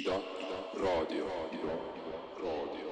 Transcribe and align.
Ida, 0.00 0.16
Ida, 0.40 0.58
raadio, 2.40 2.89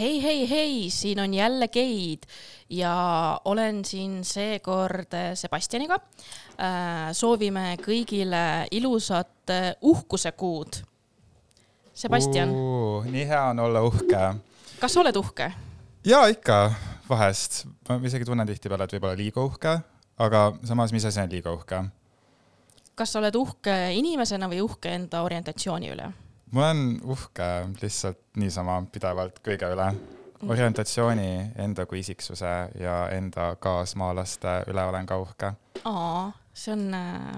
hei, 0.00 0.22
hei, 0.22 0.50
hei, 0.50 0.90
siin 0.90 1.20
on 1.20 1.34
jälle 1.34 1.68
Geid 1.68 2.22
ja 2.70 3.40
olen 3.44 3.84
siin 3.84 4.24
seekord 4.24 5.14
äh, 5.14 5.34
Sebastianiga. 5.34 6.00
soovime 7.12 7.76
kõigile 7.80 8.66
ilusat 8.70 9.50
äh, 9.50 9.74
uhkusekuud. 9.80 10.80
Sebastian, 11.94 12.52
nii 13.10 13.26
hea 13.28 13.42
on 13.50 13.58
olla 13.58 13.82
uhke. 13.82 14.34
kas 14.80 14.92
sa 14.94 15.00
oled 15.00 15.16
uhke? 15.16 15.52
ja 16.04 16.26
ikka 16.32 16.72
vahest, 17.08 17.66
ma 17.88 17.98
isegi 18.04 18.24
tunnen 18.24 18.46
tihtipeale, 18.48 18.84
et 18.84 18.94
võib-olla 18.96 19.16
liiga 19.18 19.44
uhke, 19.44 19.74
aga 20.18 20.52
samas, 20.64 20.92
mis 20.96 21.04
asi 21.04 21.20
on 21.20 21.28
liiga 21.32 21.52
uhke? 21.52 21.82
kas 22.94 23.12
sa 23.12 23.20
oled 23.20 23.36
uhke 23.36 23.76
inimesena 23.96 24.48
või 24.48 24.62
uhke 24.64 24.94
enda 24.96 25.22
orientatsiooni 25.28 25.92
üle? 25.92 26.08
Ma 26.50 26.64
olen 26.64 27.00
uhke 27.04 27.48
lihtsalt 27.82 28.20
niisama 28.40 28.80
pidevalt 28.92 29.40
kõige 29.44 29.70
üle. 29.74 29.90
orientatsiooni, 30.40 31.52
enda 31.60 31.84
kui 31.86 32.00
isiksuse 32.00 32.52
ja 32.80 32.94
enda 33.12 33.50
kaasmaalaste 33.60 34.62
üle 34.72 34.84
olen 34.88 35.06
ka 35.06 35.18
uhke. 35.20 35.52
aa, 35.84 36.30
see 36.54 36.72
on 36.72 36.86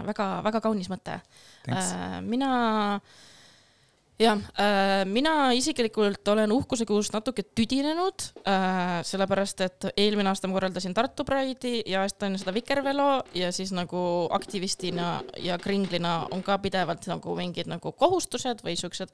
väga-väga 0.07 0.61
kaunis 0.61 0.91
mõte. 0.93 1.19
Thanks. 1.65 1.95
mina, 2.23 3.01
jah, 4.21 4.39
mina 5.09 5.53
isiklikult 5.57 6.29
olen 6.29 6.53
uhkusekuust 6.53 7.15
natuke 7.15 7.45
tüdinenud, 7.57 8.27
sellepärast 9.09 9.65
et 9.65 9.89
eelmine 9.97 10.31
aasta 10.31 10.49
ma 10.49 10.59
korraldasin 10.59 10.95
Tartu 10.95 11.25
Pride'i 11.29 11.83
ja 11.91 12.05
astusin 12.07 12.39
seda 12.41 12.55
Vikervelo 12.55 13.09
ja 13.35 13.53
siis 13.53 13.73
nagu 13.75 14.29
aktivistina 14.31 15.23
ja 15.43 15.59
kringlina 15.59 16.27
on 16.31 16.45
ka 16.47 16.59
pidevalt 16.63 17.09
nagu 17.11 17.37
mingid 17.39 17.71
nagu 17.73 17.93
kohustused 17.93 18.63
või 18.67 18.77
siuksed 18.79 19.11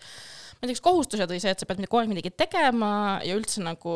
ma 0.58 0.66
ei 0.66 0.72
tea, 0.72 0.74
kas 0.74 0.82
kohustused 0.82 1.30
või 1.30 1.38
see, 1.42 1.52
et 1.54 1.60
sa 1.62 1.66
pead 1.70 1.84
kogu 1.86 2.00
aeg 2.00 2.10
midagi 2.10 2.32
tegema 2.34 2.92
ja 3.22 3.36
üldse 3.38 3.62
nagu 3.62 3.92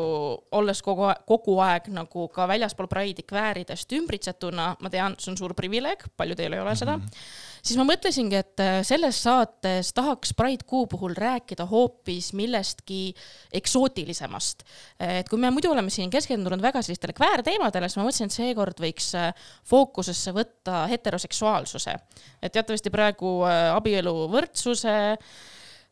olles 0.55 0.81
kogu 0.85 1.09
aeg, 1.09 1.25
kogu 1.27 1.57
aeg 1.59 1.89
nagu 1.91 2.27
ka 2.31 2.47
väljaspool 2.47 2.87
Pride'i 2.91 3.25
kvääridest 3.27 3.91
ümbritsetuna, 3.99 4.69
ma 4.79 4.91
tean, 4.93 5.17
see 5.19 5.33
on 5.33 5.39
suur 5.41 5.55
privileeg, 5.57 6.07
paljudel 6.17 6.55
ei 6.55 6.63
ole 6.63 6.75
seda 6.79 6.95
mm, 6.97 7.03
-hmm. 7.03 7.51
Siis 7.63 7.79
ma 7.79 7.85
mõtlesingi, 7.87 8.37
et 8.39 8.61
äh, 8.63 8.81
selles 8.87 9.21
saates 9.23 9.93
tahaks 9.95 10.33
Pride 10.37 10.67
kuu 10.67 10.85
puhul 10.91 11.15
rääkida 11.17 11.65
hoopis 11.69 12.31
millestki 12.35 13.13
eksootilisemast. 13.55 14.65
et 14.99 15.29
kui 15.29 15.39
me 15.39 15.51
muidu 15.53 15.71
oleme 15.71 15.93
siin 15.93 16.11
keskendunud 16.11 16.61
väga 16.61 16.81
sellistele 16.83 17.15
kväärteemadele, 17.15 17.89
siis 17.89 18.01
ma 18.01 18.07
mõtlesin, 18.07 18.31
et 18.31 18.37
seekord 18.37 18.83
võiks 18.83 19.13
äh, 19.19 19.31
fookusesse 19.69 20.35
võtta 20.35 20.85
heteroseksuaalsuse. 20.91 21.95
et 22.41 22.51
teatavasti 22.51 22.91
praegu 22.93 23.41
äh, 23.47 23.71
abieluvõrdsuse 23.75 24.95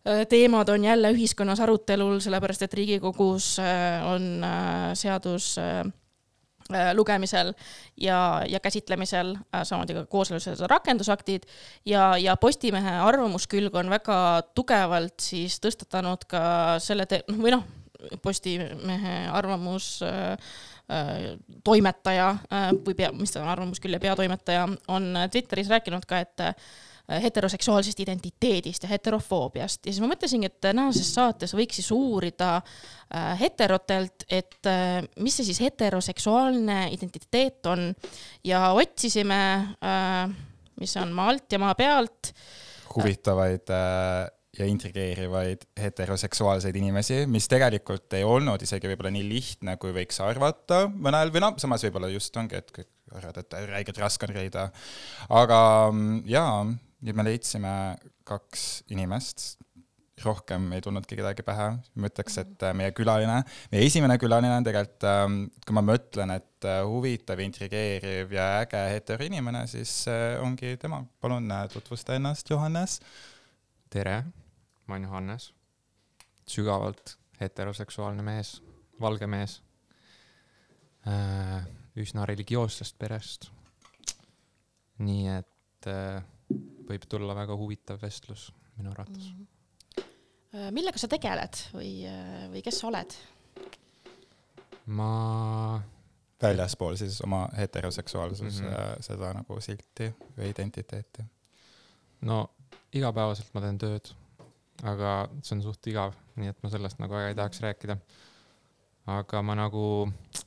teemad 0.02 0.70
on 0.74 0.82
jälle 0.82 1.12
ühiskonnas 1.14 1.60
arutelul, 1.62 2.16
sellepärast 2.26 2.64
et 2.66 2.74
Riigikogus 2.74 3.52
on 3.62 4.24
seadus 4.98 5.52
lugemisel 6.94 7.54
ja, 7.98 8.42
ja 8.50 8.60
käsitlemisel, 8.64 9.36
samamoodi 9.64 9.96
ka 10.00 10.06
kooselused 10.12 10.66
rakendusaktid. 10.72 11.48
Ja, 11.86 12.16
ja 12.18 12.38
Postimehe 12.38 12.98
arvamuskülg 13.06 13.76
on 13.76 13.92
väga 13.92 14.18
tugevalt 14.56 15.20
siis 15.22 15.60
tõstatanud 15.64 16.28
ka 16.32 16.44
selle 16.84 17.08
te-, 17.10 17.24
noh 17.30 17.42
või 17.44 17.56
noh, 17.56 17.66
Postimehe 18.22 19.18
arvamus 19.30 20.00
äh, 20.06 20.32
äh, 20.90 21.36
toimetaja 21.64 22.30
äh, 22.50 22.70
või 22.86 22.96
pea, 22.98 23.12
mis 23.14 23.34
ta 23.34 23.44
on, 23.44 23.52
arvamuskülje 23.54 24.00
peatoimetaja 24.02 24.66
on 24.90 25.12
Twitteris 25.32 25.70
rääkinud 25.70 26.08
ka, 26.10 26.24
et 26.26 26.46
äh, 26.48 26.72
heteroseksuaalsest 27.24 28.00
identiteedist 28.04 28.86
ja 28.86 28.92
heterofoobiast 28.92 29.86
ja 29.86 29.94
siis 29.94 30.02
ma 30.04 30.12
mõtlesingi, 30.14 30.50
et 30.50 30.60
tänases 30.64 31.14
saates 31.16 31.56
võiks 31.58 31.82
siis 31.82 31.92
uurida 31.96 32.58
äh, 32.60 33.34
heterotelt, 33.42 34.28
et 34.30 34.70
äh, 34.70 35.00
mis 35.20 35.40
see 35.40 35.50
siis 35.52 35.62
heteroseksuaalne 35.66 36.84
identiteet 36.96 37.72
on 37.72 37.90
ja 38.48 38.70
otsisime 38.78 39.42
äh,, 39.84 40.36
mis 40.82 40.98
on 40.98 41.16
maa 41.16 41.32
alt 41.34 41.52
ja 41.52 41.62
maa 41.62 41.76
pealt 41.78 42.34
huvitavaid 42.96 43.72
äh, 43.72 44.30
ja 44.60 44.68
intrigeerivaid 44.68 45.64
heteroseksuaalseid 45.80 46.76
inimesi, 46.76 47.24
mis 47.32 47.48
tegelikult 47.52 48.12
ei 48.18 48.26
olnud 48.28 48.62
isegi 48.66 48.90
võib-olla 48.92 49.14
nii 49.16 49.24
lihtne, 49.30 49.78
kui 49.80 49.94
võiks 49.96 50.20
arvata 50.24 50.84
mõnel 50.92 51.32
või 51.32 51.44
noh, 51.46 51.56
samas 51.62 51.86
võib-olla 51.88 52.12
just 52.12 52.36
ongi, 52.38 52.60
et 52.60 52.74
kõik 52.76 52.90
arvavad, 53.16 53.40
et 53.44 53.56
räigelt 53.72 54.02
raske 54.02 54.28
on 54.28 54.36
leida. 54.36 54.68
aga 55.30 55.60
mm, 55.92 56.24
jaa, 56.32 56.66
nüüd 57.02 57.18
me 57.18 57.26
leidsime 57.26 57.74
kaks 58.28 58.84
inimest, 58.94 59.56
rohkem 60.22 60.68
ei 60.76 60.84
tulnudki 60.86 61.18
kedagi 61.18 61.44
pähe, 61.46 61.68
ma 61.98 62.10
ütleks, 62.12 62.36
et 62.42 62.66
äh, 62.68 62.76
meie 62.78 62.94
külaline, 62.96 63.40
meie 63.72 63.88
esimene 63.88 64.18
külaline 64.22 64.54
on 64.54 64.68
tegelikult, 64.68 65.08
kui 65.66 65.78
ma 65.78 65.84
mõtlen, 65.86 66.36
et 66.36 66.68
äh, 66.70 66.82
huvitav, 66.86 67.42
intrigeeriv 67.42 68.36
ja 68.36 68.48
äge 68.62 68.84
hetero 68.94 69.26
inimene, 69.26 69.64
siis 69.72 69.96
äh, 70.12 70.36
ongi 70.44 70.76
tema. 70.82 71.02
palun 71.22 71.50
tutvusta 71.74 72.16
ennast, 72.20 72.50
Johannes. 72.50 73.00
tere, 73.90 74.22
ma 74.86 74.96
olen 74.96 75.10
Johannes, 75.10 75.50
sügavalt 76.48 77.18
heteroseksuaalne 77.42 78.24
mees, 78.24 78.60
valge 79.02 79.28
mees, 79.28 79.58
üsna 81.98 82.28
religioossest 82.30 83.00
perest. 83.02 83.50
nii 85.02 85.32
et 85.34 85.88
äh, 85.90 86.22
võib 86.90 87.08
tulla 87.10 87.36
väga 87.38 87.58
huvitav 87.58 88.02
vestlus 88.02 88.50
minu 88.78 88.94
arvates 88.94 89.32
mm. 89.34 89.50
Äh, 90.52 90.68
millega 90.76 91.00
sa 91.00 91.08
tegeled 91.08 91.56
või, 91.72 92.02
või 92.52 92.60
kes 92.66 92.82
sa 92.82 92.90
oled? 92.90 93.14
ma, 94.92 95.12
väljaspool 96.42 96.98
siis 97.00 97.22
oma 97.22 97.46
heteroseksuaalsus 97.58 98.62
mm. 98.62 98.68
-hmm. 98.68 99.04
seda 99.06 99.34
nagu 99.34 99.62
silti 99.62 100.10
või 100.38 100.50
identiteeti. 100.50 101.24
no 102.22 102.50
igapäevaselt 102.94 103.54
ma 103.54 103.62
teen 103.62 103.78
tööd, 103.78 104.12
aga 104.84 105.30
see 105.42 105.56
on 105.56 105.64
suht 105.64 105.88
igav, 105.88 106.16
nii 106.36 106.52
et 106.52 106.64
ma 106.64 106.70
sellest 106.70 107.00
nagu 107.00 107.14
väga 107.14 107.32
ei 107.32 107.36
tahaks 107.36 107.62
rääkida. 107.62 107.98
aga 109.06 109.42
ma 109.42 109.56
nagu 109.56 109.86
äh,, 110.08 110.41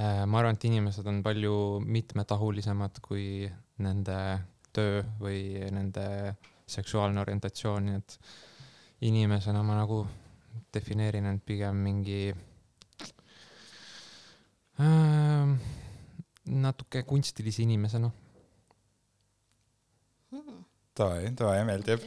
ma 0.00 0.38
arvan, 0.40 0.56
et 0.56 0.64
inimesed 0.68 1.06
on 1.10 1.20
palju 1.24 1.80
mitmetahulisemad 1.84 3.00
kui 3.04 3.48
nende 3.84 4.16
töö 4.72 5.02
või 5.20 5.40
nende 5.74 6.36
seksuaalne 6.70 7.20
orientatsioon, 7.20 7.88
nii 7.88 7.98
et 7.98 8.18
inimesena 9.10 9.62
ma 9.66 9.80
nagu 9.80 10.04
defineerin 10.74 11.26
end 11.30 11.42
pigem 11.46 11.82
mingi 11.84 12.20
äh, 14.80 15.52
natuke 16.50 17.02
kunstilise 17.08 17.64
inimesena. 17.64 18.10
Davai, 21.00 21.30
davai, 21.38 21.64
meeldib. 21.64 22.02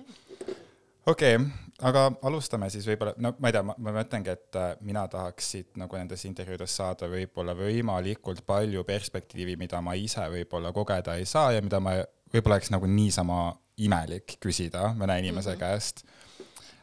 okei 1.06 1.36
okay,, 1.36 1.52
aga 1.84 2.04
alustame 2.28 2.70
siis 2.74 2.86
võib-olla, 2.88 3.14
no 3.22 3.34
ma 3.40 3.50
ei 3.50 3.56
tea, 3.56 3.64
ma, 3.68 3.76
mõtlengi, 3.84 4.34
et 4.34 4.60
äh, 4.60 4.74
mina 4.86 5.06
tahaks 5.12 5.50
siit 5.56 5.80
nagu 5.80 5.98
nendes 6.00 6.24
intervjuudes 6.30 6.76
saada 6.80 7.10
võib-olla 7.12 7.56
võimalikult 7.58 8.44
palju 8.48 8.86
perspektiivi, 8.88 9.58
mida 9.60 9.82
ma 9.84 9.96
ise 10.00 10.26
võib-olla 10.32 10.74
kogeda 10.76 11.18
ei 11.20 11.28
saa 11.30 11.52
ja 11.56 11.64
mida 11.66 11.82
ma 11.84 11.98
võib-olla 12.34 12.60
oleks 12.60 12.72
nagu 12.74 12.90
niisama 12.90 13.46
imelik 13.84 14.38
küsida 14.44 14.94
mõne 14.98 15.18
inimese 15.20 15.56
mm 15.56 15.56
-hmm. 15.56 15.60
käest 15.60 16.06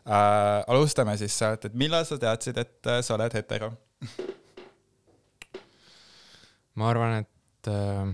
äh,. 0.06 0.64
alustame 0.66 1.16
siis 1.16 1.38
sealt, 1.38 1.64
et 1.64 1.74
millal 1.74 2.04
sa 2.04 2.18
teadsid, 2.18 2.58
et 2.58 2.86
äh, 2.86 3.02
sa 3.02 3.14
oled 3.14 3.34
hetero? 3.34 3.72
ma 6.74 6.90
arvan, 6.90 7.20
et 7.20 7.68
äh, 7.68 8.06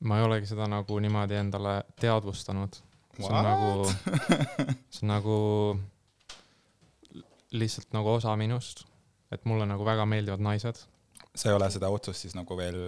ma 0.00 0.18
ei 0.18 0.24
olegi 0.24 0.46
seda 0.46 0.66
nagu 0.68 0.98
niimoodi 0.98 1.34
endale 1.34 1.82
teadvustanud. 2.00 2.89
See 3.22 3.34
on 3.34 3.44
nagu, 3.46 3.70
see 4.94 5.04
on 5.04 5.12
nagu 5.14 5.36
lihtsalt 7.50 7.92
nagu 7.96 8.14
osa 8.16 8.34
minust, 8.38 8.84
et 9.32 9.44
mulle 9.48 9.66
nagu 9.68 9.84
väga 9.86 10.06
meeldivad 10.06 10.42
naised. 10.44 10.82
sa 11.34 11.48
ei 11.50 11.54
ole 11.54 11.70
seda 11.70 11.90
otsust 11.90 12.26
siis 12.26 12.34
nagu 12.34 12.56
veel 12.58 12.80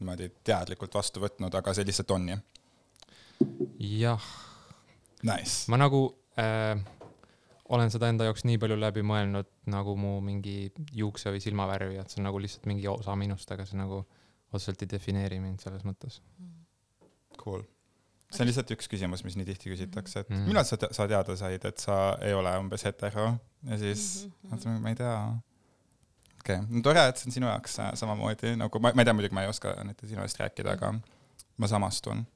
niimoodi 0.00 0.30
teadlikult 0.44 0.94
vastu 0.94 1.22
võtnud, 1.22 1.54
aga 1.54 1.74
see 1.74 1.86
lihtsalt 1.86 2.10
on 2.14 2.28
jah? 2.34 2.42
jah, 3.78 4.26
Nice. 5.24 5.64
ma 5.72 5.78
nagu 5.80 6.06
äh, 6.38 6.78
olen 7.68 7.90
seda 7.90 8.10
enda 8.12 8.26
jaoks 8.28 8.44
nii 8.48 8.58
palju 8.60 8.76
läbi 8.78 9.04
mõelnud 9.06 9.48
nagu 9.72 9.94
mu 9.96 10.18
mingi 10.24 10.72
juukse 10.92 11.32
või 11.32 11.42
silmavärvi, 11.42 11.98
et 12.00 12.12
see 12.12 12.20
on 12.20 12.28
nagu 12.28 12.42
lihtsalt 12.42 12.68
mingi 12.70 12.88
osa 12.90 13.16
minust, 13.18 13.50
aga 13.50 13.66
see 13.68 13.78
nagu 13.80 14.02
otseselt 14.54 14.84
ei 14.84 14.90
defineeri 14.94 15.40
mind 15.42 15.64
selles 15.64 15.82
mõttes. 15.86 16.20
Cool. 17.40 17.64
See 18.34 18.42
on 18.44 18.48
lihtsalt 18.50 18.70
üks 18.74 18.88
küsimus, 18.90 19.22
mis 19.24 19.36
nii 19.38 19.46
tihti 19.48 19.70
küsitakse, 19.72 20.20
et 20.24 20.30
Mhm. 20.30 20.44
millal 20.48 20.64
sa, 20.68 20.76
sa 20.90 21.06
teada 21.08 21.36
said, 21.36 21.64
et 21.64 21.78
sa 21.78 22.16
ei 22.22 22.34
ole 22.34 22.52
umbes 22.58 22.84
hetero 22.84 23.26
ja 23.70 23.78
siis 23.78 24.26
mm, 24.50 24.78
ma 24.82 24.88
ei 24.92 24.98
tea. 24.98 25.16
okei 26.40 26.56
okay., 26.60 26.66
no 26.70 26.82
tore, 26.82 27.06
et 27.08 27.16
see 27.20 27.28
on 27.30 27.36
sinu 27.38 27.46
jaoks 27.48 27.78
äh, 27.80 27.92
samamoodi 27.98 28.54
nagu 28.60 28.80
ma, 28.82 28.92
ma 28.94 29.02
ei 29.04 29.08
tea, 29.08 29.14
muidugi 29.16 29.34
ma 29.38 29.44
ei 29.46 29.48
oska 29.52 29.74
näiteks 29.84 30.10
sinu 30.12 30.22
eest 30.26 30.40
rääkida, 30.42 30.74
aga 30.78 30.92
ma 31.58 31.66
samastun. 31.70 32.26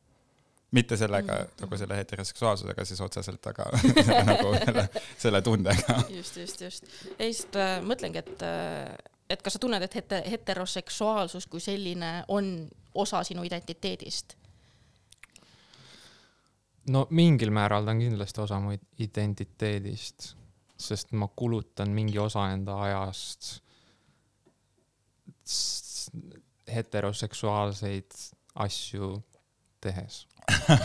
mitte 0.72 0.96
sellega 1.00 1.32
Mhm. 1.42 1.52
nagu 1.62 1.76
selle 1.80 1.96
heteroseksuaalsusega 1.96 2.84
siis 2.84 3.00
otseselt, 3.00 3.46
aga 3.46 3.64
nagu 4.30 4.50
selle, 4.64 4.88
selle 5.18 5.42
tundega. 5.42 6.02
just, 6.12 6.36
just, 6.36 6.60
just. 6.60 6.84
ei, 7.18 7.32
sest 7.32 7.56
äh, 7.56 7.78
mõtlengi, 7.82 8.18
et, 8.20 8.42
et 9.30 9.42
kas 9.42 9.52
sa 9.56 9.58
tunned, 9.58 9.82
et 9.82 9.94
hete-, 9.96 10.22
heteroseksuaalsus 10.30 11.46
kui 11.46 11.60
selline 11.60 12.24
on 12.28 12.68
osa 12.94 13.22
sinu 13.24 13.42
identiteedist? 13.48 14.36
No 16.92 17.06
mingil 17.10 17.50
määral 17.54 17.86
ta 17.86 17.94
on 17.94 18.02
kindlasti 18.02 18.40
osa 18.44 18.60
mu 18.62 18.74
identiteedist, 19.04 20.32
sest 20.78 21.12
ma 21.12 21.28
kulutan 21.28 21.90
mingi 21.94 22.18
osa 22.18 22.48
enda 22.52 22.78
ajast 22.86 23.58
heteroseksuaalseid 26.74 28.12
asju 28.54 29.14
tehes. 29.80 30.26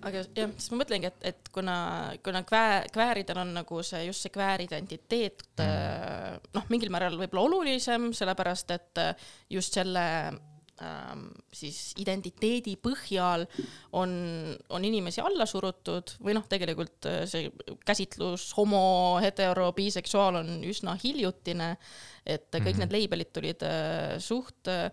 aga 0.00 0.22
jah, 0.36 0.52
siis 0.56 0.70
ma 0.72 0.80
mõtlengi, 0.80 1.10
et, 1.10 1.18
et 1.32 1.50
kuna, 1.52 1.76
kuna 2.24 2.42
kvää-, 2.48 2.88
kvääridel 2.92 3.40
on 3.42 3.52
nagu 3.60 3.82
see, 3.86 4.06
just 4.08 4.24
see 4.24 4.32
kvääridentiteet 4.34 5.44
mm. 5.60 6.48
noh, 6.56 6.68
mingil 6.72 6.92
määral 6.92 7.18
võib-olla 7.20 7.44
olulisem, 7.50 8.10
sellepärast 8.16 8.72
et 8.76 9.02
just 9.52 9.76
selle 9.76 10.06
siis 11.52 11.92
identiteedi 12.00 12.76
põhjal 12.80 13.46
on, 13.92 14.12
on 14.72 14.84
inimesi 14.88 15.20
alla 15.20 15.46
surutud 15.48 16.14
või 16.24 16.34
noh, 16.38 16.46
tegelikult 16.48 17.08
äh, 17.10 17.22
see 17.30 17.50
käsitlus 17.86 18.50
homo, 18.56 19.18
hetero, 19.22 19.70
biseksuaal 19.76 20.40
on 20.40 20.52
üsna 20.64 20.96
hiljutine, 21.02 21.74
et 22.24 22.48
kõik 22.54 22.76
Mhm. 22.76 22.84
need 22.84 22.96
label'id 22.96 23.32
tulid 23.32 23.66
äh, 23.66 24.18
suht 24.22 24.68
äh, 24.68 24.88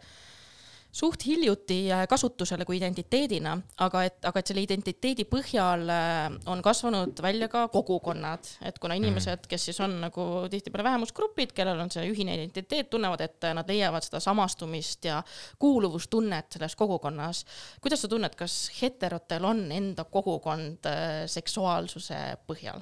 suht 0.92 1.26
hiljuti 1.26 1.92
äh, 1.92 2.06
kasutusele 2.10 2.66
kui 2.66 2.78
identiteedina, 2.80 3.54
aga 3.84 4.04
et, 4.08 4.18
aga 4.26 4.42
et 4.42 4.50
selle 4.50 4.64
identiteedi 4.66 5.28
põhjal 5.30 5.84
äh, 5.94 6.38
on 6.50 6.62
kasvanud 6.66 7.22
välja 7.24 7.50
ka 7.52 7.68
kogukonnad, 7.74 8.48
et 8.66 8.80
kuna 8.82 8.98
inimesed, 9.00 9.48
kes 9.50 9.68
siis 9.70 9.80
on 9.84 9.98
nagu 10.02 10.28
tihtipeale 10.52 10.88
vähemusgrupid, 10.88 11.54
kellel 11.58 11.82
on 11.84 11.92
see 11.94 12.08
ühine 12.10 12.38
identiteet, 12.38 12.90
tunnevad, 12.94 13.24
et 13.28 13.50
äh, 13.50 13.56
nad 13.58 13.70
leiavad 13.70 14.06
seda 14.08 14.22
samastumist 14.24 15.10
ja 15.10 15.22
kuuluvustunnet 15.60 16.58
selles 16.58 16.76
kogukonnas. 16.80 17.44
kuidas 17.82 18.02
sa 18.02 18.12
tunned, 18.12 18.36
kas 18.40 18.60
heterotel 18.82 19.46
on 19.46 19.66
enda 19.72 20.08
kogukond 20.12 20.88
seksuaalsuse 21.28 22.22
põhjal? 22.48 22.82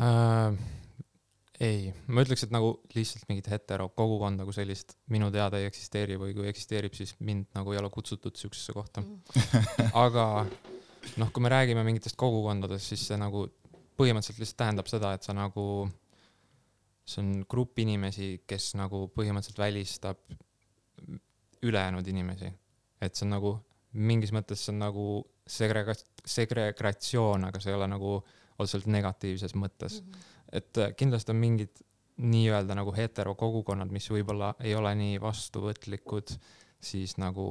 äh,. 0.00 0.76
ei, 1.62 1.92
ma 2.12 2.24
ütleks, 2.24 2.44
et 2.44 2.52
nagu 2.52 2.72
lihtsalt 2.94 3.28
mingit 3.30 3.48
hetero 3.50 3.88
kogukonda 3.96 4.44
kui 4.44 4.56
sellist 4.56 4.96
minu 5.12 5.30
teada 5.34 5.60
ei 5.60 5.68
eksisteeri 5.70 6.18
või 6.20 6.34
kui 6.36 6.48
eksisteerib, 6.50 6.96
siis 6.96 7.14
mind 7.24 7.48
nagu 7.56 7.72
ei 7.72 7.80
ole 7.80 7.90
kutsutud 7.92 8.36
siuksesse 8.36 8.74
kohta. 8.76 9.04
aga 10.06 10.26
noh, 11.16 11.30
kui 11.32 11.44
me 11.44 11.52
räägime 11.52 11.84
mingitest 11.86 12.18
kogukondadest, 12.20 12.92
siis 12.92 13.06
see 13.08 13.20
nagu 13.20 13.46
põhimõtteliselt 13.96 14.42
lihtsalt 14.42 14.60
tähendab 14.60 14.90
seda, 14.90 15.14
et 15.16 15.24
sa 15.24 15.36
nagu, 15.36 15.86
see 17.08 17.22
on 17.22 17.32
grupp 17.48 17.80
inimesi, 17.80 18.34
kes 18.48 18.74
nagu 18.76 19.06
põhimõtteliselt 19.16 19.62
välistab 19.62 20.20
ülejäänud 21.66 22.06
inimesi. 22.08 22.52
et 23.00 23.14
see 23.14 23.26
on 23.26 23.34
nagu 23.36 23.50
mingis 23.92 24.32
mõttes 24.32 24.60
see 24.64 24.72
on 24.72 24.80
nagu 24.80 25.06
segrega-, 25.48 25.96
segregatsioon, 26.26 27.44
aga 27.48 27.60
see 27.60 27.72
ei 27.72 27.78
ole 27.78 27.88
nagu 27.90 28.16
otseselt 28.56 28.88
negatiivses 28.88 29.54
mõttes 29.54 30.00
mm. 30.00 30.12
-hmm. 30.12 30.35
Et 30.52 30.78
äh, 30.78 30.92
kindlasti 30.96 31.32
on 31.34 31.40
mingid 31.42 31.82
nii-öelda 32.16 32.76
nagu 32.78 32.92
heterokogukonnad, 32.96 33.90
mis 33.92 34.08
võib-olla 34.10 34.54
ei 34.64 34.74
ole 34.74 34.94
nii 34.96 35.18
vastuvõtlikud 35.20 36.32
siis 36.80 37.16
nagu 37.20 37.50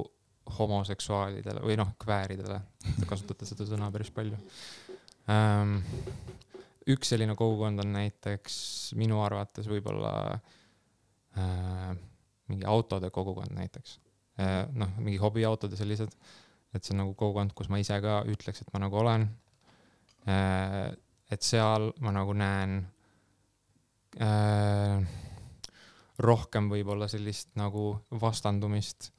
homoseksuaalidele 0.58 1.62
või 1.62 1.76
noh, 1.78 1.92
kvääridele, 2.02 2.58
te 3.00 3.06
kasutate 3.08 3.46
seda 3.48 3.66
sõna 3.66 3.90
päris 3.94 4.10
palju 4.14 4.38
ähm,. 5.30 5.78
üks 6.86 7.10
selline 7.10 7.34
kogukond 7.34 7.82
on 7.82 7.92
näiteks 7.96 8.58
minu 8.98 9.18
arvates 9.24 9.66
võib-olla 9.70 10.12
äh, 11.38 11.96
mingi 12.50 12.66
autode 12.66 13.10
kogukond 13.10 13.54
näiteks 13.58 13.98
äh,. 14.40 14.66
noh, 14.72 14.94
mingi 14.98 15.18
hobiautod 15.22 15.74
ja 15.74 15.80
sellised, 15.82 16.14
et 16.74 16.84
see 16.84 16.94
on 16.94 17.02
nagu 17.04 17.14
kogukond, 17.18 17.54
kus 17.54 17.70
ma 17.70 17.82
ise 17.82 17.98
ka 18.02 18.20
ütleks, 18.30 18.62
et 18.62 18.70
ma 18.74 18.82
nagu 18.86 19.02
olen 19.02 19.28
äh,. 20.26 20.94
Et 21.30 21.42
seal 21.42 21.90
ma 22.04 22.12
nagu 22.14 22.34
näen 22.36 22.78
äh, 24.22 25.06
rohkem 26.22 26.70
võib-olla 26.72 27.08
sellist 27.10 27.52
nagu 27.58 27.88
vastandumist 28.20 29.10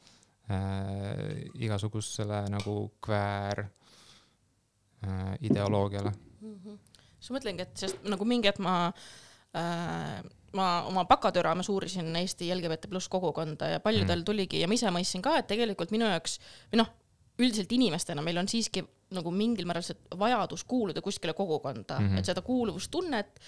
äh, 0.51 1.45
igasugusele 1.59 2.45
nagu 2.53 2.77
kväär 3.03 3.65
äh, 3.67 5.35
ideoloogiale. 5.41 6.13
siis 7.19 7.33
mõtlengi, 7.35 7.67
et 7.67 7.85
sest 7.85 8.07
nagu 8.07 8.25
mingi 8.25 8.49
hetk 8.49 8.63
ma 8.63 8.77
äh, 8.87 10.23
ma 10.57 10.67
oma 10.87 11.05
bakatöö 11.05 11.43
raames 11.45 11.69
uurisin 11.69 12.15
Eesti 12.15 12.49
LGBT 12.55 12.89
pluss 12.89 13.09
kogukonda 13.09 13.67
ja 13.75 13.79
paljudel 13.79 14.23
tuligi 14.25 14.61
ja 14.61 14.67
ma 14.67 14.77
ise 14.77 14.91
mõistsin 14.93 15.21
ka, 15.21 15.37
et 15.37 15.47
tegelikult 15.49 15.91
minu 15.93 16.07
jaoks 16.09 16.39
või 16.71 16.81
noh, 16.81 16.93
üldiselt 17.37 17.71
inimestena 17.75 18.23
meil 18.25 18.39
on 18.41 18.49
siiski 18.49 18.85
nagu 19.15 19.31
mingil 19.31 19.67
määral 19.69 19.85
see 19.85 19.95
vajadus 20.19 20.65
kuuluda 20.67 21.01
kuskile 21.01 21.33
kogukonda 21.33 21.99
mm. 21.99 22.07
-hmm. 22.09 22.19
et 22.19 22.25
seda 22.25 22.41
kuuluvustunnet 22.41 23.39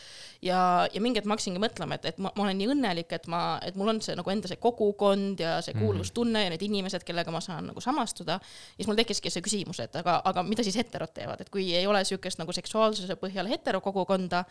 ja, 0.42 0.88
ja 0.94 1.02
mingi 1.02 1.20
hetk 1.20 1.28
ma 1.28 1.36
hakkasingi 1.36 1.60
mõtlema, 1.60 1.98
et, 1.98 2.06
et 2.06 2.18
ma, 2.18 2.32
ma 2.36 2.46
olen 2.46 2.58
nii 2.62 2.70
õnnelik, 2.76 3.12
et 3.12 3.28
ma, 3.28 3.42
et 3.66 3.76
mul 3.76 3.92
on 3.92 4.02
see 4.02 4.16
nagu 4.16 4.30
enda 4.32 4.48
see 4.48 4.62
kogukond 4.62 5.40
ja 5.40 5.58
see 5.66 5.74
Mhm. 5.80 5.86
kuuluvustunne 5.86 6.44
ja 6.44 6.50
need 6.50 6.62
inimesed, 6.62 7.04
kellega 7.08 7.32
ma 7.32 7.40
saan 7.42 7.70
nagu 7.72 7.82
samastuda. 7.82 8.32
ja 8.32 8.76
siis 8.78 8.88
mul 8.88 8.96
tekkiski 9.00 9.30
see 9.30 9.42
küsimus, 9.46 9.80
et 9.84 9.96
aga, 9.96 10.22
aga 10.26 10.44
mida 10.44 10.64
siis 10.64 10.76
heterod 10.76 11.14
teevad, 11.14 11.42
et 11.42 11.50
kui 11.50 11.74
ei 11.76 11.88
ole 11.88 12.04
sihukest 12.04 12.40
nagu 12.40 12.54
seksuaalsuse 12.56 13.16
põhjal 13.22 13.48
heterokogukonda, 13.50 14.44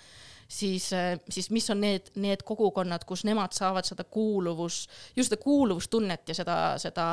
siis, 0.49 0.90
siis 1.28 1.50
mis 1.50 1.70
on 1.70 1.81
need, 1.81 2.11
need 2.16 2.44
kogukonnad, 2.44 3.04
kus 3.04 3.25
nemad 3.28 3.52
saavad 3.52 3.85
seda 3.85 4.04
kuuluvus, 4.04 4.88
just 5.16 5.32
seda 5.32 5.42
kuuluvustunnet 5.42 6.28
ja 6.28 6.35
seda, 6.35 6.59
seda 6.78 7.09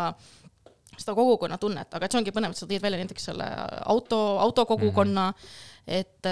seda 0.97 1.15
kogukonnatunnet, 1.17 1.93
aga 1.93 2.05
et 2.05 2.11
see 2.15 2.19
ongi 2.21 2.33
põnev, 2.35 2.51
et 2.55 2.57
sa 2.61 2.67
tõid 2.69 2.81
välja 2.83 2.99
näiteks 3.01 3.27
selle 3.31 3.47
auto, 3.85 4.19
autokogukonna 4.45 5.27
mm, 5.31 5.37
-hmm. 5.37 5.99
et, 5.99 6.25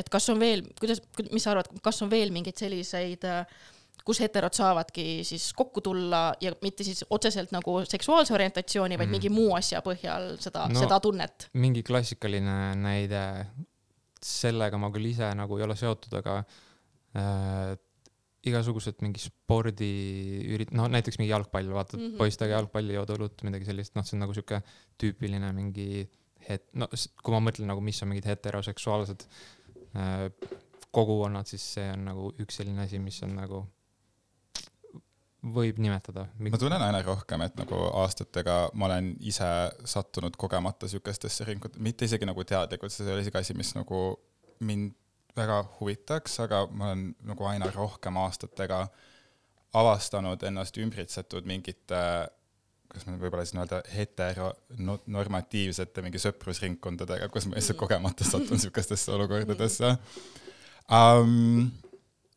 et 0.00 0.08
kas 0.08 0.28
on 0.28 0.38
veel, 0.40 0.62
kuidas, 0.80 1.02
mis 1.32 1.42
sa 1.42 1.50
arvad, 1.56 1.68
kas 1.82 2.02
on 2.02 2.10
veel 2.10 2.30
mingeid 2.34 2.56
selliseid, 2.56 3.24
kus 4.08 4.20
heterod 4.24 4.54
saavadki 4.56 5.24
siis 5.24 5.50
kokku 5.52 5.80
tulla 5.84 6.32
ja 6.40 6.52
mitte 6.62 6.84
siis 6.84 7.04
otseselt 7.10 7.50
nagu 7.52 7.82
seksuaalse 7.84 8.32
orientatsiooni, 8.34 8.96
vaid 8.98 9.08
Mhm. 9.08 9.12
mingi 9.18 9.28
muu 9.28 9.54
asja 9.54 9.80
põhjal 9.84 10.38
seda 10.40 10.68
No- 10.68 10.80
seda 10.80 11.00
tunnet 11.00 11.48
mingi 11.52 11.82
klassikaline 11.82 12.74
näide, 12.76 13.46
sellega 14.22 14.78
ma 14.78 14.88
küll 14.90 15.10
ise 15.10 15.28
nagu 15.34 15.58
ei 15.58 15.64
ole 15.64 15.76
seotud, 15.76 16.14
aga 16.22 16.38
äh, 17.16 17.76
igasugused 18.46 19.02
mingi 19.02 19.22
spordiürit-, 19.22 20.70
no 20.76 20.86
näiteks 20.90 21.18
mingi 21.18 21.32
jalgpall, 21.32 21.70
vaatad 21.74 21.98
mm. 21.98 22.06
-hmm. 22.06 22.18
poistega 22.20 22.54
jalgpalli, 22.54 22.94
jood 22.94 23.10
õlut, 23.16 23.42
midagi 23.46 23.66
sellist, 23.68 23.96
noh, 23.98 24.06
see 24.06 24.16
on 24.16 24.24
nagu 24.26 24.36
sihuke 24.36 24.60
tüüpiline 25.00 25.50
mingi 25.56 26.06
het-, 26.48 26.68
no 26.78 26.88
kui 26.88 27.34
ma 27.34 27.42
mõtlen 27.48 27.68
nagu, 27.70 27.82
mis 27.84 28.02
on 28.02 28.12
mingid 28.12 28.28
heteroseksuaalsed 28.30 29.26
äh, 29.98 30.28
kogukonnad, 30.94 31.50
siis 31.50 31.66
see 31.74 31.90
on 31.92 32.06
nagu 32.12 32.30
üks 32.38 32.60
selline 32.60 32.86
asi, 32.86 33.00
mis 33.02 33.18
on 33.26 33.34
nagu, 33.38 33.64
võib 35.54 35.78
nimetada. 35.82 36.26
ma 36.38 36.58
tunnen 36.60 36.82
aina 36.82 37.02
rohkem, 37.02 37.42
et 37.46 37.58
nagu 37.58 37.82
aastatega 38.04 38.56
ma 38.74 38.88
olen 38.88 39.12
ise 39.20 39.50
sattunud 39.86 40.38
kogemata 40.38 40.88
siukestesse 40.90 41.46
ringkond-, 41.50 41.78
mitte 41.82 42.08
isegi 42.08 42.26
nagu 42.28 42.44
teadlikult, 42.44 42.94
see 42.94 43.10
ole 43.10 43.26
isegi 43.26 43.42
asi, 43.42 43.58
mis 43.58 43.74
nagu 43.78 44.00
mind 44.66 44.96
väga 45.36 45.60
huvitaks, 45.78 46.38
aga 46.44 46.64
ma 46.70 46.90
olen 46.90 47.04
nagu 47.28 47.42
aina 47.50 47.66
rohkem 47.74 48.16
aastatega 48.20 48.78
avastanud 49.78 50.42
ennast 50.48 50.78
ümbritsetud 50.80 51.46
mingite 51.46 52.02
kas 52.88 53.04
ma 53.04 53.18
võib-olla 53.20 53.44
siis 53.44 53.52
nii-öelda 53.56 53.78
heteronormatiivsete 53.92 56.04
mingi 56.04 56.20
sõprusringkondadega, 56.22 57.26
kus 57.32 57.44
ma 57.48 57.54
lihtsalt 57.58 57.80
kogemata 57.80 58.24
satun 58.24 58.58
siukestesse 58.64 59.08
olukordadesse 59.12 59.86
um,. 60.88 61.68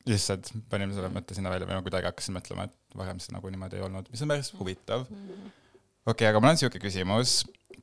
lihtsalt 0.09 0.45
panin 0.69 0.93
selle 0.95 1.09
mõtte 1.13 1.33
sinna 1.37 1.49
välja 1.53 1.67
või 1.69 1.75
no 1.77 1.83
kuidagi 1.85 2.09
hakkasin 2.09 2.35
mõtlema, 2.35 2.61
et 2.67 2.75
varem 2.97 3.19
see 3.23 3.33
nagu 3.35 3.45
niimoodi 3.53 3.75
ei 3.79 3.85
olnud, 3.85 4.05
mis 4.11 4.23
on 4.25 4.29
päris 4.33 4.49
huvitav. 4.57 4.99
okei 5.07 6.11
okay,, 6.11 6.27
aga 6.27 6.37
mul 6.41 6.51
on 6.51 6.59
siuke 6.59 6.79
küsimus, 6.83 7.29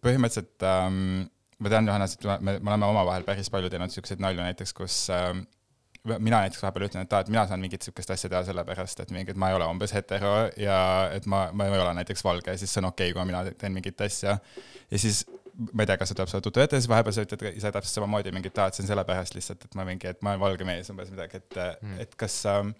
põhimõtteliselt 0.04 0.58
ähm, 0.68 0.98
ma 1.58 1.72
tean, 1.72 1.86
Johannes, 1.90 2.14
et 2.14 2.26
me, 2.40 2.58
me 2.58 2.70
oleme 2.70 2.86
omavahel 2.86 3.26
päris 3.26 3.50
palju 3.50 3.70
teinud 3.72 3.94
siukseid 3.94 4.20
nalju 4.22 4.42
näiteks, 4.42 4.74
kus 4.76 4.98
ähm, 5.14 5.44
mina 6.18 6.40
näiteks 6.44 6.62
vahepeal 6.62 6.86
ütlen, 6.86 7.06
et 7.06 7.12
aa, 7.12 7.24
et 7.24 7.32
mina 7.32 7.44
saan 7.50 7.60
mingit 7.60 7.84
sihukest 7.84 8.12
asja 8.14 8.30
teha 8.32 8.44
sellepärast, 8.46 9.02
et 9.02 9.10
mingi, 9.14 9.34
et 9.34 9.40
ma 9.40 9.50
ei 9.50 9.58
ole 9.58 9.66
umbes 9.68 9.92
hetero 9.96 10.34
ja 10.60 10.78
et 11.14 11.26
ma, 11.26 11.48
ma 11.52 11.66
ei 11.66 11.74
ole 11.74 11.94
näiteks 11.98 12.24
valge, 12.24 12.54
siis 12.60 12.72
see 12.72 12.82
on 12.82 12.90
okei 12.92 13.10
okay,, 13.10 13.16
kui 13.18 13.28
mina 13.28 13.42
teen 13.58 13.74
mingit 13.74 14.00
asja. 14.06 14.38
ja 14.90 15.02
siis 15.02 15.24
ma 15.72 15.82
ei 15.82 15.90
tea, 15.90 15.98
kas 15.98 16.12
see 16.12 16.18
tuleb 16.18 16.30
sulle 16.30 16.44
tuttav 16.46 16.64
ette, 16.64 16.78
siis 16.78 16.90
vahepeal 16.90 17.16
sa 17.16 17.26
ütled 17.26 17.48
ise 17.50 17.72
täpselt 17.74 17.98
samamoodi 17.98 18.32
mingit, 18.34 18.58
aa, 18.62 18.70
et 18.70 18.78
see 18.78 18.86
on 18.86 18.92
sellepärast 18.92 19.34
lihtsalt, 19.34 19.66
et 19.66 19.74
ma 19.78 19.86
mingi, 19.88 20.12
et 20.12 20.22
ma 20.22 20.36
olen 20.36 20.44
valge 20.44 20.68
mees 20.68 20.92
umbes 20.94 21.10
midagi, 21.12 21.42
et 21.42 21.58
mm., 21.58 21.98
et 22.04 22.14
kas 22.20 22.38
ähm, 22.52 22.72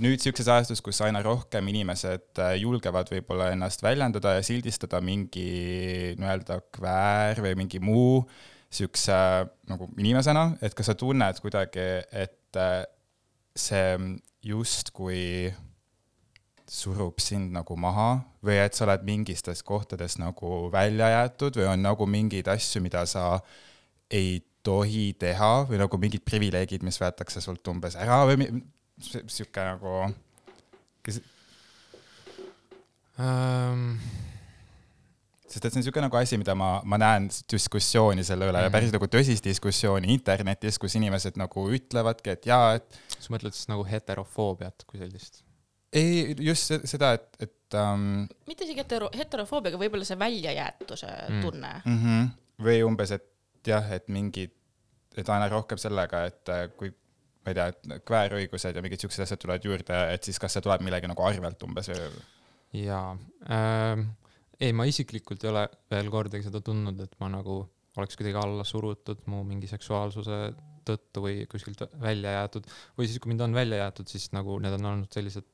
nüüd 0.00 0.22
sihukeses 0.22 0.48
ajastus, 0.48 0.80
kus 0.84 1.02
aina 1.04 1.20
rohkem 1.24 1.66
inimesed 1.68 2.40
äh, 2.40 2.54
julgevad 2.62 3.10
võib-olla 3.12 3.50
ennast 3.52 3.84
väljendada 3.84 4.38
ja 4.38 4.46
sildistada 4.46 5.02
mingi 5.04 6.14
nii-öelda 6.16 6.62
kväär 6.72 7.42
või 7.44 7.58
mingi 7.60 7.82
muu 7.82 8.22
siukse 8.72 9.12
nagu 9.68 9.90
inimesena, 10.00 10.54
et 10.64 10.72
kas 10.76 10.88
sa 10.88 10.96
tunned 10.96 11.42
kuidagi, 11.44 11.84
et 12.08 12.56
äh, 12.56 12.86
see 13.52 14.16
justkui 14.48 15.52
surub 16.72 17.20
sind 17.20 17.52
nagu 17.52 17.76
maha 17.76 18.22
või 18.44 18.56
et 18.62 18.72
sa 18.72 18.86
oled 18.86 19.04
mingistes 19.04 19.60
kohtades 19.66 20.16
nagu 20.16 20.70
välja 20.72 21.10
jäetud 21.12 21.58
või 21.60 21.68
on 21.74 21.84
nagu 21.84 22.06
mingeid 22.08 22.48
asju, 22.48 22.80
mida 22.80 23.04
sa 23.04 23.42
ei 24.08 24.38
tohi 24.64 25.10
teha 25.20 25.66
või 25.68 25.82
nagu 25.82 25.98
mingid 26.00 26.24
privileegid, 26.24 26.84
mis 26.86 26.96
võetakse 27.02 27.42
sult 27.44 27.68
umbes 27.68 27.98
ära 28.00 28.22
või 28.30 28.48
sihuke 29.02 29.64
nagu, 29.66 30.14
kes, 31.02 31.20
um, 33.18 33.96
sest 35.52 35.66
et 35.66 35.72
see 35.74 35.76
on 35.76 35.82
niisugune 35.82 36.06
nagu 36.06 36.16
asi, 36.20 36.38
mida 36.40 36.54
ma, 36.58 36.70
ma 36.88 36.98
näen 37.00 37.26
diskussiooni 37.52 38.24
selle 38.24 38.46
üle 38.48 38.52
mm 38.56 38.60
-hmm. 38.60 38.70
ja 38.70 38.74
päris 38.74 38.92
nagu 38.94 39.06
tõsist 39.06 39.44
diskussiooni 39.44 40.12
internetis, 40.14 40.78
kus 40.78 40.94
inimesed 40.96 41.36
nagu 41.40 41.66
ütlevadki, 41.78 42.30
et 42.36 42.46
jaa, 42.46 42.74
et 42.78 43.00
sa 43.18 43.34
mõtled 43.34 43.52
siis 43.56 43.68
nagu 43.68 43.84
heterofoobiat 43.84 44.84
kui 44.86 44.98
sellist? 45.02 45.42
ei, 45.92 46.34
just 46.40 46.62
se- 46.70 46.80
seda, 46.88 47.12
et, 47.18 47.36
et 47.40 47.74
um, 47.76 48.26
mitte 48.48 48.64
isegi 48.64 48.80
hetero, 48.80 49.10
heterofoobiaga, 49.18 49.76
võib-olla 49.76 50.04
see 50.08 50.18
väljajäetuse 50.18 51.10
Mm. 51.28 51.40
tunne. 51.42 51.72
mm 51.84 51.98
-hmm. 52.04 52.30
või 52.64 52.82
umbes, 52.86 53.10
et 53.10 53.28
jah, 53.66 53.92
et 53.92 54.08
mingid, 54.08 54.50
et 55.16 55.28
aina 55.28 55.48
rohkem 55.48 55.78
sellega, 55.78 56.24
et 56.26 56.48
äh, 56.48 56.70
kui 56.76 56.94
ma 57.42 57.52
ei 57.52 57.58
tea, 57.58 57.98
kväärõigused 58.08 58.78
ja 58.78 58.84
mingid 58.84 59.02
siuksed 59.02 59.24
asjad 59.26 59.42
tulevad 59.42 59.66
juurde, 59.66 60.00
et 60.14 60.28
siis 60.28 60.38
kas 60.42 60.56
see 60.56 60.64
tuleb 60.64 60.84
millegi 60.86 61.10
nagu 61.10 61.26
arvelt 61.26 61.62
umbes 61.66 61.90
või? 61.92 62.24
Jaa 62.82 63.12
ähm,, 63.52 64.08
ei 64.62 64.72
ma 64.76 64.86
isiklikult 64.88 65.44
ei 65.44 65.50
ole 65.50 65.66
veel 65.90 66.10
kordagi 66.12 66.46
seda 66.46 66.62
tundnud, 66.64 67.00
et 67.04 67.16
ma 67.20 67.28
nagu 67.32 67.62
oleks 68.00 68.16
kuidagi 68.16 68.38
alla 68.40 68.64
surutud 68.64 69.26
mu 69.28 69.42
mingi 69.44 69.68
seksuaalsuse 69.70 70.38
tõttu 70.86 71.22
või 71.24 71.42
kuskilt 71.50 71.84
välja 72.02 72.32
jäetud. 72.38 72.66
Või 72.98 73.08
siis, 73.08 73.20
kui 73.22 73.32
mind 73.32 73.44
on 73.46 73.56
välja 73.56 73.82
jäetud, 73.84 74.08
siis 74.10 74.30
nagu 74.34 74.56
need 74.62 74.74
on 74.78 74.88
olnud 74.92 75.14
sellised 75.14 75.46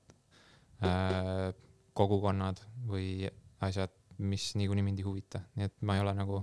äh, 0.84 1.50
kogukonnad 1.98 2.62
või 2.88 3.28
asjad, 3.64 3.92
mis 4.18 4.50
niikuinii 4.58 4.86
mind 4.86 5.02
ei 5.02 5.06
huvita, 5.06 5.42
nii 5.58 5.68
et 5.68 5.76
ma 5.86 5.98
ei 5.98 6.04
ole 6.04 6.14
nagu, 6.18 6.42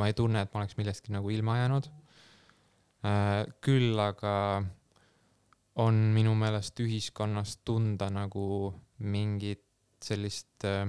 ma 0.00 0.08
ei 0.08 0.16
tunne, 0.16 0.44
et 0.44 0.52
ma 0.52 0.62
oleks 0.62 0.78
millestki 0.78 1.14
nagu 1.14 1.32
ilma 1.32 1.58
jäänud. 1.62 1.88
äh,. 1.88 2.01
Küll 3.02 3.98
aga 3.98 4.34
on 5.82 6.00
minu 6.14 6.34
meelest 6.38 6.78
ühiskonnas 6.84 7.56
tunda 7.64 8.10
nagu 8.12 8.72
mingit 9.02 9.64
sellist 10.02 10.66
äh, 10.66 10.86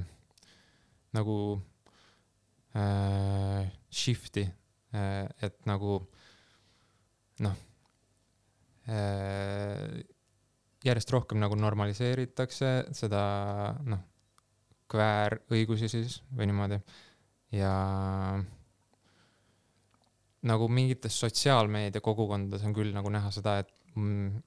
nagu 1.13 1.37
äh, 2.75 3.69
shift'i 3.93 4.43
äh,, 4.93 5.29
et 5.41 5.65
nagu 5.69 5.99
noh 7.45 7.55
äh,, 8.89 10.01
järjest 10.83 11.13
rohkem 11.15 11.39
nagu 11.39 11.55
normaliseeritakse 11.55 12.73
seda 12.97 13.23
noh, 13.87 14.01
kväärõigusi 14.91 15.87
siis 15.89 16.19
või 16.35 16.49
niimoodi. 16.49 16.81
Ja 17.55 17.71
nagu 20.49 20.67
mingites 20.71 21.15
sotsiaalmeedia 21.23 22.03
kogukondades 22.03 22.65
on 22.67 22.75
küll 22.75 22.91
nagu 22.95 23.11
näha 23.13 23.31
seda, 23.31 23.59
et 23.63 23.71
mm, 23.95 24.43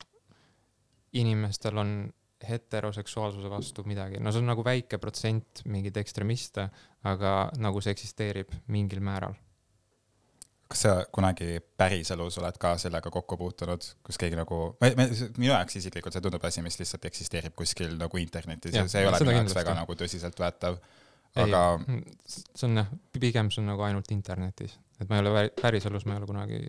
inimestel 1.17 1.81
on 1.81 1.97
heteroseksuaalsuse 2.49 3.50
vastu 3.50 3.85
midagi, 3.88 4.21
no 4.21 4.33
see 4.33 4.43
on 4.43 4.50
nagu 4.50 4.65
väike 4.65 4.99
protsent 5.00 5.62
mingeid 5.65 5.97
ekstremiste, 6.03 6.69
aga 7.09 7.33
nagu 7.62 7.81
see 7.81 7.95
eksisteerib 7.97 8.53
mingil 8.73 9.00
määral. 9.05 9.37
kas 10.67 10.81
sa 10.83 10.93
kunagi 11.15 11.61
päriselus 11.79 12.41
oled 12.41 12.57
ka 12.59 12.73
sellega 12.83 13.11
kokku 13.15 13.37
puutunud, 13.38 13.85
kus 14.03 14.19
keegi 14.19 14.37
nagu, 14.37 14.76
minu 14.83 15.53
jaoks 15.53 15.79
isiklikult 15.79 16.17
see 16.17 16.25
tundub 16.25 16.45
asi, 16.45 16.62
mis 16.62 16.79
lihtsalt 16.81 17.07
eksisteerib 17.07 17.55
kuskil 17.57 17.95
nagu 18.00 18.19
internetis 18.19 18.75
ja 18.75 18.83
Jah, 18.83 18.91
see 18.91 19.05
ei 19.05 19.09
ole 19.09 19.21
minu 19.23 19.37
jaoks 19.38 19.55
väga 19.57 19.76
nagu 19.79 19.97
tõsiseltvõetav. 20.03 20.81
aga, 21.45 21.62
see 22.26 22.66
on 22.69 22.76
jah, 22.83 22.88
pigem 23.12 23.50
see 23.50 23.61
on 23.62 23.66
nagu 23.73 23.83
ainult 23.87 24.11
internetis, 24.14 24.78
et 25.00 25.09
ma 25.09 25.19
ei 25.21 25.26
ole 25.26 25.49
päriselus, 25.61 26.07
ma 26.07 26.14
ei 26.16 26.23
ole 26.23 26.26
kunagi 26.31 26.61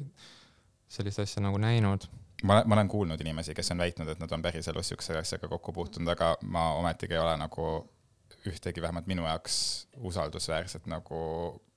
sellist 0.90 1.20
asja 1.24 1.42
nagu 1.44 1.58
näinud. 1.62 2.08
ma, 2.44 2.62
ma 2.66 2.76
olen 2.76 2.88
kuulnud 2.88 3.22
inimesi, 3.22 3.54
kes 3.58 3.72
on 3.72 3.78
väitnud, 3.84 4.08
et 4.14 4.20
nad 4.20 4.32
on 4.32 4.42
päriselus 4.42 4.88
siukse 4.94 5.18
asjaga 5.18 5.48
kokku 5.48 5.74
puutunud, 5.74 6.08
aga 6.14 6.36
ma 6.44 6.74
ometigi 6.80 7.14
ei 7.18 7.20
ole 7.24 7.38
nagu 7.38 7.70
ühtegi 8.48 8.82
vähemalt 8.82 9.08
minu 9.08 9.26
jaoks 9.28 9.88
usaldusväärset 9.98 10.86
nagu 10.88 11.18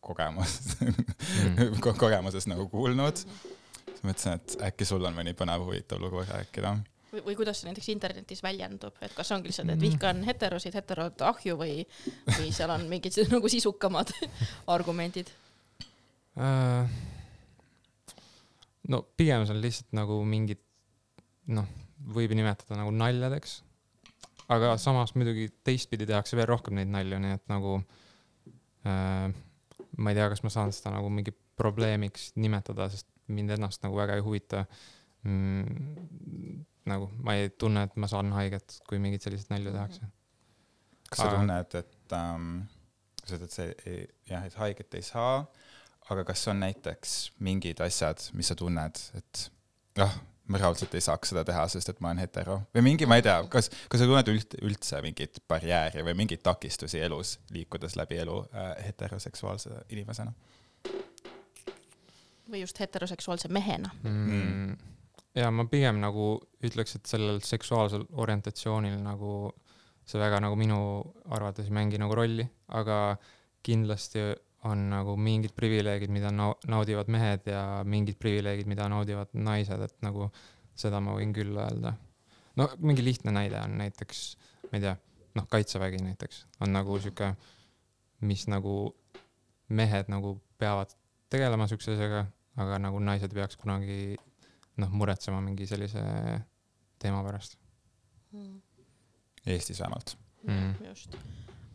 kogemust 0.00 0.76
Mm. 0.80 1.74
ko- 1.84 1.94
kogemusest 1.98 2.46
nagu 2.48 2.68
kuulnud. 2.68 3.16
siis 3.16 4.02
mõtlesin, 4.06 4.36
et 4.38 4.56
äkki 4.70 4.84
sul 4.88 5.04
on 5.04 5.14
mõni 5.16 5.34
põnev 5.36 5.64
huvitav 5.64 6.00
lugu 6.00 6.22
rääkida. 6.28 6.76
või, 7.12 7.22
või 7.26 7.36
kuidas 7.38 7.60
see 7.60 7.70
näiteks 7.70 7.90
internetis 7.92 8.42
väljendub, 8.44 8.96
et 9.04 9.14
kas 9.16 9.30
ongi 9.34 9.50
lihtsalt, 9.50 9.72
et 9.74 9.82
vihkan 9.82 10.22
heterosid, 10.26 10.74
heterod 10.78 11.22
ahju 11.30 11.56
või, 11.60 11.84
või 12.32 12.50
seal 12.54 12.72
on 12.74 12.86
mingid 12.90 13.16
nagu 13.34 13.50
sisukamad 13.52 14.12
argumendid? 14.74 15.32
Äh, 16.40 16.90
no 18.88 19.02
pigem 19.18 19.46
see 19.46 19.56
on 19.56 19.64
lihtsalt 19.64 19.96
nagu 19.96 20.20
mingid 20.28 20.62
noh, 21.50 21.68
võib 22.14 22.32
nimetada 22.36 22.78
nagu 22.78 22.94
naljadeks. 22.94 23.60
aga 24.50 24.74
samas 24.82 25.14
muidugi 25.14 25.50
teistpidi 25.64 26.06
tehakse 26.10 26.38
veel 26.38 26.48
rohkem 26.50 26.78
neid 26.78 26.90
nalju, 26.90 27.18
nii 27.22 27.36
et 27.36 27.46
nagu 27.50 27.76
äh, 28.86 29.30
ma 29.98 30.10
ei 30.12 30.18
tea, 30.18 30.28
kas 30.32 30.42
ma 30.46 30.52
saan 30.52 30.72
seda 30.74 30.94
nagu 30.96 31.10
mingi 31.12 31.34
probleemiks 31.60 32.32
nimetada, 32.40 32.88
sest 32.90 33.06
mind 33.30 33.54
ennast 33.54 33.84
nagu 33.84 33.98
väga 33.98 34.16
ei 34.18 34.24
huvita 34.24 34.64
mm,. 35.26 36.64
Nagu 36.88 37.10
ma 37.24 37.36
ei 37.36 37.50
tunne, 37.50 37.84
et 37.88 37.96
ma 38.00 38.08
saan 38.10 38.32
haiget, 38.36 38.80
kui 38.88 39.00
mingeid 39.02 39.24
selliseid 39.24 39.52
nalju 39.52 39.74
tehakse. 39.74 40.08
kas 41.10 41.18
sa 41.18 41.28
Aga- 41.28 41.36
tunned, 41.38 41.74
et 41.82 42.16
ähm,, 42.16 42.50
sa 43.24 43.36
ütled, 43.36 43.46
et 43.48 43.56
see 43.56 43.74
ei, 43.86 44.02
jah, 44.30 44.46
et 44.46 44.56
haiget 44.60 44.94
ei 44.98 45.02
saa, 45.04 45.44
aga 46.10 46.24
kas 46.26 46.46
on 46.50 46.60
näiteks 46.62 47.16
mingid 47.46 47.80
asjad, 47.84 48.22
mis 48.34 48.50
sa 48.50 48.56
tunned, 48.58 49.00
et 49.18 49.44
jah, 49.98 50.14
ma 50.50 50.58
reaalselt 50.58 50.94
ei 50.98 51.04
saaks 51.04 51.30
seda 51.30 51.44
teha, 51.46 51.66
sest 51.70 51.92
et 51.92 52.00
ma 52.02 52.10
olen 52.10 52.22
hetero 52.24 52.56
või 52.74 52.82
mingi, 52.88 53.06
ma 53.06 53.20
ei 53.20 53.26
tea, 53.26 53.36
kas, 53.52 53.68
kas 53.90 54.02
sa 54.02 54.08
tunned 54.08 54.30
üld, 54.32 54.56
üldse 54.66 55.02
mingit 55.04 55.42
barjääri 55.50 56.02
või 56.06 56.16
mingeid 56.22 56.42
takistusi 56.46 56.98
elus, 57.06 57.36
liikudes 57.54 57.94
läbi 58.00 58.18
elu 58.24 58.40
äh, 58.50 58.72
heteroseksuaalse 58.88 59.84
inimesena? 59.94 60.34
või 62.50 62.64
just 62.64 62.80
heteroseksuaalse 62.82 63.48
mehena? 63.52 63.92
mm.. 64.02 64.74
Ja 65.34 65.50
ma 65.54 65.66
pigem 65.70 66.00
nagu 66.02 66.32
ütleks, 66.66 66.96
et 66.98 67.10
sellel 67.10 67.40
seksuaalsel 67.46 68.06
orientatsioonil 68.22 68.98
nagu 69.04 69.50
see 70.08 70.20
väga 70.20 70.40
nagu 70.42 70.56
minu 70.58 70.78
arvates 71.30 71.68
ei 71.68 71.74
mängi 71.74 72.00
nagu 72.02 72.16
rolli, 72.18 72.46
aga 72.74 73.16
kindlasti 73.66 74.24
on 74.68 74.88
nagu 74.90 75.14
mingid 75.16 75.54
privileegid, 75.56 76.10
mida 76.12 76.32
nau- 76.34 76.56
naudivad 76.68 77.08
mehed 77.08 77.46
ja 77.48 77.82
mingid 77.86 78.18
privileegid, 78.20 78.68
mida 78.68 78.88
naudivad 78.92 79.30
naised, 79.32 79.80
et 79.86 79.94
nagu 80.04 80.28
seda 80.76 81.00
ma 81.00 81.14
võin 81.16 81.32
küll 81.36 81.56
öelda. 81.56 81.94
no 82.56 82.66
mingi 82.82 83.04
lihtne 83.04 83.32
näide 83.32 83.60
on 83.60 83.78
näiteks, 83.78 84.24
ma 84.68 84.78
ei 84.78 84.84
tea, 84.84 84.96
noh, 85.38 85.46
kaitsevägi 85.48 86.02
näiteks 86.02 86.44
on 86.60 86.74
nagu 86.74 86.98
sihuke, 86.98 87.30
mis 88.26 88.46
nagu 88.50 88.74
mehed 89.68 90.10
nagu 90.12 90.34
peavad 90.58 90.92
tegelema 91.30 91.68
siukse 91.70 91.94
asjaga, 91.94 92.26
aga 92.60 92.80
nagu 92.82 93.00
naised 93.00 93.32
peaks 93.32 93.56
kunagi 93.56 94.18
noh, 94.80 94.90
muretsema 95.02 95.40
mingi 95.44 95.68
sellise 95.68 96.02
teema 97.00 97.22
pärast 97.26 97.56
Eestis 99.46 99.80
vähemalt. 99.80 100.16
mm.. 100.46 100.74
just, 100.90 101.16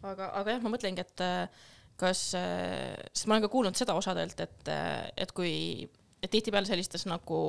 aga, 0.06 0.30
aga 0.42 0.56
jah, 0.56 0.62
ma 0.64 0.72
mõtlengi, 0.76 1.04
et 1.04 1.26
äh, 1.26 1.66
kas, 2.00 2.28
sest 2.36 3.28
ma 3.28 3.38
olen 3.38 3.48
ka 3.48 3.52
kuulnud 3.52 3.78
seda 3.80 3.96
osadelt, 3.98 4.40
et, 4.44 4.72
et 5.18 5.32
kui, 5.36 5.54
et 6.22 6.32
tihtipeale 6.32 6.68
sellistes 6.68 7.08
nagu 7.10 7.42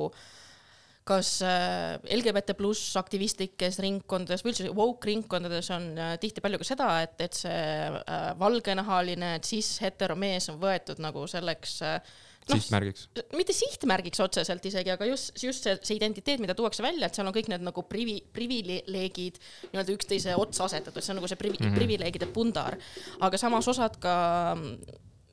kas 1.07 1.37
äh, 1.45 1.97
LGBT 2.17 2.55
pluss 2.57 2.95
aktivistlikes 2.99 3.79
ringkondades 3.83 4.43
või 4.43 4.53
üldse 4.53 4.71
woke 4.75 5.09
ringkondades 5.09 5.69
on 5.75 5.89
äh, 5.95 6.15
tihti 6.21 6.43
palju 6.43 6.59
ka 6.61 6.67
seda, 6.67 6.89
et, 7.05 7.15
et 7.23 7.37
see 7.37 7.53
äh, 7.55 8.25
valgenahaline 8.39 9.37
cis-heteromees 9.45 10.49
on 10.51 10.59
võetud 10.61 10.99
nagu 11.03 11.23
selleks 11.31 11.77
äh, 11.87 12.17
Noh, 12.47 12.61
sihtmärgiks. 12.61 13.07
mitte 13.35 13.53
sihtmärgiks 13.55 14.21
otseselt 14.23 14.65
isegi, 14.69 14.91
aga 14.93 15.07
just, 15.09 15.33
just 15.43 15.65
see, 15.67 15.75
see 15.83 15.97
identiteet, 15.97 16.39
mida 16.43 16.55
tuuakse 16.57 16.85
välja, 16.85 17.09
et 17.09 17.17
seal 17.17 17.27
on 17.27 17.35
kõik 17.35 17.49
need 17.51 17.65
nagu 17.65 17.83
privi-, 17.89 18.21
privileegid 18.33 19.41
nii-öelda 19.73 19.95
üksteise 19.95 20.37
otsa 20.39 20.67
asetatud, 20.69 21.03
see 21.03 21.13
on 21.15 21.19
nagu 21.21 21.31
see 21.31 21.39
privi- 21.39 21.59
mm, 21.59 21.67
-hmm. 21.67 21.81
privileegide 21.81 22.31
pundar. 22.31 22.77
aga 23.19 23.37
samas 23.37 23.67
osad 23.67 23.99
ka, 23.99 24.15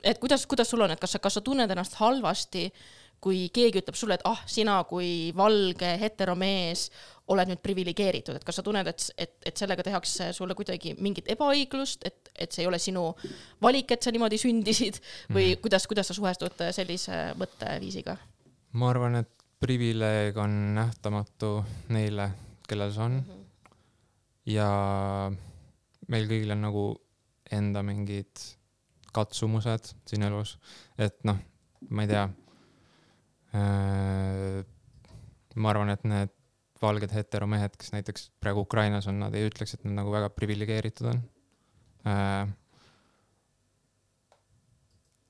et 0.03 0.19
kuidas, 0.19 0.45
kuidas 0.45 0.69
sul 0.69 0.81
on, 0.81 0.91
et 0.91 0.99
kas 0.99 1.15
sa, 1.15 1.19
kas 1.19 1.39
sa 1.39 1.41
tunned 1.41 1.71
ennast 1.71 1.95
halvasti, 2.01 2.67
kui 3.23 3.49
keegi 3.53 3.81
ütleb 3.81 3.97
sulle, 3.97 4.17
et 4.19 4.25
ah, 4.29 4.41
sina 4.49 4.77
kui 4.89 5.31
valge 5.37 5.95
heteromees 6.01 6.89
oled 7.33 7.49
nüüd 7.49 7.61
priviligeeritud, 7.65 8.37
et 8.37 8.43
kas 8.45 8.59
sa 8.59 8.63
tunned, 8.65 8.87
et, 8.87 9.05
et, 9.17 9.33
et 9.49 9.57
sellega 9.57 9.83
tehakse 9.85 10.29
sulle 10.37 10.53
kuidagi 10.57 10.93
mingit 11.01 11.31
ebaõiglust, 11.33 12.05
et, 12.05 12.29
et 12.37 12.53
see 12.53 12.65
ei 12.65 12.69
ole 12.69 12.79
sinu 12.81 13.07
valik, 13.65 13.95
et 13.95 14.05
sa 14.05 14.13
niimoodi 14.13 14.37
sündisid 14.41 14.99
või 15.31 15.47
mm 15.47 15.53
-hmm. 15.53 15.61
kuidas, 15.63 15.87
kuidas 15.89 16.11
sa 16.11 16.17
suhestud 16.17 16.61
sellise 16.71 17.33
mõtteviisiga? 17.39 18.17
ma 18.73 18.89
arvan, 18.89 19.15
et 19.15 19.31
privileeg 19.59 20.37
on 20.37 20.75
nähtamatu 20.75 21.63
neile, 21.89 22.29
kellel 22.67 22.91
see 22.93 23.03
on. 23.03 23.23
ja 24.45 24.69
meil 26.07 26.27
kõigil 26.29 26.51
on 26.53 26.61
nagu 26.61 26.85
enda 27.51 27.81
mingid 27.85 28.41
katsumused 29.15 29.93
siin 30.05 30.25
elus, 30.27 30.57
et 30.97 31.17
noh, 31.23 31.39
ma 31.89 32.05
ei 32.05 32.11
tea. 32.11 32.29
Ma 35.55 35.71
arvan, 35.71 35.93
et 35.93 36.03
need 36.09 36.33
valged 36.81 37.13
heteromehed, 37.15 37.77
kes 37.79 37.93
näiteks 37.93 38.29
praegu 38.43 38.65
Ukrainas 38.65 39.07
on, 39.07 39.19
nad 39.23 39.35
ei 39.37 39.47
ütleks, 39.47 39.77
et 39.77 39.85
nad 39.87 40.01
nagu 40.01 40.11
väga 40.13 40.29
priviligeeritud 40.35 41.07
on. 41.13 41.21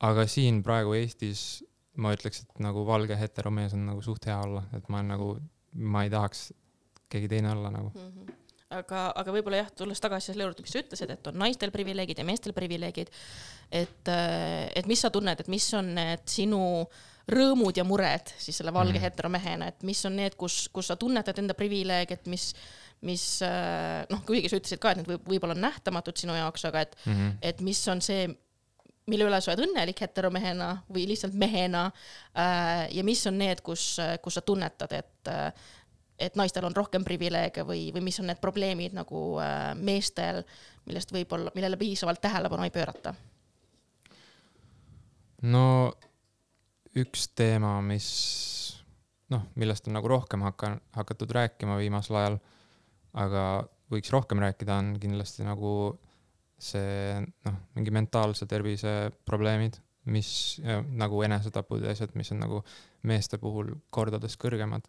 aga 0.09 0.25
siin 0.29 0.63
praegu 0.65 0.95
Eestis 0.97 1.63
ma 2.01 2.11
ütleks, 2.15 2.43
et 2.43 2.63
nagu 2.63 2.83
valge 2.87 3.17
heteromees 3.19 3.75
on 3.77 3.85
nagu 3.89 4.01
suht 4.03 4.27
hea 4.27 4.37
olla, 4.43 4.65
et 4.75 4.89
ma 4.89 4.99
olen 4.99 5.13
nagu, 5.13 5.29
ma 5.95 6.03
ei 6.05 6.11
tahaks 6.13 6.49
keegi 7.11 7.29
teine 7.31 7.53
olla 7.53 7.71
nagu. 7.71 7.93
aga, 8.75 9.07
aga 9.15 9.35
võib-olla 9.35 9.63
jah, 9.63 9.71
tulles 9.77 10.01
tagasi 10.03 10.31
selle 10.31 10.47
juurde, 10.47 10.65
mis 10.65 10.75
sa 10.75 10.83
ütlesid, 10.83 11.15
et 11.15 11.31
on 11.31 11.37
naistel 11.39 11.71
privileegid 11.71 12.19
ja 12.19 12.27
meestel 12.27 12.55
privileegid. 12.57 13.11
et, 13.71 14.11
et 14.11 14.89
mis 14.89 15.01
sa 15.01 15.13
tunned, 15.13 15.39
et 15.39 15.51
mis 15.51 15.73
on 15.77 15.93
need 15.95 16.25
sinu 16.31 16.61
rõõmud 17.31 17.77
ja 17.77 17.85
mured 17.87 18.31
siis 18.37 18.59
selle 18.59 18.73
valge 18.73 18.99
mm. 18.99 19.03
Heteromehena, 19.05 19.69
et 19.71 19.85
mis 19.87 20.01
on 20.05 20.15
need, 20.19 20.37
kus, 20.39 20.65
kus 20.73 20.91
sa 20.91 20.97
tunnetad 20.99 21.39
enda 21.41 21.55
privileege, 21.57 22.19
et 22.19 22.27
mis, 22.31 22.49
mis 23.05 23.25
äh, 23.45 24.03
noh, 24.11 24.21
kuigi 24.27 24.51
sa 24.51 24.59
ütlesid 24.59 24.81
ka, 24.81 24.93
et 24.93 25.01
need 25.01 25.09
võib, 25.09 25.29
võib-olla 25.33 25.57
on 25.57 25.63
nähtamatud 25.65 26.17
sinu 26.21 26.37
jaoks, 26.37 26.65
aga 26.69 26.85
et, 26.85 26.97
Mm 27.05 27.13
-hmm. 27.13 27.37
et 27.41 27.61
mis 27.61 27.87
on 27.87 28.01
see, 28.01 28.27
mille 29.07 29.25
üle 29.25 29.41
sa 29.41 29.51
oled 29.51 29.65
õnnelik 29.67 29.99
heteromehena 30.01 30.83
või 30.89 31.07
lihtsalt 31.07 31.33
mehena 31.33 31.91
äh, 32.37 32.87
ja 32.91 33.03
mis 33.03 33.25
on 33.27 33.37
need, 33.37 33.61
kus, 33.61 33.97
kus 34.21 34.33
sa 34.33 34.41
tunnetad, 34.41 34.91
et 34.91 35.27
äh, 35.27 35.51
et 36.19 36.35
naistel 36.35 36.65
on 36.65 36.75
rohkem 36.75 37.03
privileege 37.03 37.65
või, 37.67 37.89
või 37.93 38.05
mis 38.07 38.19
on 38.19 38.29
need 38.31 38.39
probleemid 38.39 38.95
nagu 38.95 39.37
äh, 39.43 39.73
meestel, 39.75 40.43
millest 40.85 41.11
võib-olla, 41.11 41.51
millele 41.55 41.77
piisavalt 41.77 42.21
tähelepanu 42.21 42.63
ei 42.63 42.71
pöörata. 42.71 43.13
no 45.41 45.93
üks 46.95 47.29
teema, 47.35 47.77
mis 47.85 48.09
noh, 49.33 49.45
millest 49.59 49.87
on 49.89 49.97
nagu 49.97 50.09
rohkem 50.09 50.43
hakka-, 50.45 50.77
hakatud 50.95 51.31
rääkima 51.35 51.77
viimasel 51.81 52.19
ajal, 52.19 52.37
aga 53.25 53.45
võiks 53.91 54.11
rohkem 54.13 54.41
rääkida, 54.43 54.77
on 54.81 54.93
kindlasti 55.01 55.45
nagu 55.47 55.71
see 56.61 57.17
noh, 57.45 57.57
mingi 57.75 57.93
mentaalse 57.93 58.47
tervise 58.49 59.11
probleemid, 59.27 59.77
mis 60.11 60.29
nagu 60.93 61.21
enesetapud 61.25 61.83
ja 61.83 61.93
asjad, 61.95 62.13
mis 62.17 62.31
on 62.33 62.41
nagu 62.43 62.61
meeste 63.09 63.39
puhul 63.41 63.73
kordades 63.93 64.37
kõrgemad, 64.41 64.85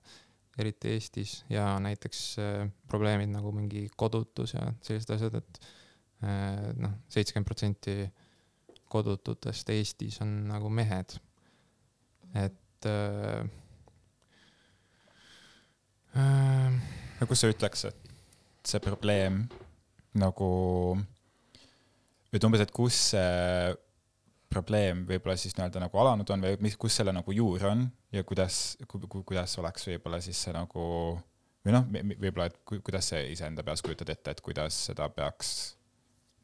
eriti 0.61 0.93
Eestis 0.95 1.39
ja 1.53 1.75
näiteks 1.83 2.21
äh, 2.41 2.69
probleemid 2.89 3.33
nagu 3.33 3.53
mingi 3.53 3.87
kodutus 3.97 4.55
ja 4.55 4.63
sellised 4.85 5.13
asjad, 5.17 5.41
et 5.41 5.61
äh, 6.25 6.71
noh, 6.81 6.97
seitsekümmend 7.13 7.49
protsenti 7.49 7.97
kodututest 8.93 9.73
Eestis 9.75 10.21
on 10.25 10.39
nagu 10.49 10.71
mehed. 10.73 11.19
Et 12.37 12.89
äh, 12.91 13.47
äh, 16.17 16.77
no 17.21 17.29
kus 17.29 17.43
sa 17.43 17.51
ütleks, 17.53 17.87
et 17.89 18.13
see 18.67 18.83
probleem 18.83 19.45
nagu, 20.17 20.51
et 22.33 22.45
umbes, 22.45 22.65
et 22.65 22.73
kus 22.75 22.99
see 23.13 23.75
probleem 24.53 25.05
võib-olla 25.09 25.37
siis 25.39 25.57
nii-öelda 25.57 25.83
nagu 25.83 26.01
alanud 26.01 26.31
on 26.33 26.45
või 26.47 26.59
mis, 26.65 26.77
kus 26.81 26.99
selle 27.01 27.13
nagu 27.15 27.35
juur 27.35 27.65
on 27.69 27.87
ja 28.15 28.23
kuidas 28.27 28.77
ku,, 28.87 29.01
ku, 29.03 29.23
kuidas 29.27 29.57
oleks 29.61 29.89
võib-olla 29.91 30.21
siis 30.25 30.39
see 30.47 30.55
nagu 30.55 30.85
või 31.67 31.75
noh, 31.75 31.89
võib-olla, 31.91 32.47
et 32.51 32.61
ku, 32.65 32.79
kuidas 32.87 33.11
sa 33.11 33.21
iseenda 33.27 33.65
peas 33.67 33.83
kujutad 33.83 34.13
ette, 34.15 34.37
et 34.37 34.43
kuidas 34.45 34.77
seda 34.89 35.09
peaks 35.13 35.51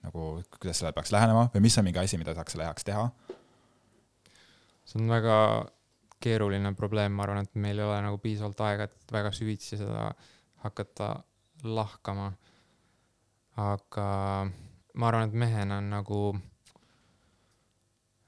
nagu, 0.02 0.40
kuidas 0.58 0.80
sellele 0.80 0.96
peaks 0.96 1.14
lähenema 1.14 1.46
või 1.54 1.62
mis 1.68 1.78
on 1.78 1.86
mingi 1.86 2.02
asi, 2.02 2.18
mida 2.20 2.34
saaks 2.36 2.56
selle 2.56 2.66
heaks 2.66 2.88
teha? 2.88 3.06
see 4.82 4.98
on 4.98 5.12
väga 5.12 5.36
keeruline 6.22 6.72
probleem, 6.78 7.12
ma 7.16 7.26
arvan, 7.26 7.46
et 7.46 7.54
meil 7.60 7.80
ei 7.80 7.86
ole 7.86 8.00
nagu 8.04 8.18
piisavalt 8.22 8.60
aega, 8.66 8.88
et 8.88 9.14
väga 9.14 9.32
süvitsi 9.34 9.78
seda 9.80 10.08
hakata 10.64 11.14
lahkama. 11.64 12.32
aga 13.62 14.06
ma 14.94 15.08
arvan, 15.08 15.28
et 15.28 15.34
mehena 15.36 15.78
on 15.82 15.90
nagu 15.92 16.20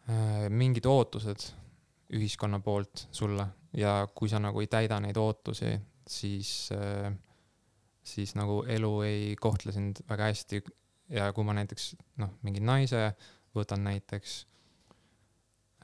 äh, 0.08 0.48
mingid 0.50 0.86
ootused 0.86 1.46
ühiskonna 2.14 2.60
poolt 2.60 3.06
sulle 3.12 3.46
ja 3.76 4.02
kui 4.14 4.28
sa 4.28 4.38
nagu 4.42 4.60
ei 4.60 4.68
täida 4.70 5.00
neid 5.00 5.16
ootusi, 5.16 5.72
siis 6.06 6.68
äh,, 6.76 7.12
siis 8.04 8.34
nagu 8.36 8.62
elu 8.68 8.92
ei 9.02 9.36
kohtle 9.40 9.72
sind 9.72 10.04
väga 10.08 10.28
hästi 10.30 10.60
ja 11.16 11.32
kui 11.32 11.44
ma 11.44 11.56
näiteks 11.56 11.94
noh, 12.20 12.36
mingi 12.44 12.60
naise 12.60 13.14
võtan 13.56 13.84
näiteks 13.86 14.42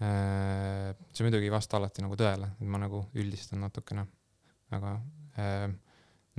see 0.01 1.27
muidugi 1.27 1.49
ei 1.49 1.53
vasta 1.53 1.77
alati 1.77 2.01
nagu 2.05 2.17
tõele, 2.17 2.55
et 2.57 2.69
ma 2.73 2.81
nagu 2.81 3.03
üldistan 3.21 3.61
natukene, 3.61 4.07
aga 4.73 4.95
äh, 5.37 5.67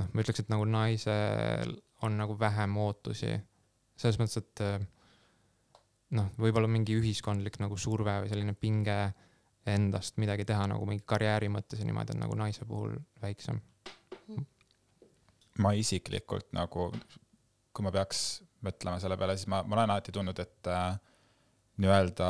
noh, 0.01 0.07
ma 0.09 0.23
ütleks, 0.23 0.41
et 0.41 0.49
nagu 0.49 0.65
naisel 0.65 1.75
on 2.01 2.17
nagu 2.17 2.37
vähem 2.39 2.77
ootusi 2.81 3.35
selles 4.01 4.17
mõttes, 4.17 4.41
et 4.41 4.63
äh, 4.65 4.79
noh, 6.17 6.31
võib-olla 6.41 6.69
mingi 6.71 6.97
ühiskondlik 6.97 7.59
nagu 7.61 7.77
surve 7.77 8.17
või 8.23 8.31
selline 8.31 8.57
pinge 8.57 8.97
endast 9.69 10.17
midagi 10.17 10.47
teha 10.49 10.65
nagu 10.71 10.87
mingi 10.89 11.05
karjääri 11.05 11.51
mõttes 11.53 11.81
ja 11.81 11.85
niimoodi 11.85 12.15
on 12.15 12.23
nagu 12.25 12.37
naise 12.39 12.65
puhul 12.65 12.97
väiksem. 13.21 13.61
ma 15.61 15.75
isiklikult 15.77 16.49
nagu, 16.57 16.89
kui 17.69 17.85
ma 17.85 17.91
peaks 17.93 18.41
mõtlema 18.65 18.97
selle 19.03 19.17
peale, 19.21 19.35
siis 19.37 19.49
ma, 19.51 19.61
ma 19.61 19.77
olen 19.77 19.93
alati 19.93 20.13
tundnud, 20.15 20.39
et 20.41 20.69
äh, 20.69 20.95
nii-öelda 21.81 22.29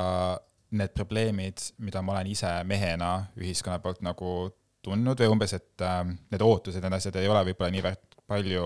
need 0.71 0.93
probleemid, 0.95 1.60
mida 1.84 2.01
ma 2.01 2.15
olen 2.15 2.31
ise 2.31 2.51
mehena 2.63 3.12
ühiskonna 3.39 3.79
poolt 3.84 4.01
nagu 4.05 4.51
tundnud 4.81 5.19
või 5.19 5.29
umbes, 5.34 5.53
et 5.57 5.84
äh, 5.86 5.99
need 6.31 6.41
ootused, 6.45 6.81
need 6.81 6.97
asjad 6.97 7.19
ei 7.19 7.29
ole 7.29 7.43
võib-olla 7.51 7.73
niivõrd 7.75 8.17
palju 8.31 8.65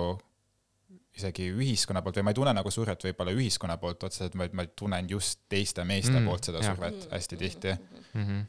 isegi 1.16 1.48
ühiskonna 1.56 2.02
poolt 2.04 2.20
või 2.20 2.28
ma 2.28 2.34
ei 2.34 2.38
tunne 2.38 2.54
nagu 2.56 2.72
survet 2.72 3.04
võib-olla 3.08 3.34
ühiskonna 3.36 3.78
poolt 3.82 4.04
otseselt, 4.08 4.36
vaid 4.40 4.56
ma 4.56 4.66
tunnen 4.68 5.08
just 5.10 5.46
teiste 5.50 5.86
meeste 5.88 6.12
Mm, 6.12 6.22
mm, 6.22 6.30
poolt 6.30 6.50
seda 6.50 6.62
jah. 6.62 6.76
survet 6.76 7.08
hästi 7.12 7.38
tihti. 7.38 7.76
Mm 8.14 8.26
-hmm. 8.26 8.44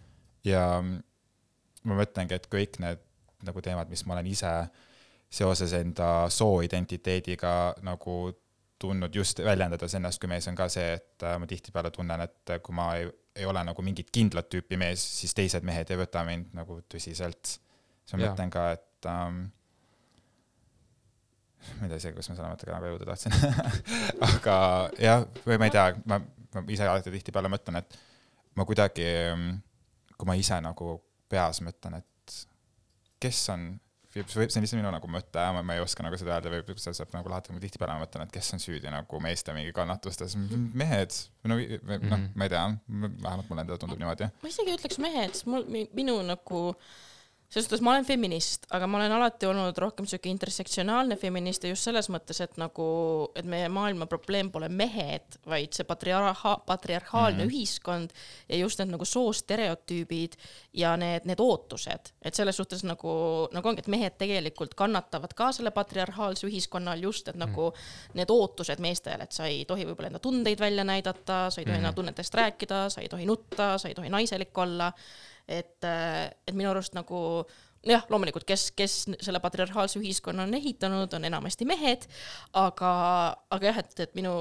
ja 0.45 0.83
ma 1.85 2.01
mõtlengi, 2.03 2.35
et 2.35 2.49
kõik 2.51 2.81
need 2.83 2.99
nagu 3.47 3.62
teemad, 3.62 3.88
mis 3.88 4.05
ma 4.07 4.14
olen 4.14 4.27
ise 4.27 4.53
seoses 5.31 5.73
enda 5.73 6.29
sooidentiteediga 6.31 7.75
nagu 7.83 8.33
tundnud 8.83 9.15
just 9.15 9.41
väljendades 9.45 9.95
ennast 9.97 10.21
kui 10.21 10.31
mees 10.31 10.47
on 10.51 10.57
ka 10.59 10.69
see, 10.73 10.97
et 10.99 11.25
äh, 11.25 11.37
ma 11.41 11.49
tihtipeale 11.49 11.91
tunnen, 11.95 12.25
et 12.27 12.55
äh, 12.55 12.61
kui 12.65 12.77
ma 12.77 12.91
ei, 12.99 13.09
ei 13.37 13.47
ole 13.49 13.62
nagu 13.65 13.85
mingit 13.85 14.11
kindlat 14.12 14.49
tüüpi 14.53 14.79
mees, 14.81 15.03
siis 15.21 15.35
teised 15.37 15.65
mehed 15.67 15.93
ei 15.93 16.01
võta 16.01 16.25
mind 16.27 16.53
nagu 16.57 16.81
tõsiselt. 16.93 17.57
siis 18.05 18.17
ma 18.17 18.25
mõtlen 18.27 18.53
ka, 18.53 18.67
et 18.77 19.09
ähm, 19.11 19.47
ma 21.77 21.87
ei 21.87 21.93
tea 21.93 22.01
isegi, 22.03 22.17
kus 22.19 22.31
ma 22.31 22.39
selle 22.39 22.51
mõttega 22.53 22.77
nagu 22.77 22.93
jõuda 22.93 23.09
tahtsin. 23.11 23.37
aga 24.31 24.59
jah, 25.03 25.25
või 25.47 25.61
ma 25.61 25.71
ei 25.71 25.75
tea, 25.75 25.87
ma, 26.11 26.21
ma 26.57 26.67
ise 26.73 26.89
alati 26.89 27.15
tihtipeale 27.15 27.51
mõtlen, 27.53 27.81
et 27.81 27.99
ma 28.57 28.69
kuidagi, 28.69 29.09
kui 30.17 30.29
ma 30.29 30.37
ise 30.39 30.61
nagu 30.65 30.99
peas 31.31 31.61
mõtlen, 31.65 31.99
et 32.01 32.37
kes 33.23 33.43
on, 33.55 33.69
see 34.25 34.43
on 34.43 34.65
lihtsalt 34.65 34.81
minu 34.81 34.93
nagu 34.95 35.11
mõte, 35.11 35.47
ma, 35.57 35.65
ei 35.75 35.83
oska 35.83 36.05
nagu 36.07 36.19
seda 36.21 36.37
öelda 36.37 36.53
või 36.53 36.79
see 36.83 36.95
saab 36.97 37.13
nagu 37.17 37.33
lahti, 37.33 37.55
ma 37.55 37.63
tihtipeale 37.63 37.99
mõtlen, 38.01 38.27
et 38.27 38.35
kes 38.37 38.53
on 38.57 38.63
süüdi 38.63 38.93
nagu 38.93 39.21
meeste 39.25 39.55
mingi 39.57 39.75
kannatustes, 39.77 40.37
mehed, 40.83 41.19
no 41.45 41.57
noh 41.57 41.61
mm 41.61 42.07
-hmm., 42.09 42.31
ma 42.35 42.49
ei 42.49 42.55
tea, 42.55 42.65
vähemalt 42.89 43.51
mulle 43.51 43.67
endale 43.67 43.83
tundub 43.83 44.01
niimoodi. 44.01 44.31
ma 44.43 44.53
isegi 44.53 44.77
ütleks 44.79 44.99
mehed, 45.03 45.35
sest 45.35 45.51
mul, 45.51 45.67
minu 45.69 46.21
nagu 46.27 46.63
selles 47.57 47.71
suhtes 47.71 47.81
ma 47.81 47.95
olen 47.95 48.05
feminist, 48.05 48.66
aga 48.77 48.85
ma 48.87 48.99
olen 48.99 49.12
alati 49.16 49.47
olnud 49.49 49.79
rohkem 49.81 50.05
sihuke 50.07 50.29
intersektsionaalne 50.29 51.16
feminist 51.16 51.64
ja 51.64 51.71
just 51.71 51.87
selles 51.88 52.11
mõttes, 52.12 52.42
et 52.45 52.59
nagu, 52.61 52.87
et 53.33 53.47
meie 53.49 53.71
maailma 53.73 54.05
probleem 54.11 54.51
pole 54.53 54.69
mehed, 54.69 55.38
vaid 55.49 55.73
see 55.73 55.87
patriarha-, 55.88 56.59
patriarhaalne 56.69 57.45
mm 57.45 57.49
-hmm. 57.49 57.55
ühiskond 57.55 58.12
ja 58.49 58.57
just 58.61 58.79
need 58.79 58.92
nagu 58.92 59.05
soostereotüübid 59.09 60.37
ja 60.77 60.97
need, 61.01 61.25
need 61.25 61.40
ootused, 61.40 62.12
et 62.23 62.35
selles 62.35 62.57
suhtes 62.57 62.85
nagu, 62.85 63.49
nagu 63.53 63.69
ongi, 63.69 63.81
et 63.81 63.88
mehed 63.88 64.19
tegelikult 64.19 64.75
kannatavad 64.75 65.33
ka 65.35 65.49
selle 65.53 65.71
patriarhaalse 65.71 66.47
ühiskonna 66.47 66.92
all 66.92 67.03
just, 67.09 67.29
et 67.29 67.37
nagu 67.40 67.73
need 68.14 68.31
ootused 68.31 68.79
meestele, 68.85 69.23
et 69.23 69.33
sa 69.33 69.47
ei 69.47 69.64
tohi 69.64 69.87
võib-olla 69.87 70.12
enda 70.12 70.19
tundeid 70.19 70.61
välja 70.61 70.85
näidata, 70.85 71.49
sa 71.51 71.61
ei 71.61 71.64
tohi 71.64 71.77
Mhm. 71.79 71.85
enda 71.85 71.92
tunnetest 71.92 72.35
rääkida, 72.35 72.90
sa 72.90 73.01
ei 73.01 73.09
tohi 73.09 73.27
nutta, 73.27 73.79
sa 73.79 73.88
ei 73.88 73.95
tohi 73.95 74.09
naiselik 74.09 74.59
olla 74.59 74.92
et, 75.49 75.87
et 75.87 76.55
minu 76.55 76.71
arust 76.73 76.95
nagu 76.97 77.21
jah, 77.87 78.05
loomulikult, 78.11 78.47
kes, 78.47 78.71
kes 78.77 78.95
selle 79.23 79.41
patriarhaalse 79.43 80.01
ühiskonna 80.01 80.47
on 80.47 80.55
ehitanud, 80.59 81.13
on 81.15 81.29
enamasti 81.29 81.69
mehed, 81.69 82.07
aga, 82.57 82.93
aga 83.55 83.71
jah, 83.71 83.83
et, 83.83 84.01
et 84.07 84.17
minu 84.19 84.33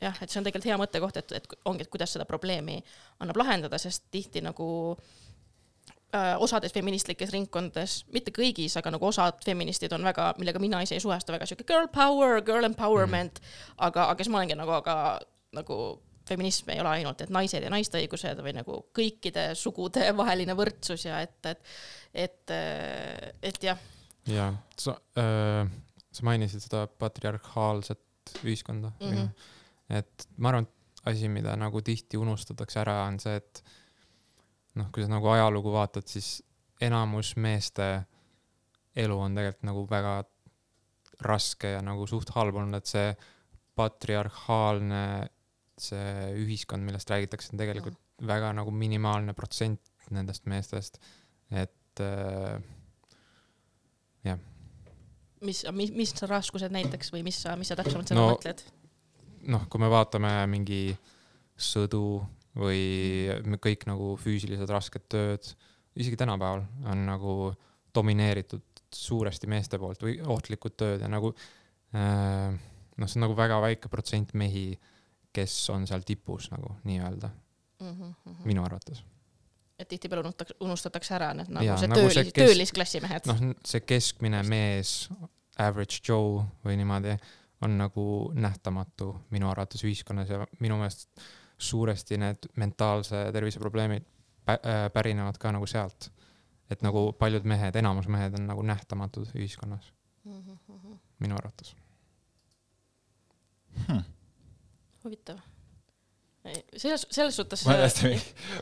jah, 0.00 0.16
et 0.20 0.28
see 0.28 0.40
on 0.40 0.46
tegelikult 0.46 0.68
hea 0.70 0.78
mõttekoht, 0.80 1.20
et, 1.20 1.32
et 1.40 1.56
ongi, 1.68 1.86
et 1.86 1.92
kuidas 1.92 2.14
seda 2.16 2.26
probleemi 2.28 2.80
annab 3.20 3.40
lahendada, 3.40 3.80
sest 3.80 4.06
tihti 4.12 4.42
nagu 4.44 4.68
äh, 4.96 6.36
osades 6.40 6.74
feministlikes 6.76 7.32
ringkondades, 7.34 8.00
mitte 8.14 8.34
kõigis, 8.36 8.76
aga 8.80 8.94
nagu 8.96 9.08
osad 9.10 9.40
feministid 9.44 9.92
on 9.96 10.06
väga, 10.06 10.32
millega 10.40 10.62
mina 10.62 10.82
ise 10.84 10.96
ei 10.96 11.04
suhestu, 11.04 11.34
väga 11.36 11.48
sihuke 11.48 11.68
girl 11.68 11.90
power, 11.94 12.40
girl 12.44 12.68
empowerment 12.68 13.40
mm., 13.40 13.80
aga, 13.88 14.10
aga 14.12 14.24
siis 14.24 14.32
ma 14.32 14.40
olengi 14.40 14.58
nagu, 14.58 14.76
aga 14.80 14.96
nagu 15.56 15.80
feminism 16.30 16.72
ei 16.74 16.80
ole 16.82 16.94
ainult, 17.00 17.20
et 17.24 17.32
naised 17.34 17.64
ja 17.64 17.70
naiste 17.72 18.00
õigused 18.00 18.42
või 18.44 18.54
nagu 18.56 18.80
kõikide 18.96 19.50
sugude 19.58 20.10
vaheline 20.20 20.56
võrdsus 20.58 21.06
ja 21.08 21.20
et, 21.26 21.38
et, 21.52 21.62
et, 22.26 22.56
et 23.52 23.62
jah, 23.70 23.86
ja 24.30 24.50
sa 24.78 24.96
äh,, 25.18 25.70
sa 26.10 26.26
mainisid 26.26 26.64
seda 26.64 26.86
patriarhaalset 27.00 28.36
ühiskonda 28.44 28.92
mm. 29.00 29.12
-hmm. 29.12 29.28
et 29.98 30.28
ma 30.36 30.52
arvan, 30.52 30.66
et 30.66 30.80
asi, 31.10 31.28
mida 31.28 31.56
nagu 31.56 31.82
tihti 31.82 32.18
unustatakse 32.20 32.80
ära, 32.80 33.02
on 33.08 33.18
see, 33.20 33.36
et 33.36 33.62
noh, 34.78 34.90
kui 34.92 35.04
sa 35.04 35.10
nagu 35.10 35.28
ajalugu 35.32 35.72
vaatad, 35.72 36.06
siis 36.06 36.42
enamus 36.80 37.34
meeste 37.36 37.88
elu 38.96 39.18
on 39.18 39.34
tegelikult 39.34 39.68
nagu 39.68 39.86
väga 39.90 40.14
raske 41.20 41.74
ja 41.74 41.82
nagu 41.84 42.06
suht 42.08 42.32
halb 42.34 42.56
olnud, 42.56 42.80
et 42.80 42.90
see 42.90 43.10
patriarhaalne, 43.76 45.04
see 45.84 46.32
ühiskond, 46.40 46.84
millest 46.86 47.10
räägitakse, 47.10 47.52
on 47.54 47.62
tegelikult 47.62 47.96
mm. 47.96 48.26
väga 48.30 48.52
nagu 48.56 48.74
minimaalne 48.74 49.34
protsent 49.36 49.80
nendest 50.10 50.48
meestest, 50.50 50.98
et 51.50 52.02
äh, 52.02 52.58
mis, 55.40 55.64
mis, 55.72 55.92
mis 55.96 56.14
raskused 56.28 56.72
näiteks 56.74 57.12
või 57.14 57.24
mis 57.26 57.38
sa, 57.44 57.56
mis 57.58 57.70
sa 57.70 57.78
täpsemalt 57.78 58.10
seda 58.10 58.20
No, 58.20 58.34
mõtled? 58.34 58.62
noh, 59.50 59.64
kui 59.72 59.80
me 59.80 59.88
vaatame 59.92 60.32
mingi 60.52 60.82
sõdu 61.60 62.20
või 62.60 63.30
kõik 63.62 63.86
nagu 63.88 64.14
füüsilised 64.20 64.70
rasked 64.70 65.06
tööd, 65.12 65.46
isegi 65.96 66.18
tänapäeval 66.20 66.64
on 66.90 67.06
nagu 67.06 67.34
domineeritud 67.94 68.82
suuresti 68.94 69.48
meeste 69.50 69.78
poolt 69.78 70.02
või 70.02 70.18
ohtlikud 70.20 70.74
tööd 70.78 71.04
ja 71.04 71.08
nagu 71.10 71.32
äh, 71.94 72.50
noh, 73.00 73.08
see 73.08 73.20
on 73.20 73.26
nagu 73.26 73.36
väga 73.38 73.60
väike 73.64 73.90
protsent 73.92 74.34
mehi, 74.38 74.74
kes 75.32 75.70
on 75.70 75.86
seal 75.86 76.02
tipus 76.06 76.50
nagu 76.50 76.74
nii-öelda, 76.84 77.30
Mm 77.80 78.14
-hmm. 78.26 78.34
minu 78.44 78.64
arvates. 78.64 79.04
et 79.78 79.88
tihtipeale 79.88 80.20
unustatakse, 80.20 80.54
unustatakse 80.60 81.14
ära 81.14 81.34
need 81.34 81.48
nagu 81.48 81.64
Jaa, 81.64 81.76
see 81.76 81.88
nagu 81.88 82.00
töölis 82.00 82.32
töölisklassimehed 82.36 83.26
no.. 83.26 83.32
noh, 83.40 83.54
see 83.64 83.80
keskmine 83.80 84.42
mees, 84.42 85.08
average 85.58 86.02
Joe 86.08 86.44
või 86.64 86.76
niimoodi, 86.76 87.16
on 87.64 87.78
nagu 87.78 88.32
nähtamatu 88.34 89.14
minu 89.30 89.48
arvates 89.48 89.84
ühiskonnas 89.84 90.28
ja 90.28 90.46
minu 90.60 90.76
meelest 90.76 91.08
suuresti 91.58 92.18
need 92.18 92.50
mentaalse 92.56 93.32
tervise 93.32 93.58
probleemid 93.58 94.04
äh, 94.48 94.92
pärinevad 94.92 95.38
ka 95.38 95.52
nagu 95.52 95.66
sealt. 95.66 96.12
et 96.70 96.82
nagu 96.82 97.12
paljud 97.12 97.44
mehed, 97.44 97.76
enamus 97.76 98.08
mehed 98.08 98.34
on 98.38 98.46
nagu 98.46 98.62
nähtamatud 98.62 99.32
ühiskonnas, 99.34 99.92
minu 101.18 101.34
arvates. 101.34 101.74
huvitav. 105.04 105.38
selles, 106.76 107.06
selles 107.12 107.36
suhtes. 107.36 107.66
ma 107.68 107.74
tõesti, 107.82 108.14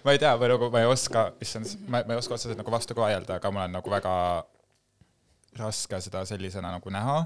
ma 0.05 0.13
ei 0.15 0.19
tea, 0.19 0.33
ma 0.41 0.49
nagu, 0.51 0.71
ma 0.75 0.81
ei 0.83 0.89
oska, 0.91 1.29
issand, 1.45 1.77
ma, 1.87 2.01
ma 2.07 2.17
ei 2.17 2.19
oska 2.19 2.35
otseselt 2.35 2.59
nagu 2.59 2.71
vastu 2.75 2.95
ka 2.99 3.05
vaielda, 3.07 3.37
aga 3.39 3.51
mul 3.55 3.63
on 3.69 3.77
nagu 3.79 3.91
väga 3.93 4.15
raske 5.59 6.01
seda 6.03 6.25
sellisena 6.27 6.73
nagu 6.75 6.91
näha. 6.91 7.21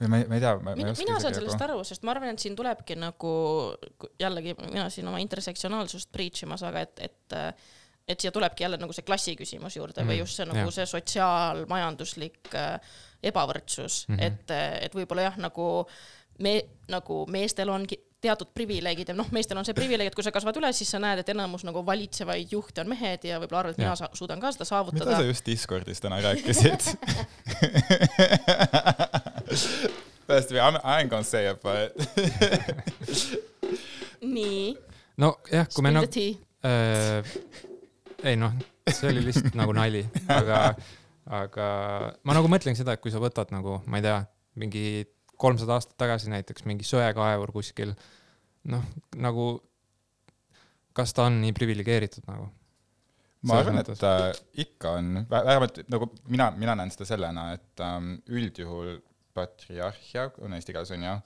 või 0.00 0.08
ma 0.10 0.18
ei, 0.18 0.26
ma 0.28 0.34
ei 0.36 0.42
tea, 0.42 0.56
mina, 0.58 0.74
mina 0.98 1.20
saan 1.22 1.34
sellest 1.38 1.54
nagu- 1.54 1.68
aru, 1.70 1.84
sest 1.86 2.02
ma 2.04 2.10
arvan, 2.16 2.34
et 2.34 2.42
siin 2.42 2.56
tulebki 2.58 2.96
nagu 2.98 3.30
jällegi 4.20 4.56
mina 4.66 4.88
siin 4.90 5.06
oma 5.08 5.20
intersektsionaalsust 5.22 6.10
preach 6.12 6.42
imas, 6.42 6.62
aga 6.66 6.82
et, 6.88 6.98
et 7.08 7.38
et 8.06 8.20
siia 8.20 8.28
tulebki 8.34 8.66
jälle 8.66 8.76
nagu 8.76 8.92
see 8.92 9.06
klassi 9.06 9.32
küsimus 9.38 9.78
juurde 9.78 10.02
mm, 10.02 10.08
või 10.10 10.16
Mhm, 10.18 10.20
just 10.26 10.36
see 10.36 10.44
nagu 10.50 10.58
jah. 10.66 10.72
see 10.76 10.84
sotsiaalmajanduslik 10.90 12.50
äh, 12.58 12.74
ebavõrdsus 13.22 14.02
mm, 14.08 14.14
Mhm. 14.14 14.20
-hmm. 14.20 14.26
et, 14.26 14.84
et 14.84 14.94
võib-olla 14.98 15.22
jah, 15.30 15.38
nagu 15.40 15.86
me 16.42 16.58
nagu 16.90 17.24
meestel 17.30 17.70
ongi 17.70 17.98
teatud 18.24 18.50
privileegid 18.56 19.10
ja 19.12 19.16
noh, 19.16 19.28
meestel 19.34 19.58
on 19.60 19.66
see 19.68 19.76
privileeg, 19.76 20.08
et 20.10 20.16
kui 20.16 20.24
sa 20.24 20.32
kasvad 20.34 20.56
üles, 20.60 20.78
siis 20.80 20.90
sa 20.94 21.00
näed, 21.02 21.20
et 21.20 21.30
enamus 21.34 21.64
nagu 21.66 21.82
valitsevaid 21.86 22.52
juhte 22.54 22.80
on 22.84 22.88
mehed 22.92 23.26
ja 23.28 23.40
võib-olla 23.42 23.64
arvad, 23.64 23.76
et 23.76 23.82
mina 23.82 23.94
suudan 24.16 24.40
ka 24.42 24.52
seda 24.54 24.64
mida 24.64 24.70
saavutada 24.70 25.18
sa. 25.18 25.26
just 25.28 25.46
Discordis 25.46 26.00
täna 26.00 26.20
rääkisid? 26.24 26.80
tõesti, 30.28 30.56
I 30.56 30.60
ain't 30.96 31.10
gonna 31.12 31.28
say 31.28 31.50
it, 31.50 31.60
but 31.60 31.92
nii, 34.24 34.74
nojah, 35.20 35.68
kui 35.74 35.84
me 35.84 35.92
nagu 35.92 36.08
äh,, 36.64 37.34
ei 38.24 38.38
noh, 38.40 38.56
see 38.88 39.10
oli 39.12 39.26
lihtsalt 39.28 39.58
nagu 39.58 39.76
nali, 39.76 40.06
aga, 40.32 40.62
aga 41.42 41.66
ma 42.24 42.38
nagu 42.38 42.48
mõtlengi 42.52 42.80
seda, 42.80 42.96
et 42.96 43.04
kui 43.04 43.12
sa 43.12 43.20
võtad 43.22 43.52
nagu, 43.52 43.82
ma 43.84 44.00
ei 44.00 44.06
tea, 44.08 44.22
mingi 44.60 44.86
kolmsada 45.44 45.78
aastat 45.78 45.96
tagasi 46.00 46.32
näiteks 46.32 46.66
mingi 46.68 46.86
söekaevur 46.88 47.52
kuskil, 47.54 47.94
noh, 48.72 48.84
nagu 49.20 49.48
kas 50.96 51.14
ta 51.14 51.28
on 51.28 51.40
nii 51.42 51.54
priviligeeritud 51.56 52.28
nagu? 52.30 52.48
ma 53.44 53.58
arvan, 53.60 53.82
et 53.82 54.04
äh, 54.08 54.30
ikka 54.64 54.94
on, 54.98 55.18
vähemalt 55.30 55.82
nagu 55.92 56.08
mina, 56.32 56.48
mina 56.56 56.76
näen 56.80 56.92
seda 56.94 57.04
sellena, 57.10 57.50
et 57.52 57.82
ähm, 57.84 58.14
üldjuhul 58.32 58.96
patriarhia, 59.36 60.30
on 60.40 60.56
eesti 60.56 60.72
keeles 60.72 60.92
on 60.94 61.04
ju, 61.04 61.16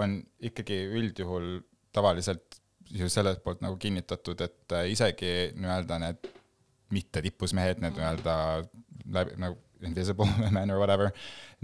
on 0.00 0.16
ikkagi 0.50 0.80
üldjuhul 0.98 1.46
tavaliselt 1.94 2.58
ju 2.90 3.06
sellelt 3.12 3.42
poolt 3.44 3.62
nagu 3.62 3.78
kinnitatud, 3.78 4.42
et 4.42 4.74
äh, 4.74 4.88
isegi 4.90 5.32
nii-öelda 5.54 6.00
need 6.02 6.30
mitte 6.90 7.22
tipus 7.22 7.54
mehed, 7.54 7.78
need 7.84 7.94
nii-öelda 7.94 8.36
läbi 9.14 9.38
nagu 9.38 9.60
invisible 9.86 10.50
men 10.56 10.74
or 10.74 10.82
whatever, 10.82 11.14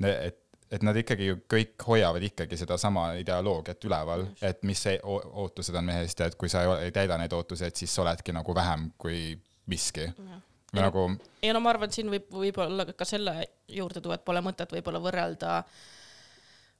et 0.07 0.39
et 0.71 0.83
nad 0.83 0.97
ikkagi 0.99 1.27
ju 1.31 1.37
kõik 1.51 1.85
hoiavad 1.87 2.23
ikkagi 2.27 2.57
sedasama 2.59 3.13
ideoloogiat 3.21 3.85
üleval, 3.87 4.27
et 4.43 4.63
mis 4.67 4.83
see 4.83 4.99
ootused 5.05 5.75
on 5.79 5.85
mehest 5.87 6.21
ja 6.21 6.27
et 6.27 6.35
kui 6.39 6.49
sa 6.51 6.65
ei, 6.65 6.89
ei 6.89 6.95
täida 6.95 7.19
neid 7.21 7.33
ootuseid, 7.33 7.77
siis 7.79 7.95
sa 7.95 8.03
oledki 8.03 8.35
nagu 8.35 8.55
vähem 8.55 8.91
kui 8.99 9.39
miski. 9.67 10.09
või 10.19 10.81
Ja- 10.81 10.89
nagu 10.91 11.05
ja 11.43 11.53
no 11.55 11.61
ma 11.61 11.71
arvan, 11.71 11.89
et 11.89 11.95
siin 11.95 12.11
võib 12.11 12.27
võib-olla 12.31 12.85
ka 12.93 13.05
selle 13.05 13.47
juurde 13.69 14.01
tuua, 14.03 14.19
et 14.19 14.25
pole 14.25 14.43
mõtet 14.45 14.73
võib-olla 14.75 15.01
võrrelda, 15.01 15.61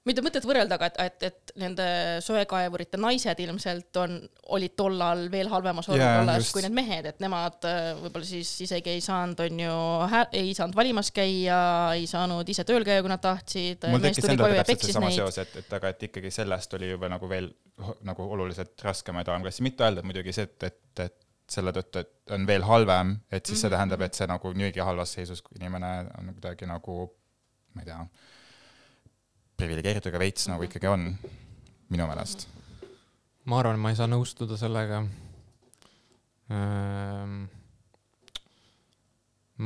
mitte 0.07 0.23
mõtet 0.25 0.47
võrrelda, 0.47 0.79
aga 0.79 0.89
et, 0.91 0.99
et, 1.03 1.27
et 1.29 1.53
nende 1.61 1.87
söekaevurite 2.25 3.01
naised 3.01 3.41
ilmselt 3.43 4.01
on, 4.03 4.17
olid 4.57 4.77
tollal 4.79 5.27
veel 5.33 5.51
halvemas 5.53 5.91
olukorras 5.91 6.45
just. 6.45 6.55
kui 6.55 6.65
need 6.65 6.77
mehed, 6.77 7.11
et 7.11 7.21
nemad 7.25 7.69
äh, 7.69 7.91
võib-olla 8.01 8.29
siis 8.29 8.53
isegi 8.67 8.95
ei 8.95 9.05
saanud, 9.05 9.43
on 9.47 9.63
ju, 9.67 9.77
ei 10.41 10.55
saanud 10.57 10.79
valimas 10.79 11.13
käia, 11.17 11.61
ei 11.99 12.09
saanud 12.11 12.55
ise 12.55 12.65
tööl 12.69 12.87
käia, 12.87 13.05
kui 13.05 13.13
nad 13.13 13.23
tahtsid. 13.25 13.89
mul 13.91 14.07
tekkis 14.07 14.31
endal 14.33 14.57
täpselt 14.63 14.89
seesama 14.89 15.13
seos, 15.15 15.41
et, 15.43 15.61
et 15.63 15.79
aga 15.81 15.93
et 15.95 16.09
ikkagi 16.11 16.33
sellest 16.35 16.79
oli 16.79 16.95
juba 16.95 17.11
nagu 17.13 17.31
veel 17.31 17.53
nagu 18.07 18.25
oluliselt 18.33 18.81
raskemaid 18.83 19.29
raamklassi, 19.29 19.65
mitte 19.67 19.85
öelda 19.85 20.05
muidugi 20.07 20.33
see, 20.33 20.47
et, 20.49 20.71
et, 20.71 21.05
et 21.05 21.17
selle 21.51 21.73
tõttu, 21.75 22.03
et 22.03 22.35
on 22.35 22.47
veel 22.49 22.65
halvem, 22.67 23.13
et 23.31 23.47
siis 23.47 23.61
see 23.61 23.69
Mhm, 23.69 23.77
tähendab, 23.77 24.03
et 24.07 24.19
see 24.19 24.27
nagu 24.31 24.53
niigi 24.57 24.83
halvas 24.83 25.13
seisus 25.17 25.43
inimene 25.55 25.93
on 26.19 26.33
kuidagi 26.35 26.67
nagu, 26.69 26.97
ma 27.75 27.85
ei 27.85 27.91
tea, 27.91 28.01
priviligeeritud, 29.67 30.13
aga 30.13 30.23
veits 30.23 30.47
nagu 30.51 30.67
ikkagi 30.67 30.89
on, 30.91 31.11
minu 31.93 32.07
meelest. 32.09 32.47
ma 33.51 33.61
arvan, 33.61 33.81
ma 33.83 33.93
ei 33.93 33.99
saa 33.99 34.09
nõustuda 34.11 34.59
sellega. 34.61 35.03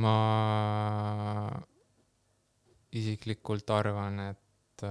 ma 0.01 0.15
isiklikult 2.97 3.69
arvan, 3.75 4.19
et, 4.31 4.85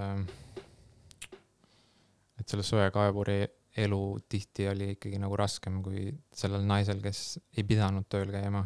et 2.38 2.46
selle 2.46 2.64
söekaevuri 2.66 3.40
elu 3.81 4.03
tihti 4.29 4.68
oli 4.70 4.92
ikkagi 4.94 5.18
nagu 5.23 5.37
raskem 5.38 5.83
kui 5.83 6.09
sellel 6.35 6.64
naisel, 6.66 7.03
kes 7.03 7.40
ei 7.57 7.64
pidanud 7.66 8.07
tööl 8.11 8.31
käima 8.35 8.64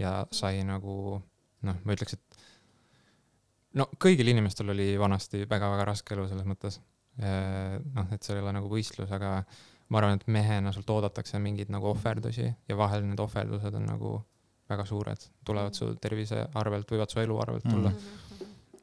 ja 0.00 0.24
sai 0.34 0.62
nagu 0.66 0.94
noh, 1.66 1.80
ma 1.84 1.96
ütleks, 1.96 2.16
et 2.16 2.29
no 3.78 3.86
kõigil 4.02 4.32
inimestel 4.32 4.72
oli 4.74 4.94
vanasti 4.98 5.44
väga-väga 5.50 5.84
raske 5.92 6.16
elu 6.16 6.28
selles 6.30 6.48
mõttes. 6.48 6.80
noh, 7.20 8.06
et 8.14 8.22
see 8.22 8.36
ei 8.36 8.40
ole 8.40 8.52
nagu 8.54 8.70
võistlus, 8.70 9.10
aga 9.12 9.42
ma 9.90 9.98
arvan, 9.98 10.16
et 10.16 10.28
mehena 10.30 10.72
sult 10.72 10.90
oodatakse 10.94 11.38
mingeid 11.42 11.68
nagu 11.74 11.90
ohverdusi 11.90 12.46
ja 12.46 12.76
vahel 12.78 13.04
need 13.04 13.20
ohverdused 13.20 13.74
on 13.76 13.88
nagu 13.90 14.12
väga 14.70 14.86
suured, 14.86 15.26
tulevad 15.44 15.74
su 15.74 15.90
tervise 16.00 16.44
arvelt, 16.54 16.90
võivad 16.90 17.10
su 17.10 17.20
elu 17.20 17.38
arvelt 17.42 17.66
tulla 17.66 17.90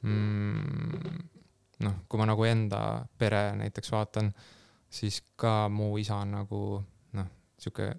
mm,. 0.03 1.21
noh, 1.87 1.95
kui 2.09 2.19
ma 2.19 2.27
nagu 2.27 2.47
enda 2.47 2.81
pere 3.17 3.55
näiteks 3.61 3.93
vaatan, 3.95 4.33
siis 4.89 5.21
ka 5.39 5.69
mu 5.71 5.93
isa 6.01 6.19
on 6.25 6.35
nagu 6.35 6.61
noh, 7.17 7.31
sihuke 7.59 7.93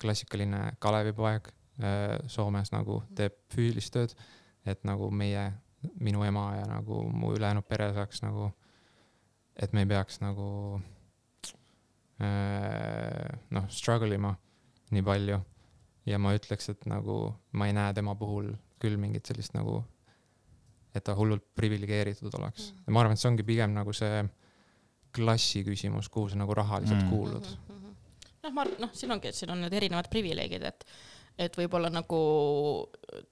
klassikaline 0.00 0.76
Kalevipoeg 0.78 1.50
äh, 1.82 2.16
Soomes 2.30 2.72
nagu 2.74 3.02
teeb 3.16 3.36
füüsilist 3.54 3.94
tööd, 3.94 4.14
et 4.66 4.86
nagu 4.86 5.10
meie, 5.10 5.48
minu 6.00 6.24
ema 6.24 6.44
ja 6.56 6.66
nagu 6.70 7.02
mu 7.12 7.32
ülejäänud 7.36 7.66
pere 7.68 7.92
saaks 7.96 8.22
nagu, 8.22 8.50
et 9.56 9.72
me 9.72 9.84
ei 9.84 9.86
peaks 9.90 10.20
nagu 10.20 10.80
äh, 12.20 13.38
noh, 13.50 13.66
struggle 13.68 14.14
ima 14.14 14.34
nii 14.94 15.02
palju 15.06 15.40
ja 16.08 16.18
ma 16.20 16.34
ütleks, 16.36 16.68
et 16.74 16.86
nagu 16.90 17.18
ma 17.56 17.66
ei 17.68 17.74
näe 17.76 17.94
tema 17.96 18.14
puhul 18.18 18.52
küll 18.82 18.98
mingit 19.00 19.26
sellist 19.26 19.54
nagu, 19.56 19.80
et 20.94 21.04
ta 21.04 21.14
hullult 21.18 21.44
priviligeeritud 21.56 22.34
oleks 22.38 22.72
Mm. 22.72 22.82
ja 22.86 22.92
ma 22.92 23.00
arvan, 23.00 23.12
et 23.16 23.22
see 23.22 23.30
ongi 23.30 23.42
pigem 23.46 23.72
nagu 23.74 23.92
see 23.92 24.24
klassi 25.14 25.64
küsimus, 25.64 26.08
kuhu 26.10 26.28
sa 26.28 26.36
nagu 26.36 26.54
rahaliselt 26.54 27.00
Mm. 27.02 27.06
mm. 27.06 27.10
kuulud. 27.10 27.46
noh, 28.44 28.52
ma, 28.52 28.64
noh, 28.78 28.90
siin 28.92 29.10
ongi, 29.12 29.28
et 29.28 29.34
siin 29.34 29.50
on 29.50 29.60
need 29.64 29.72
erinevad 29.72 30.10
privileegid, 30.12 30.62
et, 30.62 30.84
et 31.38 31.56
võib-olla 31.56 31.88
nagu 31.90 32.20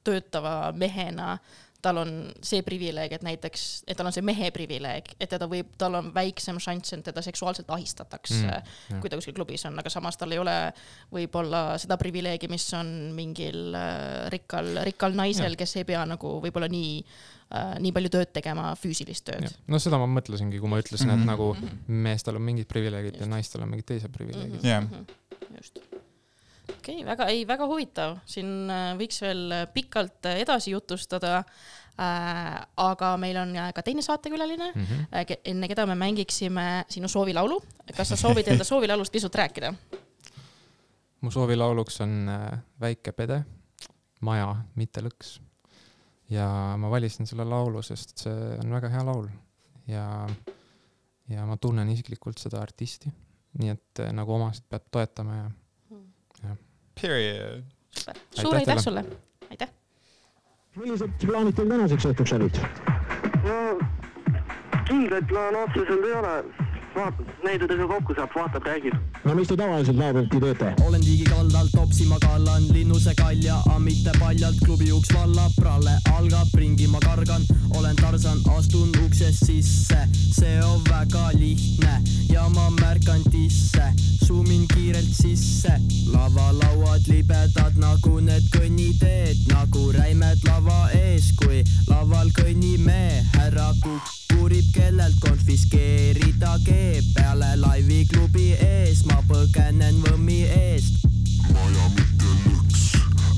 töötava 0.05 0.73
mehena 0.73 1.39
tal 1.83 1.99
on 2.03 2.11
see 2.45 2.63
privileeg, 2.63 3.13
et 3.17 3.25
näiteks, 3.27 3.63
et 3.91 3.97
tal 3.99 4.07
on 4.07 4.15
see 4.15 4.23
mehe 4.23 4.51
privileeg, 4.55 5.13
et 5.19 5.31
teda 5.33 5.49
võib, 5.51 5.73
tal 5.79 5.97
on 5.99 6.13
väiksem 6.15 6.61
šanss, 6.63 6.93
et 6.97 7.05
teda 7.09 7.23
seksuaalselt 7.27 7.71
ahistatakse 7.75 8.47
mm,, 8.47 9.01
kui 9.03 9.11
ta 9.11 9.19
kuskil 9.19 9.35
klubis 9.35 9.67
on, 9.67 9.79
aga 9.83 9.91
samas 9.91 10.17
tal 10.21 10.33
ei 10.33 10.39
ole 10.39 10.55
võib-olla 11.13 11.77
seda 11.83 11.99
privileegi, 12.01 12.49
mis 12.53 12.69
on 12.79 12.93
mingil 13.17 13.75
äh, 13.75 14.29
rikkal, 14.35 14.73
rikkal 14.87 15.17
naisel, 15.19 15.57
kes 15.59 15.77
ei 15.83 15.85
pea 15.89 16.05
nagu 16.07 16.37
võib-olla 16.45 16.69
nii 16.73 16.93
äh,, 17.03 17.75
nii 17.83 17.93
palju 17.93 18.13
tööd 18.15 18.33
tegema, 18.33 18.73
füüsilist 18.79 19.27
tööd. 19.29 19.51
no 19.67 19.79
seda 19.83 19.99
ma 19.99 20.07
mõtlesingi, 20.07 20.61
kui 20.63 20.71
ma 20.71 20.79
ütlesin 20.83 21.11
mm, 21.11 21.27
Mhm. 21.27 21.29
-hmm. 21.29 21.59
et 21.59 21.87
nagu 21.87 21.99
meestel 22.07 22.37
on 22.39 22.43
mingid 22.43 22.67
privileegid 22.71 23.15
ja 23.19 23.27
Just. 23.27 23.31
naistel 23.35 23.63
on 23.67 23.69
mingid 23.75 23.87
teised 23.91 24.13
privileegid. 24.13 24.65
Jah. 24.65 24.87
just. 25.57 25.79
Okei 26.83 26.99
okay,, 26.99 27.07
väga, 27.07 27.29
ei, 27.31 27.45
väga 27.47 27.69
huvitav, 27.71 28.19
siin 28.29 28.71
äh, 28.71 28.91
võiks 28.99 29.23
veel 29.23 29.47
äh, 29.55 29.63
pikalt 29.73 30.29
äh, 30.29 30.43
edasi 30.43 30.75
jutustada 30.75 31.39
äh,. 31.39 32.59
aga 32.81 33.11
meil 33.21 33.37
on 33.37 33.53
ka 33.75 33.83
teine 33.85 34.03
saatekülaline 34.03 34.73
Mm 34.75 34.85
-hmm. 34.85 35.37
enne 35.45 35.69
keda 35.69 35.87
me 35.87 35.95
mängiksime 35.95 36.85
sinu 36.89 37.09
soovilaulu. 37.09 37.61
kas 37.97 38.09
sa 38.09 38.17
soovid 38.17 38.49
enda 38.49 38.65
soovilaulust 38.65 39.13
pisut 39.13 39.35
rääkida? 39.35 39.75
mu 41.21 41.31
soovilauluks 41.31 42.01
on 42.01 42.31
Väike 42.81 43.13
pede, 43.13 43.45
Maja, 44.21 44.57
mitte 44.75 45.01
lõks. 45.01 45.41
ja 46.31 46.75
ma 46.79 46.91
valisin 46.91 47.27
selle 47.27 47.45
laulu, 47.45 47.83
sest 47.83 48.19
see 48.19 48.59
on 48.65 48.71
väga 48.71 48.89
hea 48.89 49.05
laul 49.05 49.29
ja, 49.87 50.27
ja 51.29 51.47
ma 51.47 51.57
tunnen 51.57 51.89
isiklikult 51.89 52.39
seda 52.39 52.63
artisti, 52.63 53.13
nii 53.59 53.69
et 53.69 53.99
nagu 54.13 54.33
omasid 54.33 54.65
peab 54.69 54.83
toetama 54.91 55.37
ja 55.37 55.51
Period. 57.03 57.63
suur 58.31 58.55
aitäh 58.55 58.79
sulle, 58.79 59.05
aitäh. 59.51 59.69
millised 60.77 61.11
plaanid 61.27 61.57
teil 61.59 61.69
tänaseks 61.69 62.07
õhtuks 62.13 62.35
olid? 62.37 62.61
no 63.45 63.57
kindlaid 64.87 65.27
plaane 65.29 65.65
otseselt 65.67 66.07
ei 66.07 66.15
ole. 66.21 66.62
vaatab, 66.95 67.29
näidetega 67.45 67.87
kokku 67.89 68.15
saab, 68.15 68.31
vaatab, 68.35 68.67
räägib. 68.67 68.95
no 69.25 69.35
mis 69.35 69.49
te 69.49 69.57
tavaliselt 69.57 69.97
laupäeviti 69.97 70.41
teete? 70.41 70.73
olen 70.87 71.01
digikaldal, 71.05 71.69
topsi 71.73 72.07
ma 72.07 72.19
kallan, 72.21 72.63
linnuse 72.73 73.15
kalja, 73.15 73.57
aga 73.67 73.79
mitte 73.79 74.13
paljalt, 74.19 74.61
klubi 74.65 74.93
uks 74.93 75.13
vallab, 75.15 75.53
pralle 75.61 75.97
algab, 76.15 76.55
ringi 76.59 76.87
ma 76.87 77.01
kargan, 77.05 77.43
olen 77.79 77.97
Tarsan, 77.97 78.41
astun 78.57 78.93
uksest 79.05 79.47
sisse, 79.47 79.99
see 80.13 80.57
on 80.65 80.81
väga 80.89 81.29
lihtne 81.39 82.01
ja 82.31 82.49
ma 82.55 82.71
märkan 82.81 83.23
disse, 83.33 83.93
suumin 84.27 84.67
kiirelt 84.75 85.13
sisse, 85.13 85.77
lavalauad 86.13 87.07
libedad 87.09 87.79
nagu 87.81 88.19
need 88.21 88.49
kõnniteed, 88.57 89.47
nagu 89.53 89.93
räimed 89.99 90.49
lava 90.49 90.89
ees, 90.99 91.33
kui 91.41 91.63
laval 91.89 92.35
kõnnime, 92.39 93.23
härra 93.37 93.73
Kukk 93.83 94.22
uurib, 94.41 94.65
kellelt 94.75 95.17
konfiskeerida 95.21 96.57
keeb 96.65 97.05
peale 97.15 97.53
laivi 97.61 98.05
klubi 98.11 98.53
ees, 98.55 99.05
ma 99.09 99.19
põgenen 99.29 99.99
võmmi 100.07 100.43
eest. 100.49 101.07
maja 101.53 101.89
mitte 101.97 102.31
lõks, 102.45 102.85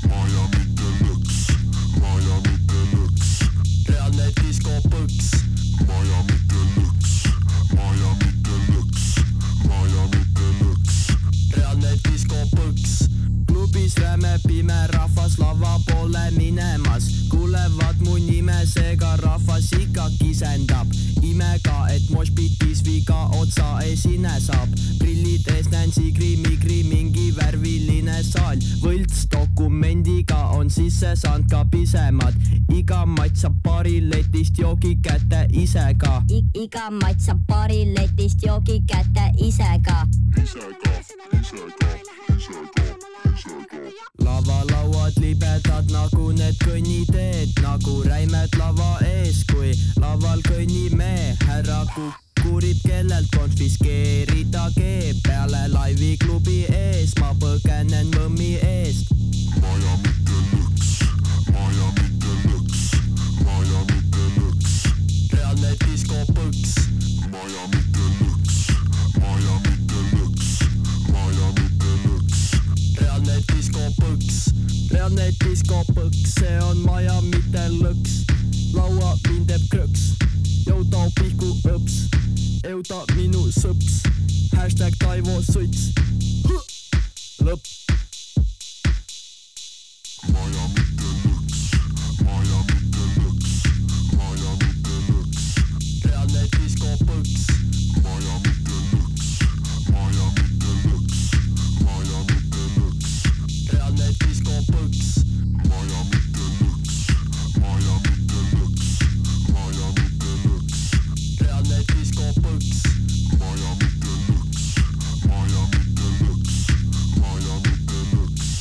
maja 0.09 0.45
mitte 0.53 0.91
lõks, 1.01 1.39
maja 2.01 2.37
mitte 2.47 2.83
lõks, 2.93 3.33
reaalne 3.89 4.29
diskopõks, 4.41 5.31
maja 5.87 6.21
mitte 6.29 6.61
lõks, 6.75 7.17
maja 7.73 8.13
mitte 8.21 8.61
lõks, 8.69 9.09
maja 9.65 10.07
mitte 10.13 10.53
lõks, 10.61 11.01
reaalne 11.57 11.97
diskopõks. 12.09 13.14
Klubis 13.85 13.97
räme 13.97 14.39
pime 14.47 14.87
rahvas 14.87 15.37
lava 15.37 15.77
poole 15.85 16.31
minemas, 16.37 17.27
kuulevad 17.29 17.95
mu 17.99 18.17
nime, 18.17 18.65
seega 18.65 19.15
rahvas 19.17 19.71
ikka 19.73 20.09
kisendab. 20.19 20.87
ime 21.21 21.59
ka, 21.63 21.87
et 21.89 22.09
moshpitis 22.09 22.81
viga 22.85 23.29
otsa 23.39 23.79
esine 23.85 24.39
saab, 24.39 24.69
prillid 24.99 25.47
ees 25.55 25.69
näen 25.69 25.91
sigri-migri, 25.91 26.83
mingi 26.89 27.31
värviline 27.37 28.23
saal, 28.23 28.57
võlts 28.81 29.27
dokumendiga 29.29 30.37
on 30.57 30.69
sisse 30.69 31.15
saanud 31.15 31.49
ka 31.49 31.65
pisemad, 31.71 32.33
iga 32.73 33.05
matt 33.05 33.37
saab 33.37 33.57
paari 33.63 33.99
letist 34.09 34.57
joogi 34.57 34.95
kätte 35.01 35.47
ise 35.51 35.93
ka. 35.97 36.23
iga 36.53 36.89
matt 36.89 37.21
saab 37.21 37.45
paari 37.47 37.85
letist 37.93 38.45
joogi 38.45 38.81
kätte 38.87 39.31
ise 39.37 39.77
ka. 39.85 40.05
Lavalauad 44.25 45.17
libedad 45.21 45.89
nagu 45.91 46.31
need 46.35 46.59
kõnniteed, 46.65 47.55
nagu 47.61 48.01
räimed 48.07 48.59
lava 48.59 48.99
ees, 49.05 49.43
kui 49.51 49.73
laval 50.01 50.41
kõnnime, 50.49 51.35
härra 51.47 51.83
Kukk 51.95 52.25
uurib, 52.49 52.77
kellelt 52.85 53.27
konfiskeerida 53.37 54.69
keeb 54.75 55.17
peale 55.25 55.65
laivi 55.73 56.15
klubi 56.21 56.65
ees, 56.69 57.13
ma 57.19 57.31
põgenen 57.41 58.11
mõmmi 58.15 58.51
eest. 58.61 59.09
maja 59.61 59.95
mitte 60.03 60.37
lõks, 60.51 60.91
maja 61.55 61.89
mitte 61.97 62.35
lõks, 62.45 62.83
maja 63.47 63.81
mitte 63.91 64.27
lõks, 64.37 64.75
reaalne 65.33 65.73
diskopõks, 65.85 66.75
maja 67.33 67.65
mitte 67.73 68.05
lõks, 68.19 68.59
maja 69.19 69.57
mitte 69.65 70.05
lõks, 70.13 70.51
maja 71.09 71.51
mitte 71.59 71.95
lõks, 72.05 72.14
reaalne 72.99 73.35
diskopõks, 73.51 74.35
reaalne 74.91 75.29
diskopõks, 75.43 76.35
see 76.35 76.57
on 76.69 76.81
maja, 76.85 77.15
mitte 77.21 77.63
lõks. 77.79 78.23
laua 78.75 79.15
mind 79.29 79.47
teeb 79.49 79.63
krõks, 79.71 80.03
jõuda 80.67 81.05
pihku 81.19 81.51
õps, 81.71 81.95
jõuda 82.65 82.99
minu 83.15 83.45
sõps, 83.55 84.01
hashtag 84.55 84.95
Taivo 84.99 85.41
Suts. 85.41 85.91
lõpp. 87.45 87.63
maja 90.33 90.67
mitte 90.75 91.11
lõks, 91.23 91.61
maja 92.23 92.59
mitte 92.71 93.05
lõks, 93.19 93.53
maja 94.17 94.55
mitte 94.63 94.95
lõks, 95.09 95.45
reaalne 96.05 96.47
diskopõks, 96.59 97.54
reaalne 103.73 104.07
diskopõks, 104.21 105.23
maja 105.69 106.01
mitte 106.11 106.43
lõks, 106.59 106.97
maja 107.61 107.95
mitte 108.05 108.41
lõks, 108.51 108.89
maja 109.53 109.87
mitte 109.97 110.33
lõks, 110.43 110.83
reaalne 111.41 111.79
diskopõks, 111.93 112.83
maja 113.39 113.71
mitte 113.81 114.13
lõks, 114.27 114.75
maja 115.29 115.63
mitte 115.73 116.11
lõks, 116.21 116.59
maja 117.23 117.57
mitte 117.65 118.03
lõks. 118.13 118.53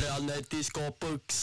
reaalne 0.00 0.42
diskopõks. 0.50 1.40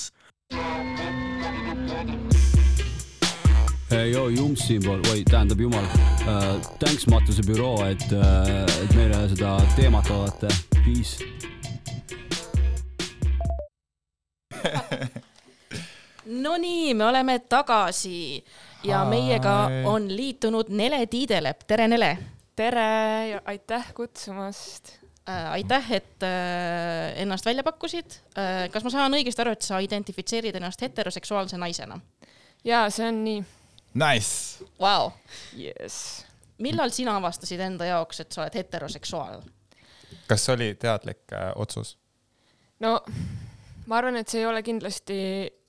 joo, 4.12 4.28
Jump 4.30 4.58
siinpool, 4.58 5.02
oi, 5.12 5.24
tähendab 5.24 5.60
jumal 5.60 5.86
uh,. 6.28 6.60
Thanks 6.80 7.08
Matuse 7.08 7.44
büroo, 7.48 7.86
et 7.86 8.06
uh,, 8.12 8.66
et 8.84 8.96
meile 8.96 9.28
seda 9.32 9.58
teemat 9.76 10.12
avate. 10.12 10.52
Peace. 10.84 11.55
Nonii, 16.46 16.94
me 16.94 17.06
oleme 17.06 17.40
tagasi 17.40 18.46
ja 18.84 19.04
Hi. 19.04 19.10
meiega 19.10 19.56
on 19.86 20.08
liitunud 20.16 20.70
Nele 20.70 21.06
Tiidelep, 21.08 21.66
tere 21.68 21.88
Nele. 21.88 22.18
tere 22.56 23.28
ja 23.30 23.42
aitäh 23.46 23.94
kutsumast. 23.94 25.00
aitäh, 25.50 25.92
et 25.92 26.24
äh, 26.24 27.22
ennast 27.22 27.46
välja 27.46 27.64
pakkusid 27.64 28.12
äh,. 28.38 28.70
kas 28.72 28.84
ma 28.84 28.90
saan 28.90 29.14
õigesti 29.14 29.42
aru, 29.42 29.52
et 29.58 29.62
sa 29.66 29.80
identifitseerid 29.80 30.56
ennast 30.56 30.82
heteroseksuaalse 30.82 31.58
naisena? 31.58 32.00
ja 32.64 32.90
see 32.90 33.08
on 33.08 33.24
nii. 33.24 33.44
Nice. 33.96 34.66
Vau. 34.80 35.12
Yes. 35.58 36.26
millal 36.58 36.90
sina 36.90 37.18
avastasid 37.18 37.60
enda 37.60 37.86
jaoks, 37.86 38.20
et 38.20 38.32
sa 38.32 38.44
oled 38.44 38.56
heteroseksuaal? 38.56 39.42
kas 40.28 40.46
see 40.46 40.54
oli 40.54 40.74
teadlik 40.80 41.34
äh, 41.34 41.52
otsus? 41.56 41.98
no 42.80 43.00
ma 43.86 44.00
arvan, 44.00 44.18
et 44.20 44.32
see 44.32 44.42
ei 44.44 44.50
ole 44.50 44.64
kindlasti 44.66 45.18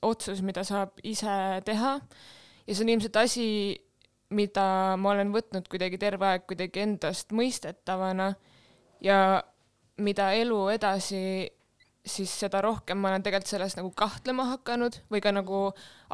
otsus, 0.07 0.43
mida 0.47 0.65
saab 0.67 1.01
ise 1.05 1.61
teha. 1.67 1.97
Ja 2.67 2.75
see 2.75 2.85
on 2.85 2.93
ilmselt 2.95 3.19
asi, 3.21 3.49
mida 4.35 4.97
ma 4.99 5.13
olen 5.13 5.31
võtnud 5.35 5.69
kuidagi 5.71 6.01
terve 6.03 6.27
aeg 6.27 6.47
kuidagi 6.51 6.83
endast 6.83 7.35
mõistetavana 7.37 8.33
ja 9.05 9.19
mida 10.03 10.33
elu 10.37 10.59
edasi, 10.75 11.21
siis 12.07 12.33
seda 12.41 12.61
rohkem 12.65 12.99
ma 13.03 13.13
olen 13.13 13.25
tegelikult 13.27 13.51
selles 13.51 13.77
nagu 13.79 13.91
kahtlema 13.97 14.49
hakanud 14.53 15.01
või 15.13 15.23
ka 15.23 15.33
nagu 15.35 15.61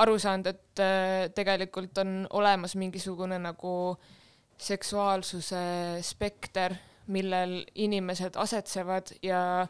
aru 0.00 0.18
saanud, 0.20 0.52
et 0.52 0.82
äh, 0.82 1.28
tegelikult 1.36 1.98
on 2.04 2.22
olemas 2.30 2.76
mingisugune 2.80 3.38
nagu 3.42 3.74
seksuaalsuse 4.62 5.64
spekter, 6.04 6.76
millel 7.12 7.62
inimesed 7.74 8.36
asetsevad 8.38 9.16
ja 9.26 9.66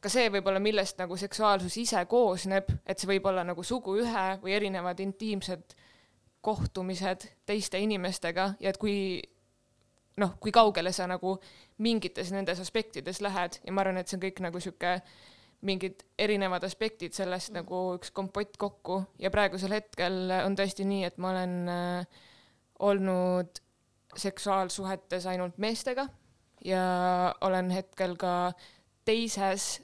ka 0.00 0.08
see 0.12 0.30
võib-olla, 0.32 0.60
millest 0.62 1.00
nagu 1.00 1.16
seksuaalsus 1.20 1.76
ise 1.82 2.04
koosneb, 2.08 2.70
et 2.86 2.98
see 2.98 3.10
võib 3.10 3.26
olla 3.28 3.44
nagu 3.44 3.64
suguühe 3.66 4.26
või 4.42 4.54
erinevad 4.56 5.00
intiimsed 5.00 5.74
kohtumised 6.40 7.26
teiste 7.46 7.78
inimestega 7.78 8.54
ja 8.60 8.72
et 8.72 8.78
kui 8.80 9.20
noh, 10.20 10.36
kui 10.40 10.52
kaugele 10.52 10.92
sa 10.92 11.06
nagu 11.10 11.36
mingites 11.84 12.32
nendes 12.32 12.60
aspektides 12.62 13.20
lähed 13.24 13.60
ja 13.64 13.74
ma 13.74 13.84
arvan, 13.84 14.00
et 14.00 14.08
see 14.08 14.18
on 14.18 14.24
kõik 14.24 14.40
nagu 14.44 14.62
sihuke 14.62 15.00
mingid 15.68 16.04
erinevad 16.18 16.64
aspektid 16.64 17.12
sellest 17.12 17.52
nagu 17.52 17.82
üks 17.98 18.12
kompott 18.16 18.56
kokku. 18.60 19.02
Ja 19.20 19.28
praegusel 19.32 19.74
hetkel 19.76 20.32
on 20.40 20.56
tõesti 20.56 20.86
nii, 20.88 21.04
et 21.04 21.18
ma 21.20 21.34
olen 21.34 21.56
äh, 21.68 22.22
olnud 22.80 23.60
seksuaalsuhetes 24.16 25.28
ainult 25.30 25.60
meestega 25.60 26.08
ja 26.64 26.82
olen 27.46 27.70
hetkel 27.70 28.16
ka 28.20 28.52
teises 29.04 29.78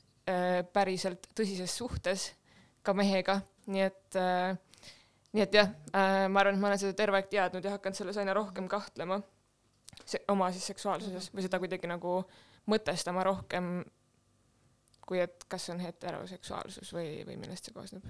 päriselt 0.72 1.28
tõsises 1.38 1.76
suhtes 1.78 2.30
ka 2.82 2.94
mehega, 2.96 3.40
nii 3.70 3.84
et 3.86 4.18
äh, 4.20 4.56
nii 5.36 5.44
et 5.44 5.56
jah 5.58 5.70
äh,, 5.92 6.26
ma 6.32 6.42
arvan, 6.42 6.56
et 6.56 6.62
ma 6.62 6.70
olen 6.70 6.80
seda 6.80 6.96
terve 6.98 7.20
aeg 7.20 7.30
teadnud 7.30 7.64
ja 7.64 7.76
hakanud 7.76 7.98
selles 7.98 8.18
aina 8.20 8.34
rohkem 8.36 8.68
kahtlema 8.70 9.20
se 10.04 10.20
oma 10.28 10.50
siis 10.52 10.66
seksuaalsuses 10.72 11.30
või 11.34 11.46
seda 11.46 11.60
kuidagi 11.62 11.88
nagu 11.90 12.18
mõtestama 12.70 13.24
rohkem, 13.26 13.80
kui 15.06 15.20
et 15.22 15.46
kas 15.48 15.66
see 15.66 15.76
on 15.76 15.82
heteroseksuaalsus 15.84 16.92
või, 16.94 17.22
või 17.28 17.38
millest 17.40 17.68
see 17.68 17.76
koosneb. 17.76 18.06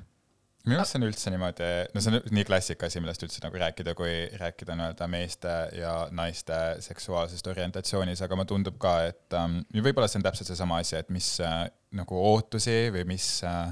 Minu 0.67 0.81
arust 0.81 0.95
see 0.95 0.99
on 1.01 1.07
üldse 1.07 1.31
niimoodi, 1.31 1.67
no 1.95 2.03
see 2.03 2.13
on 2.13 2.33
nii 2.35 2.47
klassika 2.49 2.89
asi, 2.89 3.01
millest 3.03 3.23
üldse 3.23 3.43
nagu 3.45 3.61
rääkida, 3.63 3.95
kui 3.99 4.15
rääkida 4.41 4.75
nii-öelda 4.79 5.07
meeste 5.11 5.53
ja 5.79 5.93
naiste 6.15 6.57
seksuaalsest 6.83 7.47
orientatsioonis, 7.53 8.23
aga 8.27 8.39
mulle 8.39 8.51
tundub 8.51 8.81
ka, 8.83 8.97
et 9.13 9.37
ähm, 9.39 9.61
võib-olla 9.75 10.11
see 10.11 10.19
on 10.21 10.27
täpselt 10.27 10.51
seesama 10.51 10.81
asi, 10.83 10.97
et 10.99 11.13
mis 11.15 11.29
äh, 11.45 11.69
nagu 11.95 12.19
ootusi 12.33 12.91
või 12.95 13.07
mis 13.13 13.29
äh, 13.47 13.71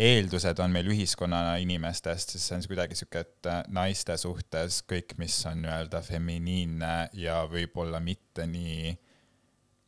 eeldused 0.00 0.58
on 0.64 0.72
meil 0.74 0.88
ühiskonnana 0.90 1.58
inimestest, 1.62 2.34
siis 2.34 2.48
see 2.48 2.56
on 2.56 2.64
kuidagi 2.72 2.96
sihuke, 2.98 3.26
et 3.26 3.50
äh, 3.50 3.60
naiste 3.76 4.16
suhtes 4.20 4.80
kõik, 4.88 5.16
mis 5.20 5.36
on 5.50 5.60
nii-öelda 5.66 6.00
feminiinne 6.06 6.94
ja 7.20 7.42
võib-olla 7.50 8.00
mitte 8.02 8.48
nii 8.50 8.94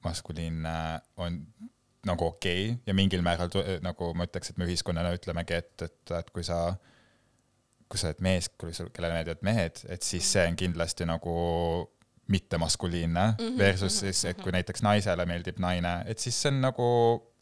maskuliinne, 0.04 0.76
on 1.24 1.40
nagu 2.06 2.30
okei 2.32 2.70
okay. 2.70 2.78
ja 2.86 2.94
mingil 2.94 3.24
määral 3.26 3.50
nagu 3.84 4.12
ma 4.14 4.28
ütleks, 4.28 4.52
et 4.52 4.60
me 4.60 4.68
ühiskonnana 4.68 5.14
ütlemegi, 5.16 5.60
et, 5.62 5.88
et, 5.88 6.14
et 6.18 6.30
kui 6.34 6.46
sa, 6.46 6.60
kui 7.90 8.00
sa 8.00 8.10
oled 8.10 8.22
mees, 8.24 8.50
kui 8.58 8.74
sul, 8.76 8.90
kellele 8.94 9.18
meeldivad 9.18 9.44
mehed, 9.46 9.84
et 9.92 10.06
siis 10.06 10.32
see 10.36 10.46
on 10.48 10.58
kindlasti 10.58 11.08
nagu 11.08 11.36
mittemaskuliinne 12.26 13.26
mm 13.26 13.42
Mhm, 13.42 13.54
-hmm, 13.54 13.58
versus 13.58 14.02
mhm, 14.02 14.06
siis, 14.06 14.24
et 14.24 14.42
kui 14.42 14.52
näiteks 14.52 14.82
naisele 14.82 15.26
meeldib 15.26 15.58
naine, 15.58 16.02
et 16.06 16.18
siis 16.18 16.42
see 16.42 16.50
on 16.50 16.60
nagu 16.60 16.86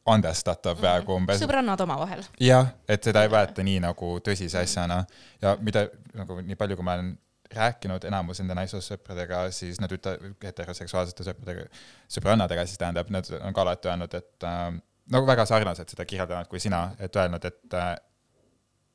andestatav 0.07 0.81
peaaegu 0.81 1.15
umbes. 1.17 1.41
sõbrannad 1.41 1.81
omavahel. 1.81 2.23
jah, 2.41 2.75
et 2.89 3.05
seda 3.05 3.23
ei 3.25 3.31
võeta 3.33 3.65
nii 3.65 3.81
nagu 3.81 4.19
tõsise 4.21 4.61
asjana 4.61 5.05
ja 5.43 5.57
mida 5.61 5.87
nagu 6.15 6.41
nii 6.41 6.57
palju, 6.61 6.77
kui 6.77 6.85
ma 6.85 6.99
olen 6.99 7.15
rääkinud 7.57 8.05
enamus 8.09 8.41
enda 8.43 8.57
naissoost 8.59 8.93
sõpradega, 8.93 9.45
siis 9.55 9.81
nad 9.83 9.93
ütlevad, 9.93 10.35
heteroseksuaalsete 10.45 11.27
sõpradega, 11.27 11.69
sõbrannadega 12.17 12.67
siis 12.69 12.81
tähendab, 12.81 13.13
nad 13.15 13.31
on 13.41 13.55
ka 13.55 13.65
alati 13.65 13.91
öelnud, 13.93 14.19
et 14.19 14.49
äh, 14.49 14.67
nagu 15.15 15.29
väga 15.29 15.47
sarnaselt 15.49 15.93
seda 15.93 16.07
kirjeldanud 16.09 16.51
kui 16.51 16.63
sina, 16.63 16.89
et 16.99 17.17
öelnud, 17.17 17.45
et 17.51 17.79
äh, 17.79 17.95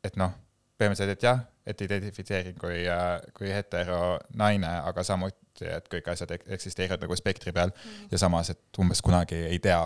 et 0.05 0.15
noh, 0.19 0.31
põhimõtteliselt, 0.79 1.17
et 1.17 1.27
jah, 1.27 1.43
et 1.67 1.81
identifitseerin 1.85 2.57
kui 2.59 2.81
äh,, 2.87 3.11
kui 3.35 3.51
hetero 3.51 4.17
naine, 4.39 4.71
aga 4.89 5.03
samuti, 5.05 5.67
et 5.67 5.89
kõik 5.91 6.07
asjad 6.13 6.31
ek- 6.37 6.47
eksisteerivad 6.55 7.03
nagu 7.03 7.17
spektri 7.19 7.53
peal 7.55 7.73
mm. 7.73 8.09
ja 8.13 8.21
samas, 8.21 8.53
et 8.53 8.81
umbes 8.81 9.03
kunagi 9.05 9.41
ei 9.49 9.59
tea. 9.63 9.81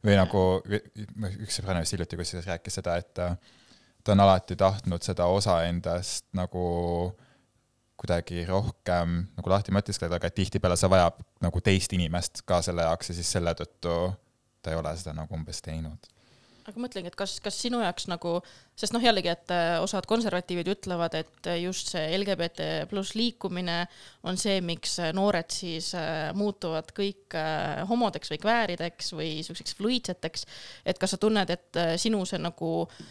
või 0.00 0.14
nagu 0.16 0.42
üks 0.64 1.58
sõbranna 1.58 1.82
vist 1.84 1.92
hiljuti 1.92 2.16
kusjuures 2.16 2.46
rääkis 2.48 2.78
seda, 2.80 2.96
et 3.02 3.20
äh, 3.20 3.34
ta 4.04 4.14
on 4.14 4.24
alati 4.24 4.56
tahtnud 4.56 5.04
seda 5.04 5.26
osa 5.28 5.58
endast 5.68 6.24
nagu 6.32 6.62
kuidagi 8.00 8.46
rohkem 8.48 9.20
nagu 9.36 9.52
lahti 9.52 9.74
mõtiskleda, 9.76 10.16
aga 10.16 10.30
tihtipeale 10.32 10.78
see 10.80 10.88
vajab 10.90 11.20
nagu 11.44 11.60
teist 11.64 11.92
inimest 11.96 12.44
ka 12.48 12.62
selle 12.64 12.86
jaoks 12.86 13.12
ja 13.12 13.18
siis 13.18 13.34
selle 13.36 13.52
tõttu 13.58 13.96
ta 14.62 14.72
ei 14.72 14.80
ole 14.80 14.94
seda 14.96 15.14
nagu 15.16 15.36
umbes 15.36 15.60
teinud. 15.64 16.08
aga 16.70 16.78
mõtlengi, 16.78 17.10
et 17.10 17.16
kas, 17.18 17.32
kas 17.42 17.56
sinu 17.58 17.80
jaoks 17.82 18.04
nagu, 18.06 18.36
sest 18.78 18.94
noh, 18.94 19.02
jällegi, 19.02 19.30
et 19.32 19.52
äh, 19.52 19.72
osad 19.82 20.06
konservatiivid 20.06 20.68
ütlevad, 20.70 21.16
et 21.18 21.48
äh, 21.50 21.58
just 21.64 21.90
see 21.90 22.04
LGBT 22.14 22.68
pluss 22.90 23.16
liikumine 23.18 23.80
on 24.28 24.38
see, 24.38 24.60
miks 24.62 24.98
äh, 25.02 25.10
noored 25.16 25.50
siis 25.50 25.90
muutuvad 26.36 26.92
kõik 26.96 27.36
homodeks 27.90 28.30
või 28.32 28.42
kväärideks 28.44 29.14
või 29.16 29.30
siukseks 29.46 29.76
fluiidseteks. 29.80 30.46
et 30.84 31.00
kas 31.00 31.16
sa 31.16 31.20
tunned, 31.20 31.50
et 31.50 31.82
sinu 32.00 32.22
see 32.28 32.38
nagu 32.38 32.70
äh, 32.84 33.08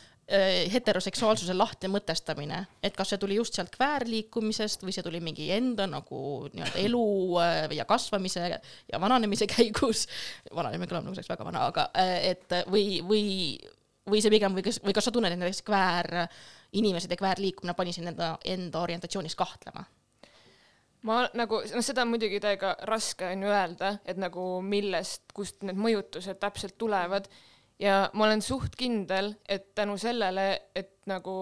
heteroseksuaalsuse 0.74 1.54
lahti 1.58 1.90
mõtestamine, 1.90 2.60
et 2.86 2.94
kas 2.98 3.10
see 3.10 3.22
tuli 3.22 3.40
just 3.40 3.56
sealt 3.58 3.72
kväärliikumisest 3.74 4.84
või 4.86 4.94
see 4.94 5.06
tuli 5.06 5.22
mingi 5.24 5.48
enda 5.56 5.88
nagu 5.90 6.20
nii-öelda 6.54 6.84
elu 6.84 7.06
äh, 7.42 7.58
ja 7.80 7.86
kasvamise 7.90 8.46
ja 8.52 9.02
vananemise 9.02 9.48
käigus, 9.50 10.06
vananemine 10.54 10.90
kõlab 10.92 11.08
nagu 11.08 11.18
see 11.18 11.24
oleks 11.24 11.34
väga 11.34 11.48
vana, 11.48 11.66
aga 11.72 11.88
äh, 11.98 12.16
et 12.36 12.58
või, 12.70 13.00
või, 13.06 13.24
või 14.10 14.22
see 14.22 14.34
pigem 14.34 14.58
või 14.58 14.66
kas, 14.70 14.82
või 14.86 14.94
kas 14.98 15.10
sa 15.10 15.16
tunned, 15.16 15.34
et 15.34 15.42
näiteks 15.42 15.66
kväär 15.66 16.12
inimesed 16.78 17.10
ja 17.10 17.18
kväärliikumine 17.18 17.74
pani 17.78 17.96
sind 17.96 18.14
enda, 18.14 18.36
enda 18.46 18.86
orientatsioonis 18.86 19.38
kahtlema? 19.40 19.88
ma 21.10 21.22
nagu, 21.34 21.62
noh, 21.64 21.86
seda 21.86 22.04
on 22.04 22.14
muidugi 22.14 22.42
täiega 22.44 22.76
raske 22.86 23.32
on 23.34 23.46
ju 23.46 23.50
öelda, 23.50 23.96
et 24.06 24.20
nagu 24.20 24.60
millest, 24.62 25.24
kust 25.34 25.64
need 25.66 25.80
mõjutused 25.80 26.38
täpselt 26.42 26.78
tulevad 26.78 27.30
ja 27.80 28.10
ma 28.14 28.26
olen 28.26 28.42
suht 28.42 28.76
kindel, 28.80 29.34
et 29.48 29.74
tänu 29.76 29.98
sellele, 29.98 30.50
et 30.76 30.98
nagu 31.10 31.36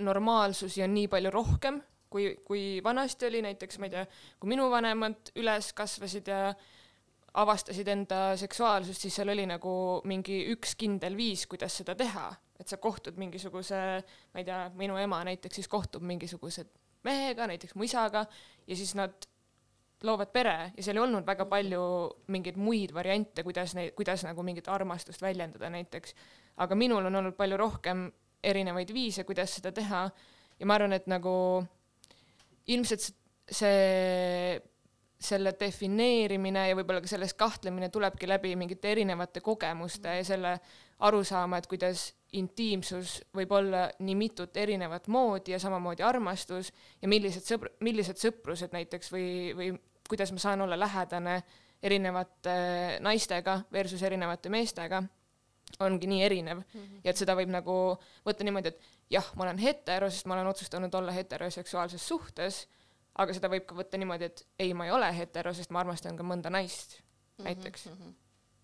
normaalsusi 0.00 0.82
on 0.84 0.94
nii 0.94 1.08
palju 1.12 1.32
rohkem, 1.34 1.80
kui, 2.10 2.34
kui 2.44 2.80
vanasti 2.84 3.28
oli 3.28 3.42
näiteks, 3.44 3.78
ma 3.78 3.88
ei 3.88 3.94
tea, 3.94 4.04
kui 4.40 4.50
minu 4.52 4.68
vanemad 4.72 5.32
üles 5.40 5.72
kasvasid 5.76 6.28
ja 6.30 6.52
avastasid 7.40 7.88
enda 7.88 8.20
seksuaalsust, 8.40 9.06
siis 9.06 9.20
seal 9.20 9.30
oli 9.30 9.46
nagu 9.46 9.72
mingi 10.10 10.42
üks 10.54 10.74
kindel 10.78 11.16
viis, 11.18 11.46
kuidas 11.50 11.76
seda 11.80 11.94
teha, 11.98 12.26
et 12.58 12.68
sa 12.68 12.80
kohtud 12.82 13.20
mingisuguse, 13.20 13.80
ma 14.34 14.42
ei 14.42 14.48
tea, 14.48 14.64
minu 14.76 14.98
ema 15.00 15.22
näiteks 15.28 15.60
siis 15.60 15.70
kohtub 15.70 16.02
mingisuguse 16.06 16.66
mehega, 17.06 17.46
näiteks 17.48 17.76
mu 17.78 17.86
isaga 17.86 18.26
ja 18.66 18.76
siis 18.76 18.96
nad 18.98 19.14
loovad 20.06 20.32
pere 20.32 20.56
ja 20.76 20.84
seal 20.84 20.98
ei 20.98 21.04
olnud 21.04 21.26
väga 21.26 21.46
palju 21.50 21.82
mingeid 22.32 22.58
muid 22.60 22.94
variante, 22.96 23.44
kuidas 23.46 23.74
neid, 23.76 23.92
kuidas 23.98 24.24
nagu 24.24 24.44
mingit 24.46 24.68
armastust 24.68 25.22
väljendada 25.22 25.70
näiteks. 25.70 26.14
aga 26.56 26.74
minul 26.74 27.06
on 27.06 27.14
olnud 27.20 27.36
palju 27.36 27.56
rohkem 27.56 28.10
erinevaid 28.42 28.92
viise, 28.92 29.24
kuidas 29.24 29.54
seda 29.58 29.72
teha 29.72 30.08
ja 30.60 30.66
ma 30.66 30.76
arvan, 30.76 30.92
et 30.96 31.06
nagu 31.08 31.32
ilmselt 32.68 33.10
see, 33.50 34.60
selle 35.20 35.52
defineerimine 35.60 36.68
ja 36.70 36.76
võib-olla 36.78 37.02
ka 37.04 37.10
selles 37.10 37.34
kahtlemine 37.36 37.90
tulebki 37.92 38.28
läbi 38.28 38.54
mingite 38.56 38.92
erinevate 38.94 39.42
kogemuste 39.44 40.20
ja 40.20 40.24
selle 40.24 40.54
arusaama, 41.04 41.60
et 41.60 41.68
kuidas 41.68 42.10
intiimsus 42.36 43.18
võib 43.34 43.52
olla 43.56 43.88
nii 43.98 44.16
mitut 44.16 44.56
erinevat 44.56 45.08
moodi 45.10 45.52
ja 45.54 45.60
samamoodi 45.60 46.04
armastus 46.06 46.70
ja 47.02 47.08
millised 47.10 47.44
sõbr-, 47.44 47.72
millised 47.84 48.20
sõprused 48.20 48.72
näiteks 48.76 49.12
või, 49.12 49.28
või 49.56 49.70
kuidas 50.10 50.32
ma 50.34 50.42
saan 50.42 50.60
olla 50.66 50.78
lähedane 50.78 51.40
erinevate 51.82 52.54
naistega 53.00 53.60
versus 53.72 54.02
erinevate 54.02 54.52
meestega 54.52 55.02
ongi 55.78 56.06
nii 56.10 56.22
erinev 56.24 56.58
mm 56.58 56.80
-hmm. 56.80 57.00
ja 57.04 57.10
et 57.10 57.16
seda 57.16 57.36
võib 57.38 57.52
nagu 57.52 57.74
võtta 58.26 58.44
niimoodi, 58.44 58.68
et 58.68 58.80
jah, 59.10 59.30
ma 59.36 59.44
olen 59.46 59.58
hetero, 59.58 60.10
sest 60.10 60.26
ma 60.26 60.34
olen 60.34 60.50
otsustanud 60.50 60.94
olla 60.94 61.12
heteroseksuaalses 61.12 62.08
suhtes, 62.08 62.66
aga 63.14 63.34
seda 63.34 63.48
võib 63.48 63.66
ka 63.66 63.74
võtta 63.78 63.98
niimoodi, 63.98 64.24
et 64.24 64.46
ei, 64.58 64.74
ma 64.74 64.86
ei 64.86 64.90
ole 64.90 65.10
hetero, 65.16 65.54
sest 65.54 65.70
ma 65.70 65.80
armastan 65.80 66.16
ka 66.16 66.26
mõnda 66.26 66.50
naist 66.50 67.00
näiteks 67.44 67.86
mm. 67.86 67.92
-hmm. 67.92 68.14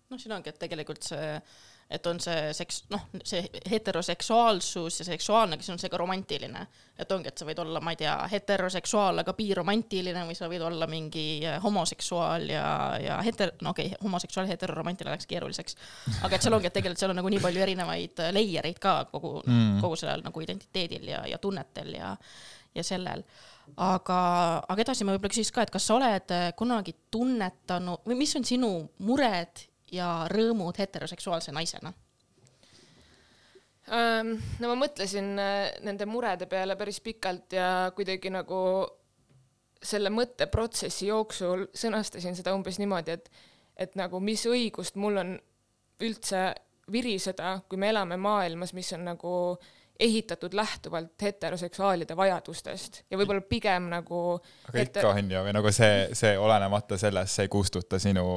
noh, 0.09 0.19
siin 0.19 0.35
ongi, 0.35 0.49
et 0.49 0.59
tegelikult 0.59 1.03
see, 1.03 1.41
et 1.89 2.07
on 2.07 2.19
see 2.19 2.51
seks-, 2.55 2.81
noh, 2.91 3.05
see 3.23 3.45
heteroseksuaalsus 3.71 4.99
ja 4.99 5.05
seksuaalne, 5.07 5.55
siis 5.61 5.71
on 5.71 5.79
see 5.79 5.89
ka 5.89 5.97
romantiline. 5.97 6.65
et 6.97 7.11
ongi, 7.11 7.29
et 7.29 7.37
sa 7.37 7.45
võid 7.45 7.59
olla, 7.61 7.79
ma 7.83 7.93
ei 7.93 7.99
tea, 7.99 8.13
heteroseksuaal, 8.31 9.21
aga 9.21 9.33
biromantiline 9.37 10.23
või 10.27 10.35
sa 10.35 10.49
võid 10.49 10.63
olla 10.65 10.87
mingi 10.89 11.45
äh, 11.45 11.59
homoseksuaal 11.63 12.49
ja, 12.49 12.69
ja 13.01 13.19
heter-, 13.23 13.53
no 13.61 13.71
okei 13.75 13.91
okay,, 13.91 14.01
homoseksuaal 14.03 14.49
ja 14.49 14.55
heteroromantiline 14.55 15.13
läks 15.13 15.29
keeruliseks. 15.29 15.77
aga 16.23 16.35
et 16.35 16.47
seal 16.47 16.57
ongi, 16.57 16.67
et 16.67 16.75
tegelikult 16.79 17.03
seal 17.03 17.13
on 17.13 17.21
nagu 17.21 17.31
nii 17.31 17.43
palju 17.43 17.63
erinevaid 17.67 18.23
äh, 18.25 18.33
layer 18.35 18.67
eid 18.67 18.81
ka 18.83 18.97
kogu 19.11 19.37
mm., 19.45 19.77
kogu 19.83 19.99
sellel 19.99 20.25
nagu 20.25 20.43
identiteedil 20.43 21.07
ja, 21.13 21.23
ja 21.29 21.37
tunnetel 21.37 21.93
ja, 21.99 22.15
ja 22.75 22.83
sellel 22.83 23.23
aga, 23.75 24.19
aga 24.67 24.83
edasi 24.83 25.05
ma 25.05 25.15
võib-olla 25.15 25.33
küsiks 25.33 25.53
ka, 25.53 25.63
et 25.63 25.73
kas 25.73 25.87
sa 25.87 25.97
oled 25.97 26.35
äh, 26.35 26.49
kunagi 26.57 26.95
tunnetanud 27.13 28.07
või 28.07 28.21
mis 28.25 28.35
on 28.39 28.47
sinu 28.47 28.71
mured 29.05 29.67
ja 29.91 30.27
rõõmud 30.31 30.77
heteroseksuaalse 30.79 31.51
naisena? 31.55 31.93
No 33.87 34.67
ma 34.67 34.75
mõtlesin 34.75 35.37
äh, 35.39 35.69
nende 35.87 36.05
murede 36.09 36.45
peale 36.51 36.75
päris 36.75 36.99
pikalt 36.99 37.53
ja 37.55 37.67
kuidagi 37.95 38.31
nagu 38.35 38.59
selle 39.83 40.11
mõtteprotsessi 40.11 41.07
jooksul 41.07 41.67
sõnastasin 41.71 42.35
seda 42.35 42.51
umbes 42.57 42.81
niimoodi, 42.81 43.15
et, 43.15 43.29
et 43.77 43.95
nagu 43.95 44.19
mis 44.19 44.43
õigust 44.49 44.97
mul 44.99 45.21
on 45.21 45.33
üldse 46.03 46.49
viriseda, 46.91 47.61
kui 47.69 47.79
me 47.79 47.91
elame 47.93 48.17
maailmas, 48.19 48.73
mis 48.75 48.91
on 48.95 49.05
nagu 49.07 49.31
ehitatud 49.99 50.53
lähtuvalt 50.53 51.21
heteroseksuaalide 51.21 52.15
vajadustest 52.17 53.01
ja 53.09 53.17
võib-olla 53.17 53.41
pigem 53.41 53.87
nagu 53.89 54.19
aga 54.35 54.83
ikka 54.83 54.99
heter... 54.99 55.07
on 55.09 55.31
ju, 55.31 55.45
või 55.47 55.55
nagu 55.57 55.71
see, 55.73 56.03
see 56.17 56.35
olenemata 56.37 56.99
sellest, 57.01 57.33
see 57.33 57.47
ei 57.47 57.53
kustuta 57.55 57.99
sinu 57.99 58.27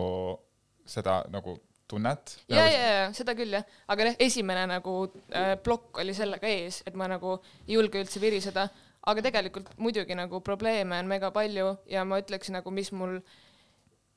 seda 0.90 1.20
nagu 1.32 1.56
tunnet. 1.90 2.36
ja, 2.48 2.66
ja, 2.68 2.86
ja 2.86 3.06
seda 3.16 3.34
küll 3.38 3.54
jah, 3.56 3.66
aga 3.90 4.10
jah, 4.10 4.18
esimene 4.26 4.66
nagu 4.70 4.94
äh, 5.34 5.56
plokk 5.62 6.02
oli 6.02 6.14
sellega 6.16 6.50
ees, 6.50 6.82
et 6.86 6.96
ma 6.98 7.08
nagu 7.10 7.36
ei 7.66 7.76
julge 7.76 8.02
üldse 8.02 8.22
viriseda, 8.22 8.68
aga 9.10 9.24
tegelikult 9.26 9.72
muidugi 9.80 10.16
nagu 10.18 10.42
probleeme 10.46 11.00
on 11.00 11.10
mega 11.10 11.32
palju 11.34 11.72
ja 11.90 12.04
ma 12.06 12.20
ütleks 12.22 12.52
nagu, 12.54 12.70
mis 12.74 12.92
mul 12.94 13.18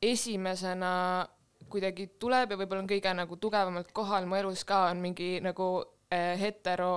esimesena 0.03 0.93
kuidagi 1.71 2.09
tuleb 2.21 2.53
ja 2.53 2.59
võib-olla 2.59 2.83
on 2.83 2.89
kõige 2.89 3.13
nagu 3.15 3.37
tugevamalt 3.41 3.93
kohal 3.95 4.27
mu 4.29 4.37
elus 4.37 4.65
ka, 4.67 4.89
on 4.91 5.01
mingi 5.01 5.37
nagu 5.43 5.69
äh, 6.13 6.33
hetero 6.39 6.93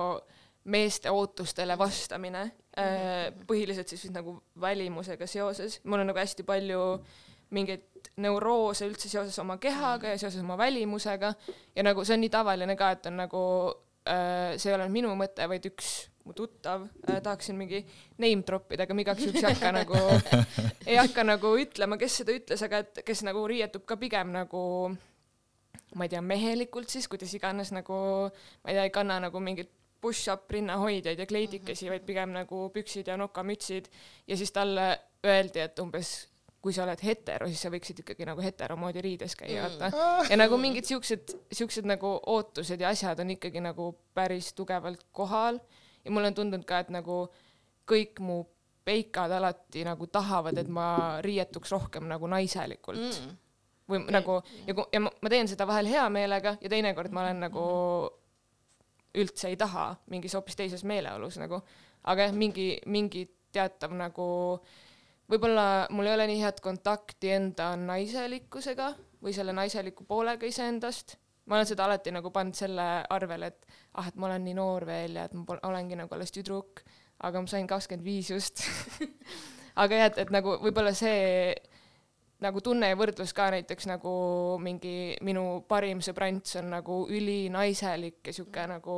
meeste 0.67 1.11
ootustele 1.11 1.77
vastamine. 1.79 2.49
Äh,, 2.77 3.31
põhiliselt 3.49 3.89
siis 3.89 4.03
vist 4.03 4.13
nagu 4.13 4.35
välimusega 4.61 5.25
seoses, 5.25 5.79
mul 5.87 6.03
on 6.03 6.11
nagu 6.11 6.19
hästi 6.21 6.43
palju 6.45 6.81
mingeid 7.55 8.11
neuroose 8.17 8.87
üldse 8.89 9.09
seoses 9.11 9.37
oma 9.39 9.57
kehaga 9.61 10.13
ja 10.13 10.19
seoses 10.19 10.41
oma 10.41 10.57
välimusega. 10.57 11.33
Ja 11.75 11.85
nagu 11.85 12.05
see 12.05 12.17
on 12.17 12.23
nii 12.25 12.33
tavaline 12.33 12.75
ka, 12.79 12.91
et 12.95 13.09
on 13.09 13.19
nagu 13.21 13.41
äh, 14.09 14.55
see 14.57 14.71
ei 14.71 14.77
ole 14.77 14.87
minu 14.93 15.13
mõte, 15.19 15.47
vaid 15.49 15.67
üks 15.69 15.91
mu 16.27 16.35
tuttav 16.35 16.87
äh,, 17.07 17.21
tahaksin 17.23 17.55
mingi 17.55 17.83
name 18.19 18.43
drop 18.47 18.73
ida, 18.75 18.83
aga 18.83 18.95
ma 18.97 19.03
igaks 19.05 19.23
juhuks 19.23 19.43
ei 19.43 19.47
hakka 19.47 19.71
nagu, 19.75 20.01
ei 20.89 20.97
hakka 20.99 21.23
nagu 21.23 21.53
ütlema, 21.61 21.99
kes 22.01 22.21
seda 22.21 22.35
ütles, 22.35 22.63
aga 22.67 22.83
et 22.83 23.03
kes 23.07 23.23
nagu 23.27 23.45
riietub 23.47 23.85
ka 23.87 23.95
pigem 24.01 24.33
nagu 24.35 24.63
ma 25.95 26.05
ei 26.05 26.11
tea, 26.11 26.21
mehelikult 26.21 26.91
siis, 26.91 27.07
kuidas 27.07 27.31
iganes 27.37 27.71
nagu, 27.75 27.97
ma 28.27 28.71
ei 28.71 28.75
tea, 28.75 28.87
ei 28.89 28.93
kanna 28.93 29.21
nagu 29.23 29.39
mingit 29.43 29.71
push-up 30.01 30.51
rinnahoidjaid 30.51 31.19
ja 31.19 31.25
kleidikesi, 31.29 31.89
vaid 31.89 32.03
pigem 32.05 32.35
nagu 32.35 32.67
püksid 32.73 33.07
ja 33.09 33.17
nokamütsid. 33.17 33.87
Ja 34.27 34.37
siis 34.37 34.51
talle 34.53 34.91
öeldi, 35.25 35.63
et 35.63 35.79
umbes 35.81 36.11
kui 36.67 36.75
sa 36.75 36.83
oled 36.83 36.99
hetero, 36.99 37.47
siis 37.47 37.61
sa 37.63 37.69
võiksid 37.71 38.01
ikkagi 38.03 38.25
nagu 38.27 38.43
hetero 38.43 38.75
moodi 38.75 38.99
riides 39.03 39.37
käia, 39.39 39.63
vaata. 39.63 39.87
Mm.. 39.87 40.25
ja 40.33 40.37
nagu 40.41 40.57
mingid 40.59 40.87
siuksed, 40.89 41.31
siuksed 41.55 41.87
nagu 41.87 42.11
ootused 42.27 42.81
ja 42.83 42.91
asjad 42.91 43.23
on 43.23 43.31
ikkagi 43.37 43.63
nagu 43.63 43.93
päris 44.17 44.51
tugevalt 44.57 45.05
kohal. 45.15 45.61
Ja 46.03 46.11
mulle 46.11 46.33
on 46.33 46.35
tundunud 46.35 46.67
ka, 46.67 46.81
et 46.83 46.91
nagu 46.91 47.21
kõik 47.87 48.19
mu 48.19 48.41
peikad 48.87 49.31
alati 49.31 49.85
nagu 49.87 50.09
tahavad, 50.11 50.59
et 50.59 50.67
ma 50.71 50.89
riietuks 51.23 51.71
rohkem 51.71 52.07
nagu 52.11 52.27
naiselikult. 52.31 52.99
Mm. 52.99 53.35
või 53.87 54.01
okay. 54.01 54.11
nagu 54.17 54.33
ja, 54.67 54.75
ja 54.91 54.99
ma, 55.05 55.11
ma 55.23 55.31
teen 55.31 55.47
seda 55.47 55.63
vahel 55.67 55.87
hea 55.87 56.03
meelega 56.11 56.57
ja 56.59 56.71
teinekord 56.71 57.13
ma 57.15 57.21
olen 57.23 57.45
nagu 57.45 57.61
üldse 59.15 59.47
ei 59.47 59.55
taha 59.55 59.93
mingis 60.11 60.35
hoopis 60.35 60.59
teises 60.59 60.83
meeleolus 60.83 61.39
nagu, 61.39 61.61
aga 62.03 62.27
jah, 62.27 62.35
mingi, 62.35 62.73
mingi 62.91 63.23
teatav 63.55 63.95
nagu 63.95 64.27
võib-olla 65.31 65.87
mul 65.91 66.07
ei 66.07 66.15
ole 66.15 66.27
nii 66.31 66.41
head 66.43 66.59
kontakti 66.63 67.31
enda 67.35 67.71
naiselikkusega 67.79 68.91
või 69.23 69.33
selle 69.35 69.55
naiseliku 69.55 70.05
poolega 70.07 70.47
iseendast. 70.47 71.17
ma 71.45 71.55
olen 71.55 71.67
seda 71.69 71.85
alati 71.85 72.11
nagu 72.11 72.31
pannud 72.31 72.55
selle 72.55 72.85
arvele, 73.09 73.47
et 73.47 73.65
ah, 73.93 74.07
et 74.07 74.15
ma 74.15 74.27
olen 74.27 74.43
nii 74.43 74.55
noor 74.57 74.85
veel 74.85 75.15
ja 75.15 75.27
et 75.27 75.33
ma 75.33 75.45
pol, 75.47 75.59
olengi 75.63 75.95
nagu 75.95 76.13
alles 76.15 76.31
tüdruk, 76.31 76.83
aga 77.23 77.41
ma 77.41 77.47
sain 77.47 77.67
kakskümmend 77.67 78.05
viis 78.05 78.29
just 78.29 78.63
aga 79.83 80.01
jah, 80.01 80.11
et, 80.11 80.21
et 80.25 80.33
nagu 80.33 80.57
võib-olla 80.61 80.93
see 80.97 81.55
nagu 82.43 82.61
tunne 82.61 82.91
ja 82.91 82.97
võrdlus 82.97 83.33
ka 83.33 83.49
näiteks 83.53 83.87
nagu 83.89 84.13
mingi 84.61 85.17
minu 85.25 85.63
parim 85.69 86.03
sõbrants 86.05 86.59
on 86.59 86.69
nagu 86.75 87.05
ülinaiselik 87.09 88.21
ja 88.27 88.35
sihuke 88.35 88.61
mm. 88.61 88.77
nagu 88.77 88.97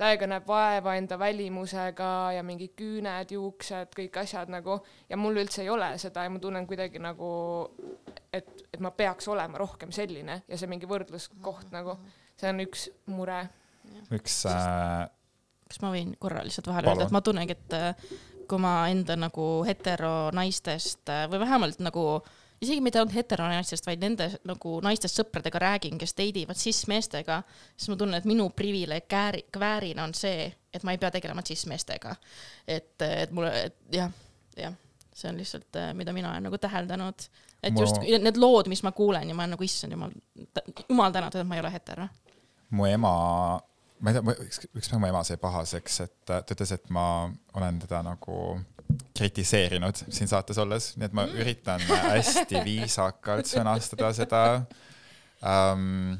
täiega 0.00 0.28
näeb 0.30 0.46
vaeva 0.48 0.94
enda 0.98 1.18
välimusega 1.20 2.08
ja 2.36 2.44
mingid 2.46 2.72
küüned, 2.78 3.34
juuksed, 3.34 3.92
kõik 3.96 4.16
asjad 4.22 4.50
nagu 4.52 4.78
ja 5.10 5.18
mul 5.20 5.40
üldse 5.42 5.62
ei 5.64 5.70
ole 5.72 5.92
seda 6.00 6.24
ja 6.24 6.32
ma 6.32 6.40
tunnen 6.42 6.66
kuidagi 6.68 7.02
nagu, 7.02 7.30
et, 8.32 8.50
et 8.72 8.80
ma 8.80 8.92
peaks 8.96 9.28
olema 9.32 9.60
rohkem 9.60 9.92
selline 9.94 10.42
ja 10.48 10.58
see 10.58 10.70
mingi 10.70 10.88
võrdluskoht 10.90 11.68
mm 11.68 11.70
-hmm. 11.70 11.76
nagu, 11.76 11.96
see 12.40 12.52
on 12.52 12.64
üks 12.66 12.88
mure. 13.12 13.40
üks 14.10 14.42
äh... 14.48 15.08
kas 15.68 15.80
ma 15.82 15.92
võin 15.94 16.16
korra 16.18 16.44
lihtsalt 16.44 16.72
vahele 16.72 16.92
öelda, 16.92 17.08
et 17.08 17.16
ma 17.16 17.20
tunnengi, 17.20 17.52
et 17.58 17.72
äh, 17.78 17.94
kui 18.48 18.58
ma 18.58 18.88
enda 18.88 19.16
nagu 19.16 19.64
heteronaistest 19.66 21.08
äh, 21.08 21.26
või 21.30 21.44
vähemalt 21.44 21.78
nagu 21.84 22.06
äh, 22.16 22.39
isegi 22.60 22.80
mitte 22.84 23.00
ainult 23.00 23.14
heteronaistest, 23.14 23.86
vaid 23.88 24.02
nende 24.02 24.26
nagu 24.48 24.76
naistest 24.84 25.20
sõpradega 25.20 25.62
räägin, 25.62 25.98
kes 26.00 26.12
date 26.16 26.42
ivad 26.42 26.58
cis-meestega, 26.60 27.40
siis 27.76 27.92
ma 27.92 27.96
tunnen, 28.00 28.20
et 28.20 28.28
minu 28.28 28.50
privileeg 28.56 29.06
kääri, 29.10 29.46
kväärina 29.52 30.04
on 30.04 30.14
see, 30.16 30.50
et 30.74 30.84
ma 30.84 30.94
ei 30.94 31.00
pea 31.00 31.10
tegelema 31.14 31.44
cis-meestega. 31.46 32.14
et, 32.68 32.96
et 33.06 33.32
mulle, 33.36 33.52
et 33.70 33.96
jah, 33.96 34.12
jah, 34.60 34.76
see 35.14 35.30
on 35.30 35.40
lihtsalt, 35.40 35.70
äh, 35.80 35.94
mida 35.96 36.12
mina 36.16 36.34
olen 36.34 36.50
nagu 36.50 36.58
täheldanud. 36.58 37.30
et 37.62 37.74
ma... 37.74 37.80
just 37.80 38.02
need 38.02 38.36
lood, 38.36 38.68
mis 38.68 38.82
ma 38.82 38.92
kuulen 38.92 39.28
ja 39.28 39.34
ma 39.34 39.46
olen 39.46 39.56
nagu, 39.56 39.64
issand 39.64 39.96
jumal, 39.96 40.12
jumal 40.88 41.16
tänatud, 41.16 41.40
et 41.40 41.48
ma 41.48 41.56
ei 41.56 41.64
ole 41.64 41.72
hetero. 41.72 42.08
mu 42.70 42.86
ema 42.86 43.14
ma 44.00 44.12
ei 44.12 44.16
tea, 44.16 44.36
üks, 44.46 44.62
üks 44.76 44.88
päev 44.88 45.00
mu 45.00 45.08
ema 45.08 45.22
sai 45.24 45.40
pahaseks, 45.40 46.00
et 46.04 46.14
ta 46.28 46.42
ütles, 46.44 46.72
et 46.76 46.92
ma 46.92 47.04
olen 47.56 47.80
teda 47.82 48.02
nagu 48.04 48.36
kritiseerinud 49.18 50.04
siin 50.08 50.28
saates 50.30 50.58
olles, 50.58 50.92
nii 50.96 51.08
et 51.08 51.16
ma 51.16 51.26
mm. 51.26 51.40
üritan 51.42 51.84
hästi 51.88 52.62
viisakalt 52.68 53.50
sõnastada 53.50 54.12
seda 54.16 54.42
um,. 55.42 56.18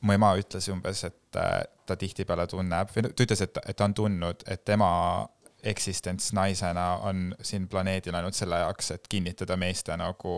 mu 0.00 0.14
ema 0.14 0.30
ütles 0.38 0.68
umbes, 0.70 1.02
et 1.08 1.36
äh, 1.40 1.62
ta 1.86 1.96
tihtipeale 1.98 2.46
tunneb 2.46 2.92
või 2.94 3.08
ta 3.08 3.24
ütles, 3.24 3.42
et, 3.42 3.58
et 3.66 3.76
ta 3.76 3.88
on 3.88 3.96
tundnud, 3.98 4.44
et 4.46 4.64
tema 4.64 4.90
eksistents 5.62 6.32
naisena 6.32 6.86
on 7.08 7.34
siin 7.42 7.66
planeedil 7.68 8.14
ainult 8.14 8.34
selle 8.38 8.60
jaoks, 8.62 8.92
et 8.94 9.08
kinnitada 9.10 9.56
meeste 9.58 9.96
nagu 9.98 10.34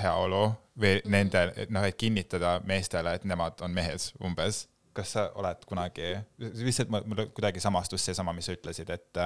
heaolu 0.00 0.44
või 0.80 0.96
mm. 0.98 1.10
nende, 1.14 1.44
noh, 1.70 1.86
et 1.86 1.98
kinnitada 1.98 2.56
meestele, 2.66 3.14
et 3.14 3.26
nemad 3.28 3.62
on 3.62 3.74
mehed 3.74 4.10
umbes. 4.24 4.66
kas 4.94 5.10
sa 5.12 5.24
oled 5.34 5.64
kunagi, 5.66 6.12
lihtsalt 6.38 6.90
mul 6.90 7.24
kuidagi 7.34 7.58
samastus 7.60 8.04
seesama, 8.06 8.32
mis 8.32 8.46
sa 8.46 8.54
ütlesid, 8.54 8.90
et 8.94 9.18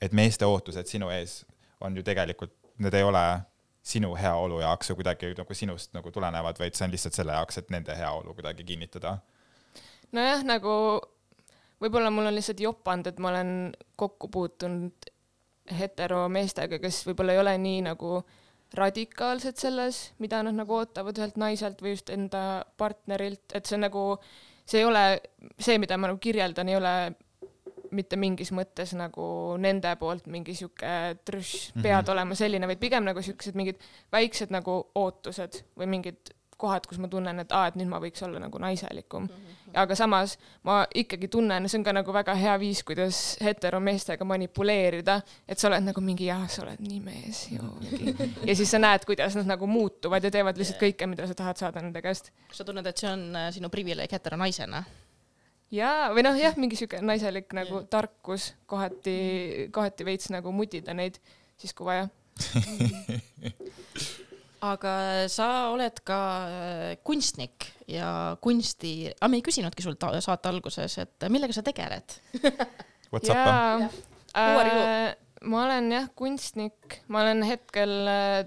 et 0.00 0.12
meeste 0.16 0.46
ootused 0.46 0.88
sinu 0.88 1.10
ees 1.14 1.44
on 1.80 1.96
ju 1.96 2.02
tegelikult, 2.02 2.54
need 2.78 2.94
ei 2.94 3.04
ole 3.04 3.24
sinu 3.82 4.12
heaolu 4.16 4.60
jaoks 4.60 4.92
või 4.92 5.00
kuidagi 5.00 5.32
nagu 5.38 5.56
sinust 5.56 5.94
nagu 5.96 6.12
tulenevad, 6.12 6.58
vaid 6.60 6.76
see 6.76 6.86
on 6.86 6.92
lihtsalt 6.92 7.16
selle 7.16 7.36
jaoks, 7.36 7.60
et 7.60 7.70
nende 7.72 7.96
heaolu 7.96 8.34
kuidagi 8.36 8.64
kinnitada. 8.64 9.18
nojah, 10.12 10.44
nagu 10.44 10.74
võib-olla 11.80 12.10
mul 12.12 12.28
on 12.28 12.36
lihtsalt 12.36 12.60
jopanud, 12.60 13.08
et 13.08 13.18
ma 13.18 13.32
olen 13.32 13.72
kokku 13.96 14.28
puutunud 14.28 15.10
heteromeestega, 15.78 16.80
kes 16.82 17.02
võib-olla 17.08 17.36
ei 17.36 17.42
ole 17.42 17.56
nii 17.62 17.80
nagu 17.88 18.20
radikaalsed 18.76 19.58
selles, 19.58 20.02
mida 20.22 20.42
nad 20.46 20.54
nagu 20.54 20.76
ootavad 20.76 21.18
ühelt 21.18 21.40
naiselt 21.40 21.80
või 21.82 21.96
just 21.96 22.10
enda 22.14 22.62
partnerilt, 22.78 23.48
et 23.54 23.66
see 23.66 23.80
nagu, 23.80 24.04
see 24.68 24.82
ei 24.82 24.86
ole, 24.86 25.04
see, 25.58 25.78
mida 25.82 25.98
ma 25.98 26.12
nagu 26.12 26.20
kirjeldan, 26.22 26.70
ei 26.70 26.78
ole 26.78 26.94
mitte 27.96 28.18
mingis 28.20 28.52
mõttes 28.56 28.94
nagu 28.98 29.56
nende 29.58 29.92
poolt 30.00 30.26
mingi 30.30 30.54
sihuke 30.54 31.16
tršš, 31.24 31.72
mhm. 31.74 31.82
pead 31.82 31.94
mm 31.94 32.04
-hmm. 32.04 32.12
olema 32.12 32.34
selline, 32.34 32.66
vaid 32.66 32.82
pigem 32.82 33.04
nagu 33.04 33.22
siuksed 33.22 33.56
mingid 33.58 33.80
väiksed 34.12 34.50
nagu 34.50 34.82
ootused 34.94 35.64
või 35.76 35.86
mingid 35.96 36.34
kohad, 36.60 36.86
kus 36.88 37.00
ma 37.00 37.08
tunnen, 37.08 37.40
et 37.42 37.52
aa, 37.56 37.70
et 37.70 37.76
nüüd 37.78 37.88
ma 37.90 38.00
võiks 38.02 38.22
olla 38.26 38.40
nagu 38.42 38.60
naiselikum 38.60 39.24
mm. 39.24 39.28
-hmm. 39.32 39.72
aga 39.82 39.96
samas 39.98 40.36
ma 40.66 40.82
ikkagi 41.02 41.28
tunnen, 41.32 41.68
see 41.68 41.80
on 41.80 41.86
ka 41.86 41.94
nagu 41.96 42.14
väga 42.14 42.34
hea 42.36 42.56
viis, 42.60 42.82
kuidas 42.86 43.20
heteromeestega 43.44 44.26
manipuleerida, 44.28 45.20
et 45.48 45.58
sa 45.58 45.70
oled 45.70 45.88
nagu 45.88 46.04
mingi 46.04 46.28
jah, 46.28 46.46
sa 46.52 46.64
oled 46.66 46.82
nii 46.84 47.00
mees 47.04 47.42
joogi. 47.54 48.14
ja 48.48 48.56
siis 48.56 48.70
sa 48.70 48.82
näed, 48.82 49.06
kuidas 49.08 49.38
nad 49.40 49.48
nagu 49.54 49.66
muutuvad 49.70 50.24
ja 50.24 50.32
teevad 50.34 50.60
lihtsalt 50.60 50.82
kõike, 50.82 51.08
mida 51.10 51.28
sa 51.30 51.38
tahad 51.38 51.62
saada 51.62 51.84
nende 51.84 52.02
käest. 52.04 52.32
kas 52.48 52.62
sa 52.62 52.68
tunned, 52.68 52.86
et 52.86 53.04
see 53.04 53.12
on 53.12 53.30
äh, 53.36 53.52
sinu 53.56 53.72
privileeg 53.72 54.12
heteronaisena? 54.12 54.84
jaa, 55.74 56.10
või 56.14 56.24
noh, 56.26 56.38
jah, 56.38 56.56
mingi 56.60 56.78
sihuke 56.78 57.00
naiselik 57.04 57.52
nagu 57.56 57.84
tarkus 57.90 58.52
kohati, 58.70 59.68
kohati 59.74 60.06
veits 60.06 60.30
nagu 60.34 60.52
mutida 60.54 60.94
neid 60.96 61.20
siis, 61.60 61.74
kui 61.76 61.88
vaja. 61.88 62.08
aga 64.70 64.92
sa 65.32 65.48
oled 65.72 66.02
ka 66.04 66.20
äh, 66.44 66.84
kunstnik 67.06 67.70
ja 67.88 68.36
kunsti, 68.44 69.10
aga 69.14 69.30
me 69.32 69.40
ei 69.40 69.44
küsinudki 69.44 69.84
sult 69.84 70.04
saate 70.20 70.50
alguses, 70.50 70.98
et 71.00 71.28
millega 71.32 71.56
sa 71.56 71.64
tegeled? 71.66 72.18
What's 73.12 73.30
up? 73.30 73.36
jaa, 73.36 73.90
äh, 74.36 75.12
ma 75.42 75.64
olen 75.66 75.92
jah 75.94 76.08
kunstnik, 76.16 77.00
ma 77.08 77.24
olen 77.24 77.44
hetkel 77.48 77.94
äh, 78.10 78.40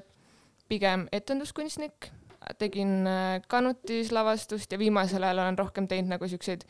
pigem 0.69 1.07
etenduskunstnik, 1.13 2.11
tegin 2.59 3.07
äh, 3.07 3.41
kanutis 3.49 4.11
lavastust 4.13 4.71
ja 4.71 4.79
viimasel 4.79 5.23
ajal 5.23 5.43
olen 5.45 5.59
rohkem 5.59 5.87
teinud 5.89 6.13
nagu 6.15 6.27
siukseid 6.29 6.65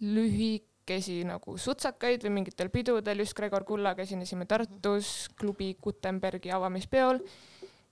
lühikesi 0.00 1.22
nagu 1.26 1.56
sutsakaid 1.58 2.24
või 2.26 2.38
mingitel 2.40 2.70
pidudel, 2.72 3.22
just 3.24 3.36
Gregor 3.36 3.64
Kullaga 3.66 4.04
esinesime 4.04 4.46
Tartus 4.48 5.28
klubi 5.38 5.72
Gutenbergi 5.82 6.52
avamispeol 6.54 7.20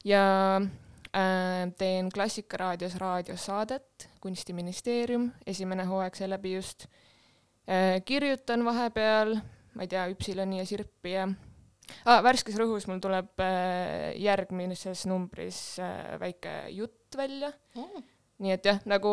ja 0.04 0.24
äh, 0.60 1.64
teen 1.78 2.10
Klassikaraadios 2.14 2.98
raadiosaadet 3.00 4.08
Kunstiministeerium, 4.20 5.30
esimene 5.46 5.88
hooaeg 5.88 6.16
sai 6.16 6.30
läbi 6.32 6.54
just 6.56 6.86
äh,. 7.68 8.00
kirjutan 8.04 8.64
vahepeal, 8.64 9.36
ma 9.74 9.84
ei 9.84 9.90
tea, 9.90 10.06
Üpsiloni 10.12 10.60
ja 10.60 10.68
Sirpi 10.68 11.16
ja 11.16 11.28
ah, 12.04 12.22
värskes 12.24 12.56
rõhus 12.60 12.88
mul 12.88 13.02
tuleb 13.04 13.40
äh, 13.42 14.12
järgmises 14.20 15.06
numbris 15.10 15.80
äh, 15.82 16.18
väike 16.20 16.64
jutt 16.76 17.16
välja 17.16 17.52
Mm. 17.74 18.02
Nii 18.42 18.54
et 18.56 18.66
jah, 18.66 18.80
nagu 18.90 19.10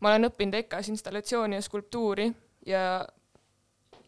ma 0.00 0.12
olen 0.12 0.30
õppinud 0.30 0.56
EKA-s 0.62 0.92
installatsiooni 0.94 1.58
ja 1.58 1.64
skulptuuri 1.64 2.30
ja 2.68 2.84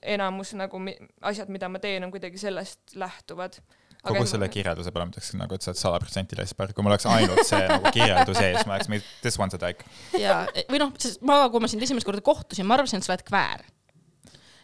enamus 0.06 0.54
nagu 0.56 0.80
asjad, 1.26 1.50
mida 1.52 1.68
ma 1.72 1.80
teen, 1.82 2.04
on 2.06 2.12
kuidagi 2.14 2.38
sellest 2.40 2.96
lähtuvad. 2.96 3.58
kogu 4.06 4.26
selle 4.28 4.48
kirjelduse 4.52 4.92
peale 4.94 5.08
ma 5.08 5.14
ütleksin 5.14 5.40
nagu, 5.42 5.56
et 5.56 5.64
sa 5.64 5.72
oled 5.72 5.80
sada 5.80 6.00
protsenti 6.02 6.38
lesber, 6.38 6.72
kui 6.72 6.84
mul 6.84 6.94
oleks 6.94 7.08
ainult 7.10 7.42
see 7.48 7.62
nagu 7.66 7.90
kirjeldus 7.94 8.42
ees, 8.42 8.66
ma 8.68 8.76
oleks, 8.78 9.08
this 9.24 9.38
one's 9.40 9.56
a 9.56 9.60
tag. 9.60 9.82
ja, 10.20 10.44
või 10.70 10.82
noh, 10.84 10.92
sest 11.02 11.24
ma, 11.26 11.40
kui 11.50 11.62
ma 11.62 11.70
sind 11.70 11.82
esimest 11.82 12.06
korda 12.06 12.22
kohtusin, 12.24 12.68
ma 12.68 12.78
arvasin, 12.78 13.02
et 13.02 13.08
sa 13.08 13.16
oled 13.16 13.26
kväär. 13.26 13.66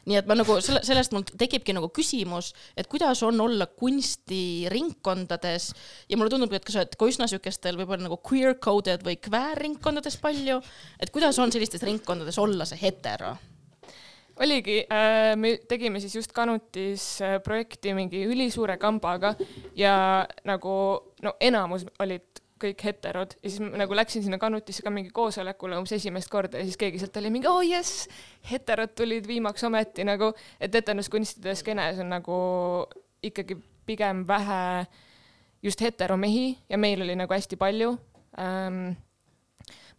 Nii 0.08 0.18
et 0.18 0.26
ma 0.26 0.34
nagu 0.38 0.56
selle, 0.64 0.80
sellest 0.86 1.12
mul 1.14 1.22
tekibki 1.26 1.74
nagu 1.76 1.88
küsimus, 1.94 2.52
et 2.78 2.88
kuidas 2.90 3.22
on 3.26 3.40
olla 3.44 3.66
kunstiringkondades 3.70 5.64
ja 6.10 6.18
mulle 6.18 6.32
tundub, 6.32 6.52
et 6.56 6.64
ka 6.66 6.74
sa 6.74 6.82
oled 6.82 6.96
ka 6.98 7.04
üsna 7.12 7.28
siukestel 7.30 7.78
võib-olla 7.78 8.08
nagu 8.08 8.18
queer 8.24 8.58
coded 8.62 9.00
või 9.06 9.16
kväärringkondades 9.22 10.16
palju, 10.22 10.56
et 10.98 11.10
kuidas 11.14 11.38
on 11.42 11.54
sellistes 11.54 11.84
ringkondades 11.86 12.38
olla 12.42 12.64
see 12.68 12.80
hetero? 12.82 13.36
oligi 14.42 14.78
äh,, 14.88 15.36
me 15.36 15.58
tegime 15.68 16.00
siis 16.00 16.14
just 16.16 16.32
Kanutis 16.32 17.20
äh, 17.22 17.36
projekti 17.44 17.94
mingi 17.94 18.24
ülisuure 18.26 18.78
kambaga 18.80 19.34
ja 19.76 20.26
nagu 20.48 20.74
no 21.22 21.34
enamus 21.40 21.84
olid 22.00 22.41
kõik 22.62 22.84
heterod 22.86 23.36
ja 23.38 23.50
siis 23.50 23.60
ma 23.62 23.82
nagu 23.82 23.96
läksin 23.96 24.24
sinna 24.24 24.38
Kanutisse 24.42 24.84
ka 24.84 24.92
mingi 24.94 25.12
koosolekule 25.14 25.78
umbes 25.80 25.96
esimest 25.98 26.30
korda 26.32 26.60
ja 26.60 26.66
siis 26.68 26.78
keegi 26.80 27.00
sealt 27.02 27.16
oli 27.20 27.32
mingi 27.34 27.50
oo 27.50 27.60
oh, 27.60 27.66
jess, 27.66 28.08
heterod 28.50 28.94
tulid 28.98 29.28
viimaks 29.28 29.64
ometi 29.68 30.06
nagu, 30.08 30.32
et 30.60 30.74
etenduskunstide 30.82 31.54
skeenes 31.58 32.00
on 32.02 32.12
nagu 32.14 32.36
ikkagi 33.22 33.58
pigem 33.86 34.26
vähe 34.28 34.86
just 35.62 35.80
heteromehi 35.80 36.58
ja 36.68 36.78
meil 36.78 37.02
oli 37.02 37.16
nagu 37.18 37.34
hästi 37.34 37.58
palju 37.60 37.96
ähm,. 38.38 38.94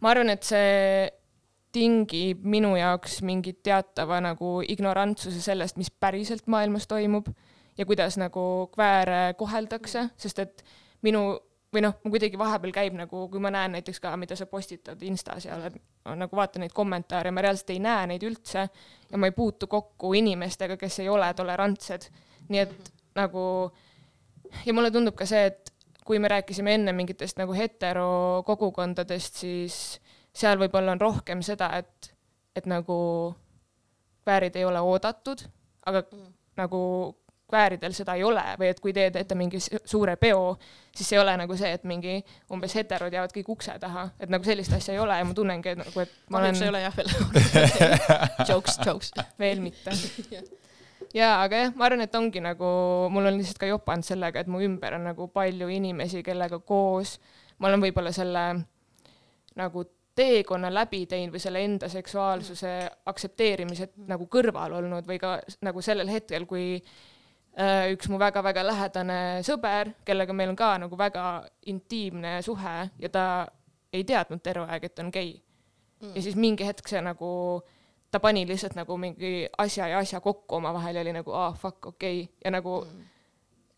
ma 0.00 0.10
arvan, 0.10 0.30
et 0.34 0.42
see 0.44 1.10
tingib 1.74 2.44
minu 2.46 2.74
jaoks 2.78 3.18
mingit 3.26 3.62
teatava 3.66 4.20
nagu 4.22 4.60
ignorantsuse 4.62 5.40
sellest, 5.42 5.78
mis 5.80 5.90
päriselt 5.90 6.46
maailmas 6.46 6.86
toimub 6.86 7.28
ja 7.78 7.86
kuidas 7.86 8.18
nagu 8.20 8.68
kvääre 8.74 9.34
koheldakse, 9.38 10.08
sest 10.16 10.38
et 10.44 10.64
minu 11.02 11.24
või 11.74 11.82
noh, 11.82 11.96
mul 12.04 12.14
kuidagi 12.14 12.38
vahepeal 12.38 12.72
käib 12.74 12.96
nagu, 12.98 13.24
kui 13.30 13.42
ma 13.42 13.50
näen 13.54 13.74
näiteks 13.76 14.00
ka, 14.02 14.14
mida 14.20 14.36
sa 14.38 14.46
postitad 14.50 15.02
Instas 15.06 15.48
ja 15.48 15.56
oled, 15.58 15.76
nagu 16.20 16.38
vaatan 16.38 16.64
neid 16.64 16.74
kommentaare, 16.76 17.32
ma 17.34 17.42
reaalselt 17.44 17.74
ei 17.74 17.82
näe 17.82 18.06
neid 18.12 18.26
üldse 18.26 18.66
ja 19.10 19.20
ma 19.20 19.30
ei 19.30 19.34
puutu 19.36 19.66
kokku 19.70 20.12
inimestega, 20.14 20.78
kes 20.80 21.00
ei 21.02 21.08
ole 21.12 21.32
tolerantsed. 21.34 22.10
nii 22.48 22.60
et 22.60 22.92
nagu 23.16 23.44
ja 24.66 24.74
mulle 24.74 24.90
tundub 24.94 25.16
ka 25.18 25.26
see, 25.26 25.46
et 25.50 25.72
kui 26.04 26.18
me 26.20 26.28
rääkisime 26.28 26.74
enne 26.76 26.92
mingitest 26.92 27.38
nagu 27.40 27.54
hetero 27.56 28.42
kogukondadest, 28.46 29.40
siis 29.40 29.78
seal 30.34 30.60
võib-olla 30.60 30.92
on 30.94 31.00
rohkem 31.00 31.42
seda, 31.42 31.70
et, 31.80 32.12
et 32.56 32.66
nagu 32.70 32.96
kväärid 34.24 34.56
ei 34.56 34.64
ole 34.68 34.80
oodatud, 34.84 35.46
aga 35.86 36.04
mm. 36.04 36.32
nagu 36.60 36.80
kvääridel 37.50 37.92
seda 37.92 38.16
ei 38.18 38.24
ole 38.24 38.42
või 38.58 38.70
et 38.72 38.80
kui 38.80 38.94
te 38.96 39.06
teete 39.14 39.36
mingi 39.38 39.60
suure 39.60 40.16
peo, 40.16 40.56
siis 40.96 41.12
ei 41.12 41.20
ole 41.20 41.36
nagu 41.36 41.56
see, 41.60 41.74
et 41.76 41.84
mingi 41.88 42.16
umbes 42.52 42.74
heterod 42.78 43.12
jäävad 43.12 43.34
kõik 43.36 43.52
ukse 43.56 43.76
taha, 43.80 44.08
et 44.18 44.32
nagu 44.32 44.46
sellist 44.46 44.72
asja 44.72 44.96
ei 44.96 45.02
ole 45.02 45.18
ja 45.18 45.28
ma 45.28 45.36
tunnengi, 45.36 45.74
et 45.74 45.82
nagu, 45.82 46.00
et 46.00 46.18
ma 46.32 46.40
kahjuks 46.40 46.62
ei 46.64 46.72
olen 46.72 46.74
ole 46.74 46.82
jah 46.86 46.98
veel. 46.98 47.14
Jokes, 48.50 48.80
jokes. 48.86 49.12
veel 49.38 49.60
mitte. 49.64 49.92
jaa, 51.20 51.36
aga 51.44 51.64
jah, 51.66 51.76
ma 51.76 51.88
arvan, 51.88 52.06
et 52.08 52.18
ongi 52.18 52.42
nagu, 52.44 52.74
mul 53.12 53.30
on 53.30 53.38
lihtsalt 53.38 53.60
ka 53.60 53.70
jopanud 53.70 54.08
sellega, 54.08 54.40
et 54.40 54.50
mu 54.50 54.64
ümber 54.64 54.96
on 54.96 55.08
nagu 55.12 55.28
palju 55.32 55.68
inimesi, 55.70 56.24
kellega 56.26 56.58
koos 56.64 57.18
ma 57.58 57.70
olen 57.70 57.84
võib-olla 57.84 58.12
selle 58.14 58.44
nagu 59.58 59.84
teekonna 60.14 60.70
läbi 60.70 61.04
teinud 61.10 61.34
või 61.34 61.42
selle 61.42 61.62
enda 61.66 61.88
seksuaalsuse 61.90 62.74
aktsepteerimise 63.10 63.90
nagu 64.10 64.28
kõrval 64.30 64.76
olnud 64.78 65.06
või 65.08 65.18
ka 65.22 65.36
nagu 65.66 65.82
sellel 65.82 66.10
hetkel, 66.10 66.46
kui 66.50 66.78
üks 67.54 68.08
mu 68.10 68.18
väga-väga 68.18 68.64
lähedane 68.66 69.18
sõber, 69.46 69.92
kellega 70.06 70.34
meil 70.34 70.50
on 70.50 70.58
ka 70.58 70.72
nagu 70.82 70.96
väga 70.98 71.44
intiimne 71.70 72.40
suhe 72.42 72.74
ja 72.98 73.10
ta 73.12 73.24
ei 73.94 74.02
teadnud 74.04 74.42
terve 74.42 74.66
aeg, 74.66 74.88
et 74.88 74.98
on 74.98 75.12
gei 75.14 75.36
mm.. 76.02 76.14
ja 76.16 76.22
siis 76.22 76.34
mingi 76.34 76.66
hetk 76.66 76.88
see 76.90 77.02
nagu, 77.04 77.62
ta 78.10 78.18
pani 78.22 78.42
lihtsalt 78.48 78.74
nagu 78.78 78.96
mingi 78.98 79.46
asja 79.58 79.86
ja 79.92 80.02
asja 80.02 80.20
kokku 80.24 80.58
omavahel 80.58 80.98
ja 80.98 81.06
oli 81.06 81.14
nagu 81.14 81.34
aa 81.34 81.52
ah, 81.52 81.58
fuck 81.58 81.92
okei 81.92 82.24
okay. 82.24 82.40
ja 82.44 82.54
nagu 82.56 82.80
mm. 82.82 83.06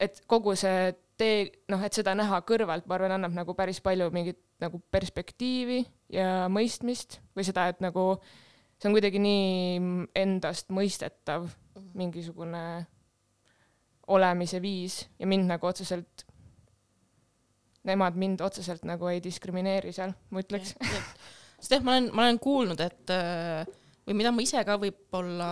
et 0.00 0.22
kogu 0.26 0.56
see 0.56 0.94
tee, 1.20 1.46
noh, 1.72 1.84
et 1.84 1.96
seda 1.96 2.16
näha 2.16 2.40
kõrvalt, 2.48 2.88
ma 2.88 2.96
arvan, 2.96 3.16
annab 3.16 3.36
nagu 3.36 3.54
päris 3.56 3.80
palju 3.84 4.08
mingit 4.12 4.40
nagu 4.60 4.80
perspektiivi 4.92 5.82
ja 6.16 6.46
mõistmist 6.52 7.20
või 7.36 7.44
seda, 7.44 7.68
et 7.72 7.80
nagu 7.84 8.14
see 8.80 8.88
on 8.88 8.96
kuidagi 8.96 9.20
nii 9.20 10.04
endast 10.16 10.72
mõistetav 10.72 11.48
mingisugune 11.96 12.86
olemise 14.06 14.60
viis 14.62 15.00
ja 15.18 15.26
mind 15.26 15.48
nagu 15.50 15.66
otseselt, 15.66 16.26
nemad 17.86 18.18
mind 18.18 18.42
otseselt 18.44 18.84
nagu 18.86 19.08
ei 19.10 19.22
diskrimineeri 19.22 19.92
seal, 19.94 20.14
ma 20.30 20.42
ütleks. 20.42 20.74
sest 21.58 21.76
jah, 21.76 21.82
ma 21.86 21.96
olen, 21.96 22.10
ma 22.14 22.26
olen 22.26 22.38
kuulnud, 22.42 22.82
et 22.84 23.14
äh, 23.14 23.66
või 24.06 24.20
mida 24.20 24.32
ma 24.34 24.44
ise 24.44 24.62
ka 24.66 24.78
võib-olla 24.80 25.50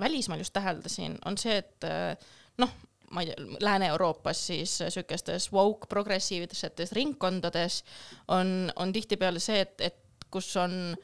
välismaal 0.00 0.40
just 0.40 0.54
täheldasin, 0.56 1.18
on 1.28 1.36
see, 1.40 1.58
et 1.60 1.88
äh, 1.88 2.30
noh, 2.62 2.72
ma 3.12 3.24
ei 3.24 3.32
tea, 3.32 3.48
Lääne-Euroopas 3.60 4.46
siis 4.48 4.78
niisugustes 4.80 5.50
woke 5.52 5.88
progressiivsetes 5.90 6.94
ringkondades 6.96 7.82
on, 8.32 8.70
on 8.76 8.92
tihtipeale 8.94 9.42
see, 9.42 9.60
et, 9.66 9.76
et 9.90 10.28
kus 10.32 10.48
on 10.60 10.94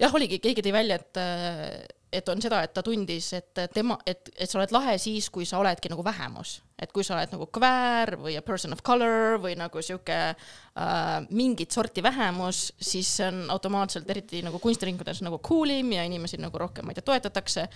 jah, 0.00 0.14
oligi, 0.16 0.40
keegi 0.42 0.64
tõi 0.64 0.74
välja, 0.74 1.00
et 1.02 1.20
äh, 1.20 1.82
et 2.12 2.28
on 2.28 2.42
seda, 2.44 2.60
et 2.64 2.72
ta 2.76 2.82
tundis, 2.84 3.30
et 3.36 3.60
tema, 3.72 3.96
et, 4.06 4.28
et 4.36 4.50
sa 4.50 4.58
oled 4.58 4.72
lahe 4.74 4.96
siis, 5.00 5.28
kui 5.32 5.46
sa 5.48 5.58
oledki 5.62 5.88
nagu 5.92 6.04
vähemus, 6.04 6.58
et 6.82 6.92
kui 6.92 7.04
sa 7.06 7.16
oled 7.16 7.32
nagu 7.32 7.46
kväär 7.54 8.16
või 8.20 8.36
a 8.36 8.42
person 8.44 8.74
of 8.76 8.82
color 8.84 9.38
või 9.42 9.54
nagu 9.58 9.82
sihuke 9.84 10.18
äh, 10.32 11.14
mingit 11.30 11.72
sorti 11.72 12.04
vähemus, 12.04 12.66
siis 12.76 13.08
see 13.16 13.30
on 13.32 13.46
automaatselt 13.54 14.10
eriti 14.12 14.42
nagu 14.44 14.60
kunstiringkondades 14.62 15.24
nagu 15.24 15.40
cool 15.46 15.72
im 15.72 15.94
ja 15.96 16.04
inimesi 16.08 16.40
nagu 16.42 16.60
rohkem, 16.60 16.86
ma 16.86 16.92
ei 16.92 17.00
tea, 17.00 17.08
toetatakse. 17.08 17.66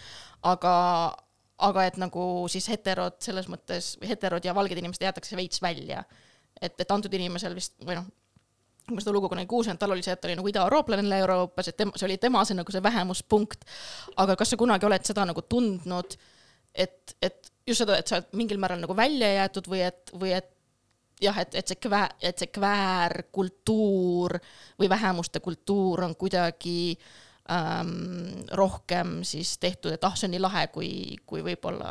aga, 0.53 0.74
aga 1.66 1.89
et 1.89 1.97
nagu 2.03 2.28
siis 2.53 2.68
heterod 2.72 3.16
selles 3.24 3.49
mõttes, 3.53 3.95
heterod 4.05 4.45
ja 4.45 4.55
valged 4.55 4.84
inimesed 4.84 5.09
jäetakse 5.09 5.41
veits 5.41 5.62
välja. 5.64 6.05
et, 6.61 6.76
et 6.80 6.91
antud 6.91 7.12
inimesel 7.12 7.57
vist 7.57 7.74
või 7.84 7.99
noh, 7.99 8.07
kui 8.87 8.95
ma 8.95 9.03
seda 9.03 9.14
lugu 9.16 9.28
kunagi 9.30 9.51
kuulsin, 9.51 9.74
et 9.74 9.82
tal 9.82 9.95
oli 9.95 10.05
see, 10.05 10.14
et 10.14 10.20
ta 10.22 10.28
oli 10.28 10.37
nagu 10.39 10.51
idaeurooplane 10.51 11.18
Euroopas, 11.18 11.68
et 11.70 11.76
tema, 11.76 11.97
see 11.99 12.07
oli 12.07 12.18
tema 12.22 12.45
see 12.47 12.59
nagu 12.59 12.72
see 12.72 12.82
vähemuspunkt. 12.82 13.64
aga 14.16 14.37
kas 14.39 14.55
sa 14.55 14.61
kunagi 14.61 14.87
oled 14.87 15.07
seda 15.09 15.26
nagu 15.26 15.43
tundnud, 15.43 16.18
et, 16.74 17.16
et 17.22 17.53
just 17.66 17.82
seda, 17.82 17.99
et 17.99 18.07
sa 18.07 18.20
oled 18.20 18.37
mingil 18.39 18.61
määral 18.62 18.82
nagu 18.82 18.97
välja 18.97 19.32
jäetud 19.32 19.70
või 19.72 19.82
et, 19.89 20.14
või 20.14 20.37
et 20.37 20.53
jah, 21.22 21.39
et, 21.43 21.55
et 21.55 21.68
see 21.68 21.80
kvää-, 21.82 22.16
et 22.30 22.39
see 22.39 22.51
kväärkultuur 22.55 24.37
või 24.80 24.91
vähemuste 24.93 25.41
kultuur 25.45 26.05
on 26.07 26.16
kuidagi 26.18 26.97
ähm, 27.51 28.45
rohkem 28.53 29.22
siis 29.24 29.57
tehtud, 29.59 29.93
et 29.97 30.05
ah, 30.05 30.14
see 30.16 30.28
on 30.28 30.37
nii 30.37 30.45
lahe, 30.45 30.66
kui, 30.74 30.91
kui 31.26 31.45
võib-olla 31.47 31.91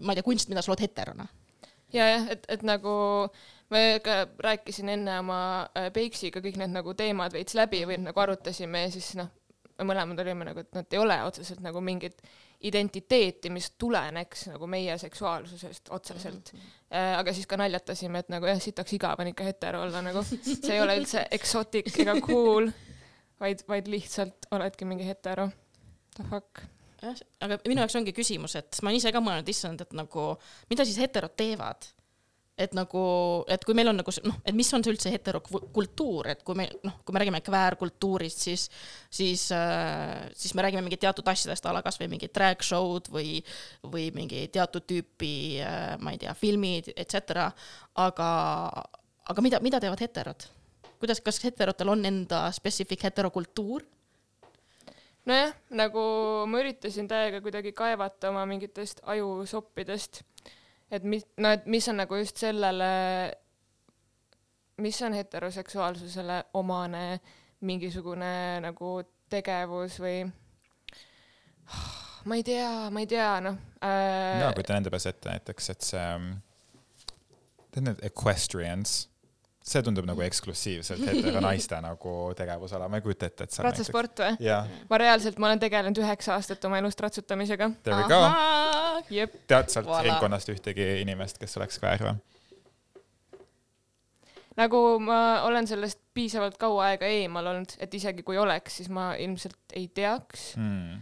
ma 0.00 0.12
ei 0.12 0.20
tea, 0.20 0.26
kunst, 0.26 0.48
mida 0.50 0.62
sa 0.62 0.72
loed 0.72 0.84
heterona. 0.84 1.26
ja 1.94 2.08
jah, 2.14 2.30
et, 2.34 2.46
et 2.48 2.64
nagu 2.66 2.94
me 3.70 4.00
ka 4.04 4.26
rääkisin 4.44 4.88
enne 4.88 5.18
oma 5.18 5.38
äh, 5.76 5.90
Peiksiga 5.92 6.42
kõik 6.44 6.58
need 6.60 6.74
nagu 6.74 6.94
teemad 6.98 7.32
veits 7.34 7.56
läbi 7.56 7.84
või 7.88 8.00
nagu 8.02 8.20
arutasime 8.20 8.86
ja 8.86 8.92
siis 8.92 9.14
noh, 9.18 9.30
me 9.78 9.86
mõlemad 9.88 10.20
olime 10.22 10.48
nagu, 10.50 10.62
et 10.62 10.76
nad 10.76 10.94
ei 10.94 11.00
ole 11.00 11.16
otseselt 11.26 11.62
nagu 11.64 11.80
mingit 11.84 12.20
identiteeti, 12.64 13.50
mis 13.52 13.70
tuleneks 13.78 14.46
nagu 14.52 14.68
meie 14.70 14.96
seksuaalsusest 14.98 15.90
otseselt 15.92 16.52
mm. 16.52 16.60
-hmm. 16.60 17.16
aga 17.18 17.32
siis 17.32 17.46
ka 17.46 17.58
naljatasime, 17.60 18.22
et 18.22 18.30
nagu 18.32 18.46
jah, 18.48 18.60
sitaks 18.60 18.92
igav 18.96 19.20
on 19.20 19.32
ikka 19.32 19.44
hetero 19.44 19.82
olla 19.82 20.02
nagu, 20.02 20.22
see 20.24 20.74
ei 20.76 20.80
ole 20.80 20.96
üldse 21.00 21.26
exotic 21.30 21.90
ega 21.98 22.14
cool, 22.20 22.70
vaid, 23.40 23.66
vaid 23.68 23.90
lihtsalt 23.90 24.48
oledki 24.50 24.84
mingi 24.88 25.06
hetero. 25.06 25.50
The 26.16 26.24
fuck. 26.30 26.62
jah, 27.02 27.20
aga 27.40 27.58
minu 27.66 27.82
jaoks 27.82 27.98
ongi 28.00 28.14
küsimus, 28.16 28.56
et 28.56 28.80
ma 28.82 28.90
olen 28.90 29.02
ise 29.02 29.12
ka 29.12 29.20
mõelnud, 29.20 29.50
issand, 29.50 29.80
et 29.84 29.92
nagu 29.92 30.30
mida 30.70 30.86
siis 30.86 31.00
heterod 31.02 31.36
teevad 31.36 31.90
et 32.54 32.74
nagu, 32.76 33.02
et 33.50 33.64
kui 33.66 33.74
meil 33.74 33.90
on 33.90 33.96
nagu 33.98 34.12
noh, 34.22 34.36
et 34.46 34.54
mis 34.54 34.68
on 34.76 34.82
see 34.84 34.92
üldse 34.94 35.10
heterokultuur, 35.10 36.28
et 36.30 36.42
kui 36.46 36.54
me 36.58 36.68
noh, 36.86 37.00
kui 37.02 37.14
me 37.14 37.22
räägime 37.22 37.40
kväärkultuurist, 37.42 38.44
siis, 38.46 38.66
siis 39.10 39.48
äh,, 39.54 40.28
siis 40.38 40.54
me 40.54 40.62
räägime 40.62 40.84
mingi 40.86 41.00
teatud 41.02 41.26
asjadest, 41.30 41.66
a 41.66 41.74
la 41.74 41.82
kasvõi 41.82 42.08
mingid 42.12 42.34
drag 42.34 42.62
show'd 42.62 43.10
või, 43.14 43.40
või 43.90 44.06
mingi 44.14 44.46
teatud 44.54 44.86
tüüpi 44.86 45.34
äh,, 45.66 45.94
ma 45.98 46.14
ei 46.14 46.20
tea, 46.22 46.34
filmid, 46.38 46.92
et 46.94 47.10
cetera, 47.10 47.48
aga, 48.04 48.28
aga 49.34 49.46
mida, 49.46 49.62
mida 49.64 49.82
teevad 49.82 50.06
heterod? 50.06 50.46
kuidas, 51.02 51.18
kas 51.20 51.42
heterotel 51.44 51.90
on 51.90 52.06
enda 52.06 52.46
specific 52.54 53.02
heterokultuur? 53.04 53.82
nojah, 55.26 55.50
nagu 55.74 56.04
ma 56.46 56.62
üritasin 56.62 57.10
täiega 57.10 57.42
kuidagi 57.42 57.74
kaevata 57.74 58.30
oma 58.30 58.46
mingitest 58.46 59.02
ajusoppidest, 59.10 60.22
et 60.94 61.06
mis, 61.08 61.24
no 61.42 61.50
et 61.54 61.66
mis 61.70 61.88
on 61.90 61.98
nagu 62.02 62.18
just 62.20 62.40
sellele, 62.42 62.90
mis 64.84 65.00
on 65.06 65.16
heteroseksuaalsusele 65.16 66.38
omane 66.60 67.04
mingisugune 67.64 68.60
nagu 68.64 68.96
tegevus 69.32 69.98
või 70.02 70.24
ma 72.28 72.38
ei 72.38 72.44
tea, 72.46 72.90
ma 72.92 73.02
ei 73.02 73.08
tea, 73.10 73.30
noh 73.44 73.58
äh, 73.84 74.38
mina 74.40 74.52
kujutan 74.56 74.82
enda 74.82 74.92
peas 74.92 75.08
ette 75.10 75.32
näiteks, 75.32 75.70
et 75.74 75.88
see, 75.88 76.06
tead 77.74 77.88
need 77.88 78.04
equestrians, 78.06 79.04
see 79.64 79.80
tundub 79.82 80.04
nagu 80.04 80.20
eksklusiivselt 80.26 81.00
hetero 81.08 81.40
naiste 81.48 81.78
nagu 81.80 82.14
tegevusala, 82.36 82.88
ma 82.92 82.98
ei 83.00 83.04
kujuta 83.06 83.30
ette, 83.30 83.46
et 83.48 83.54
seal 83.54 83.64
ratsasport 83.68 84.20
või? 84.20 84.36
jah, 84.44 84.68
ma 84.90 84.98
reaalselt, 85.00 85.38
ma 85.40 85.48
olen 85.48 85.62
tegelenud 85.62 86.00
üheksa 86.02 86.34
aastat 86.36 86.64
oma 86.68 86.78
elust 86.82 87.00
ratsutamisega. 87.00 87.70
tead 87.88 89.72
sealt 89.72 89.88
Voilà. 89.88 90.02
ringkonnast 90.08 90.52
ühtegi 90.52 90.90
inimest, 91.00 91.38
kes 91.40 91.56
oleks 91.60 91.80
kväär 91.80 92.04
või? 92.10 92.20
nagu 94.60 94.80
ma 95.02 95.18
olen 95.48 95.66
sellest 95.66 95.98
piisavalt 96.14 96.58
kaua 96.60 96.90
aega 96.92 97.08
eemal 97.10 97.48
olnud, 97.54 97.72
et 97.82 97.94
isegi 97.98 98.22
kui 98.22 98.36
oleks, 98.38 98.76
siis 98.82 98.90
ma 98.92 99.14
ilmselt 99.18 99.74
ei 99.74 99.88
teaks 99.88 100.52
Hmm. 100.54 101.00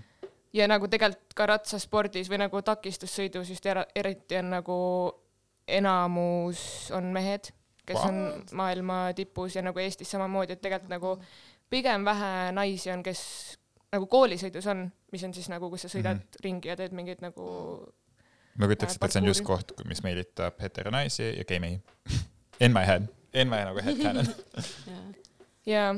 ja 0.57 0.69
nagu 0.71 0.89
tegelikult 0.89 1.35
ka 1.37 1.47
ratsaspordis 1.51 2.31
või 2.33 2.39
nagu 2.47 2.63
takistussõidus 2.63 3.51
just 3.53 3.67
eriti 3.95 4.39
on 4.41 4.51
nagu 4.55 4.79
enamus 5.69 6.63
on 6.97 7.11
mehed, 7.13 7.51
kes 7.93 8.03
on 8.09 8.45
maailma 8.59 9.01
tipus 9.17 9.57
ja 9.57 9.63
nagu 9.63 9.79
Eestis 9.83 10.11
samamoodi, 10.11 10.57
et 10.57 10.65
tegelikult 10.65 10.93
nagu 10.93 11.17
pigem 11.71 12.05
vähe 12.05 12.53
naisi 12.53 12.91
on, 12.93 13.03
kes 13.07 13.23
nagu 13.93 14.09
koolisõidus 14.11 14.67
on, 14.73 14.87
mis 15.13 15.25
on 15.25 15.35
siis 15.37 15.49
nagu, 15.53 15.71
kus 15.71 15.87
sa 15.87 15.93
sõidad 15.93 16.17
mm 16.17 16.23
-hmm. 16.23 16.45
ringi 16.45 16.69
ja 16.69 16.77
teed 16.77 16.93
mingeid 16.97 17.25
nagu 17.25 17.49
ma 18.59 18.69
kujutaks 18.69 18.97
ette, 18.97 19.07
et 19.07 19.13
see 19.13 19.23
on 19.23 19.29
just 19.29 19.45
koht, 19.45 19.73
mis 19.89 20.03
meelitab 20.03 20.61
heteronaisi 20.61 21.29
ja 21.39 21.45
gei-mehi. 21.45 21.81
In 22.65 22.73
my 22.73 22.87
head, 22.87 23.09
in 23.35 23.49
my 23.49 23.65
nagu 23.65 23.81
headcanon. 23.85 24.27
jaa 25.73 25.95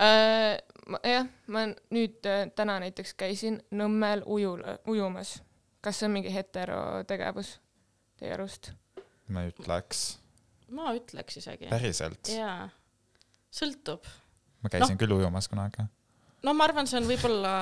äh,. 0.00 0.58
jah, 1.02 1.26
ma 1.46 1.66
nüüd 1.90 2.26
äh, 2.26 2.50
täna 2.54 2.78
näiteks 2.80 3.14
käisin 3.14 3.62
Nõmmel 3.70 4.22
ujul, 4.26 4.62
ujumas. 4.86 5.42
kas 5.80 5.98
see 5.98 6.06
on 6.06 6.12
mingi 6.12 6.34
heterotegevus 6.34 7.56
teie 8.18 8.34
arust? 8.34 8.72
ma 9.28 9.46
ütleks, 9.48 10.18
ma 10.74 10.94
ütleks 10.96 11.40
isegi. 11.42 11.70
päriselt. 11.70 12.32
jaa, 12.32 12.68
sõltub. 13.54 14.06
ma 14.62 14.72
käisin 14.72 14.98
küll 14.98 15.18
ujumas 15.18 15.48
kunagi. 15.48 15.86
no 16.42 16.54
ma 16.54 16.68
arvan, 16.68 16.88
see 16.90 17.00
on 17.00 17.10
võib-olla 17.10 17.52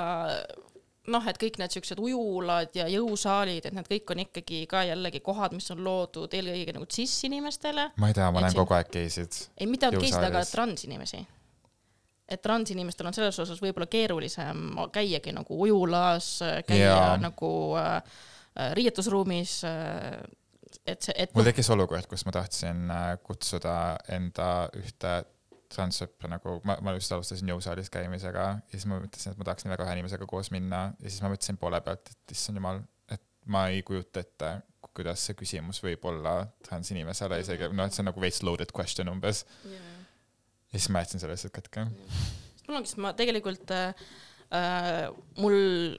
noh, 1.13 1.29
et 1.29 1.39
kõik 1.41 1.59
need 1.61 1.75
siuksed 1.75 2.01
ujulad 2.01 2.77
ja 2.77 2.87
jõusaalid, 2.91 3.67
et 3.69 3.77
need 3.77 3.89
kõik 3.91 4.13
on 4.15 4.23
ikkagi 4.25 4.65
ka 4.71 4.85
jällegi 4.89 5.21
kohad, 5.25 5.55
mis 5.57 5.69
on 5.75 5.83
loodud 5.85 6.33
eelkõige 6.37 6.77
nagu 6.77 6.89
cis-inimestele. 6.89 7.91
ma 8.01 8.11
ei 8.11 8.17
tea, 8.17 8.31
ma 8.31 8.45
näen 8.45 8.55
siin- 8.55 8.63
kogu 8.63 8.77
aeg 8.77 8.93
geisid. 8.93 9.41
ei, 9.59 9.67
mitte 9.67 9.87
ainult 9.87 10.05
geisid, 10.05 10.23
aga 10.23 10.45
transinimesi. 10.49 11.27
et 12.29 12.43
transinimestel 12.43 13.07
on 13.07 13.15
selles 13.15 13.39
osas 13.39 13.61
võib-olla 13.61 13.87
keerulisem 13.87 14.71
käiagi 14.93 15.33
nagu 15.33 15.61
ujulas, 15.67 16.39
käia 16.67 16.87
ja. 16.89 17.17
nagu 17.21 17.77
äh, 17.77 17.97
äh, 18.57 18.73
riietusruumis 18.73 19.63
äh,. 19.65 20.25
Et 20.87 21.07
see, 21.07 21.15
et 21.17 21.33
mul 21.37 21.47
tekkis 21.47 21.71
olukord, 21.75 22.07
kus 22.11 22.25
ma 22.29 22.35
tahtsin 22.35 22.91
äh, 22.93 23.07
kutsuda 23.25 23.77
enda 24.15 24.51
ühte 24.79 25.15
transsõpra 25.75 26.31
nagu, 26.31 26.59
ma, 26.69 26.77
ma 26.85 26.95
just 26.97 27.13
alustasin 27.15 27.51
jõusaalis 27.51 27.91
käimisega 27.93 28.45
ja 28.59 28.75
siis 28.75 28.87
ma 28.91 29.01
mõtlesin, 29.03 29.35
et 29.35 29.41
ma 29.41 29.49
tahaks 29.49 29.67
nii 29.67 29.75
väga 29.75 29.87
ühe 29.87 29.97
inimesega 29.99 30.29
koos 30.31 30.51
minna 30.55 30.85
ja 31.01 31.09
siis 31.09 31.23
ma 31.25 31.33
mõtlesin 31.33 31.59
poole 31.61 31.81
pealt, 31.85 32.13
et 32.13 32.37
issand 32.37 32.61
jumal, 32.61 32.81
et 33.11 33.23
ma 33.51 33.67
ei 33.73 33.83
kujuta 33.87 34.23
ette, 34.23 34.53
kuidas 34.95 35.25
see 35.27 35.37
küsimus 35.39 35.81
võib 35.83 36.05
olla 36.07 36.37
transinimesele 36.67 37.41
isegi, 37.43 37.69
noh, 37.75 37.89
et 37.89 37.97
see 37.97 38.05
on 38.05 38.11
nagu 38.13 38.23
veits 38.23 38.43
loaded 38.47 38.71
question 38.77 39.11
umbes. 39.11 39.43
ja 39.65 40.79
siis 40.79 40.91
ma 40.95 41.03
jätsin 41.03 41.23
selle 41.23 41.35
lihtsalt 41.35 41.57
katki. 41.59 41.89
mul 42.69 42.79
ongi, 42.79 42.93
sest 42.93 43.03
ma 43.03 43.15
tegelikult 43.19 43.75
äh, 43.75 44.07
äh, 44.55 45.09
mul 45.43 45.99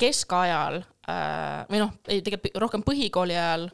keskajal 0.00 0.80
äh, 0.80 1.66
või 1.70 1.82
noh, 1.84 1.94
ei 2.08 2.22
tegelikult 2.24 2.60
rohkem 2.64 2.84
põhikooli 2.86 3.36
ajal, 3.36 3.68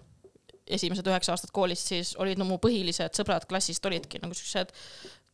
esimesed 0.67 1.07
üheksa 1.07 1.35
aastat 1.35 1.53
koolist, 1.55 1.93
siis 1.93 2.15
olid 2.23 2.41
no 2.41 2.49
mu 2.49 2.59
põhilised 2.63 3.15
sõbrad 3.17 3.47
klassist 3.49 3.85
olidki 3.87 4.21
nagu 4.23 4.35
siuksed 4.37 4.73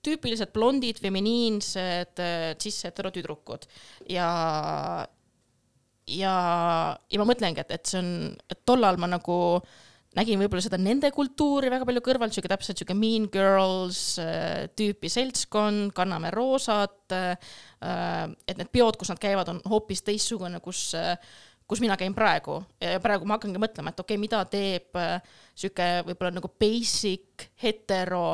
tüüpilised 0.02 0.50
blondid, 0.54 0.98
feminiinsed 1.02 2.22
äh, 2.22 2.52
cis-heterotüdrukud 2.60 3.68
ja 4.10 4.28
ja, 6.10 6.34
ja 6.98 7.22
ma 7.22 7.28
mõtlengi, 7.28 7.62
et, 7.62 7.72
et 7.78 7.88
see 7.88 8.02
on, 8.02 8.12
et 8.50 8.62
tollal 8.66 8.98
ma 9.00 9.08
nagu 9.10 9.36
nägin 10.18 10.40
võib-olla 10.42 10.64
seda 10.64 10.76
nende 10.80 11.08
kultuuri 11.14 11.70
väga 11.72 11.86
palju 11.88 12.02
kõrvalt, 12.04 12.34
sihuke 12.34 12.50
täpselt 12.52 12.80
sihuke 12.80 12.96
mean 12.98 13.28
girls 13.32 14.18
äh, 14.20 14.66
tüüpi 14.76 15.08
seltskond, 15.12 15.94
kanname 15.96 16.32
roosat 16.34 17.14
äh,. 17.16 17.54
et 18.46 18.58
need 18.58 18.68
peod, 18.74 18.98
kus 18.98 19.10
nad 19.10 19.18
käivad, 19.22 19.48
on 19.50 19.62
hoopis 19.70 20.04
teistsugune, 20.06 20.60
kus 20.62 20.92
äh, 20.98 21.16
kus 21.72 21.80
mina 21.80 21.96
käin 21.96 22.12
praegu. 22.12 22.58
Ja 22.84 23.00
praegu 23.00 23.24
ma 23.24 23.38
hakkangi 23.38 23.60
mõtlema, 23.62 23.94
et 23.94 24.00
okei 24.02 24.18
okay,, 24.18 24.20
mida 24.20 24.42
teeb 24.52 25.00
äh, 25.00 25.16
sihuke 25.56 25.88
võib-olla 26.04 26.34
nagu 26.36 26.52
basic 26.60 27.46
hetero 27.62 28.26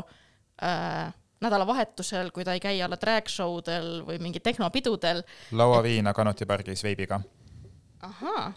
äh, 0.59 1.13
nädalavahetusel, 1.39 2.33
kui 2.35 2.47
ta 2.47 2.57
ei 2.57 2.63
käi 2.63 2.81
alla 2.83 2.99
drag 2.99 3.31
show 3.31 3.61
del 3.63 4.01
või 4.07 4.19
mingi 4.23 4.43
tehnopidudel. 4.43 5.23
lauaviina 5.55 6.15
Kanuti 6.17 6.49
pargis 6.51 6.83
veibiga, 6.83 7.21
ahaa, 8.03 8.49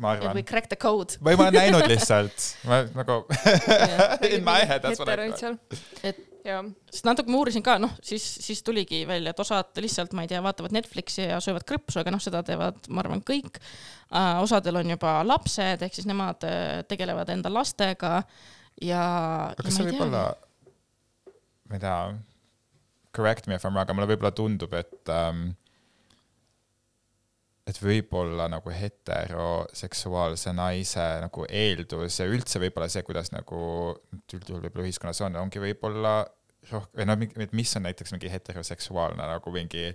ma 0.00 0.14
arvan 0.16 0.34
või. 0.38 0.46
crack 0.48 0.70
the 0.72 0.78
code. 0.80 1.20
või 1.20 1.36
ma 1.38 1.48
olen 1.48 1.58
näinud 1.60 1.86
lihtsalt, 1.90 2.48
ma 2.68 2.82
nagu 2.96 3.22
in 4.34 4.44
my 4.46 4.64
head 4.64 4.84
that's 4.84 5.00
what 5.00 5.12
I 5.12 5.30
seal. 5.36 5.58
et 6.02 6.26
jaa, 6.46 6.60
sest 6.90 7.06
natuke 7.08 7.32
ma 7.32 7.40
uurisin 7.40 7.64
ka, 7.64 7.76
noh, 7.82 7.92
siis, 8.04 8.24
siis 8.40 8.62
tuligi 8.66 9.02
välja, 9.08 9.34
et 9.34 9.42
osad 9.42 9.76
lihtsalt, 9.82 10.14
ma 10.16 10.24
ei 10.24 10.30
tea, 10.30 10.40
vaatavad 10.44 10.74
Netflixi 10.74 11.26
ja 11.26 11.40
söövad 11.44 11.66
krõpsu, 11.68 12.00
aga 12.00 12.14
noh, 12.14 12.22
seda 12.22 12.42
teevad, 12.46 12.80
ma 12.88 13.04
arvan, 13.04 13.22
kõik 13.26 13.60
uh,. 13.60 14.40
osadel 14.44 14.80
on 14.80 14.94
juba 14.94 15.18
lapsed, 15.26 15.84
ehk 15.86 15.96
siis 15.96 16.08
nemad 16.08 16.48
uh, 16.48 16.80
tegelevad 16.90 17.32
enda 17.36 17.52
lastega 17.52 18.20
ja. 18.80 19.04
aga 19.52 19.66
kas 19.66 19.76
see 19.76 19.90
võib 19.90 20.04
olla, 20.08 20.26
ma 21.68 21.78
ei 21.78 21.84
tea, 21.84 21.96
correct 23.16 23.50
me 23.50 23.58
if 23.58 23.66
I 23.66 23.70
m 23.70 23.76
wrong, 23.76 23.84
aga 23.84 23.96
mulle 23.96 24.10
võib-olla 24.14 24.34
tundub, 24.36 24.74
et 24.78 25.12
ähm, 25.12 25.50
et 27.70 27.78
võib-olla 27.82 28.48
nagu 28.50 28.72
heteroseksuaalse 28.74 30.52
naise 30.56 31.06
nagu 31.22 31.46
eeldus 31.46 32.20
ja 32.20 32.26
üldse 32.30 32.60
võib-olla 32.62 32.88
see, 32.90 33.04
kuidas 33.06 33.30
nagu 33.34 33.60
üldjuhul 34.34 34.64
võib-olla 34.66 34.86
ühiskonnas 34.88 35.22
on, 35.26 35.38
ongi 35.40 35.62
võib-olla 35.62 36.14
rohkem, 36.70 36.96
või 36.98 37.08
noh, 37.08 37.26
et 37.46 37.54
mis 37.56 37.76
on 37.78 37.86
näiteks 37.86 38.14
mingi 38.16 38.32
heteroseksuaalne 38.32 39.28
nagu 39.32 39.54
mingi 39.54 39.90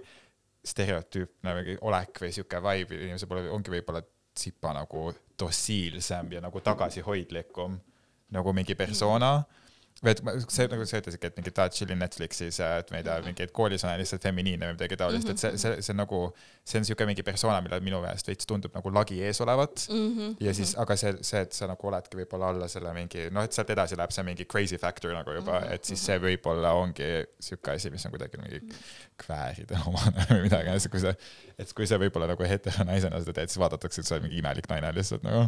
stereotüüpne 0.66 1.56
mingi 1.60 1.78
olek 1.86 2.24
või 2.24 2.32
sihuke 2.34 2.62
vibe 2.64 3.02
inimese 3.02 3.30
poole, 3.30 3.50
ongi 3.54 3.74
võib-olla 3.76 4.02
tsipa 4.36 4.74
nagu 4.76 5.10
dossiilsem 5.40 6.32
ja 6.36 6.42
nagu 6.44 6.62
tagasihoidlikum 6.64 7.78
nagu 8.36 8.54
mingi 8.56 8.76
persona 8.76 9.38
või 10.04 10.12
et 10.12 10.20
see 10.52 10.66
nagu 10.68 10.84
sa 10.86 11.00
ütlesidki, 11.00 11.30
et 11.32 11.38
mingi 11.40 11.52
tahad 11.56 11.74
chill'i 11.76 11.96
Netflixis 11.96 12.58
et 12.60 12.90
ma 12.92 13.00
ei 13.00 13.06
tea, 13.08 13.16
mingi, 13.24 13.46
et 13.48 13.54
koolis 13.56 13.86
olen 13.86 14.02
lihtsalt 14.02 14.26
feminiinne 14.28 14.68
või 14.68 14.76
midagi 14.76 14.98
taolist, 15.00 15.30
et 15.32 15.40
see, 15.40 15.54
see, 15.62 15.78
see 15.86 15.94
on 15.94 16.00
nagu, 16.02 16.20
see 16.68 16.80
on 16.80 16.84
niisugune 16.84 17.08
mingi 17.14 17.24
persona, 17.26 17.62
millel 17.64 17.82
minu 17.86 18.02
meelest 18.04 18.28
veits 18.28 18.50
tundub 18.50 18.76
nagu 18.76 18.92
lagi 18.92 19.22
ees 19.24 19.40
olevat. 19.46 19.86
Mhm, 19.90 20.36
ja 20.44 20.54
siis, 20.58 20.76
aga 20.84 20.98
see, 21.00 21.16
see, 21.24 21.46
et 21.48 21.56
sa 21.56 21.70
nagu 21.72 21.88
oledki 21.88 22.20
võib-olla 22.20 22.52
alla 22.52 22.68
selle 22.72 22.92
mingi, 22.98 23.30
noh, 23.32 23.48
et 23.48 23.56
sealt 23.56 23.72
edasi 23.72 23.96
läheb 24.00 24.12
see 24.12 24.28
mingi 24.28 24.46
crazy 24.52 24.78
factor 24.82 25.16
nagu 25.16 25.38
juba, 25.40 25.62
Mhm, 25.64 25.74
et 25.80 25.88
siis 25.88 26.06
see 26.12 26.20
võib-olla 26.20 26.76
ongi 26.76 27.10
sihuke 27.40 27.78
asi, 27.80 27.90
mis 27.96 28.06
on 28.06 28.12
kuidagi 28.12 28.42
mingi 28.44 28.62
kvääride 29.24 29.80
omane 29.88 30.28
või 30.30 30.46
midagi, 30.50 30.90
kui 30.92 31.00
sa, 31.00 31.16
et 31.58 31.72
kui 31.74 31.88
sa 31.88 31.98
võib-olla 32.02 32.28
nagu 32.36 32.44
heteronaisena 32.44 33.24
seda 33.24 33.40
teed, 33.40 33.54
siis 33.54 33.64
vaadatakse, 33.64 34.04
et 34.04 34.10
sa 34.12 34.20
oled 34.20 34.28
mingi 34.28 34.44
imelik 34.44 34.68
naine 34.70 34.92
lihtsalt 34.92 35.24
nagu. 35.24 35.48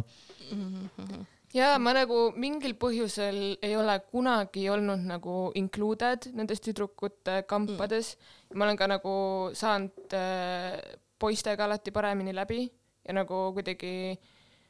Ja 1.56 1.74
ma 1.80 1.94
nagu 1.96 2.28
mingil 2.36 2.74
põhjusel 2.80 3.58
ei 3.64 3.74
ole 3.78 3.96
kunagi 4.12 4.66
olnud 4.72 5.04
nagu 5.08 5.36
included 5.56 6.30
nendes 6.36 6.60
tüdrukute 6.64 7.42
kampades 7.48 8.14
mm.. 8.16 8.58
ma 8.58 8.66
olen 8.66 8.80
ka 8.80 8.88
nagu 8.90 9.14
saanud 9.56 10.16
äh, 10.16 10.76
poistega 11.18 11.64
alati 11.64 11.94
paremini 11.94 12.34
läbi 12.36 12.66
ja 13.08 13.14
nagu 13.16 13.48
kuidagi, 13.56 14.18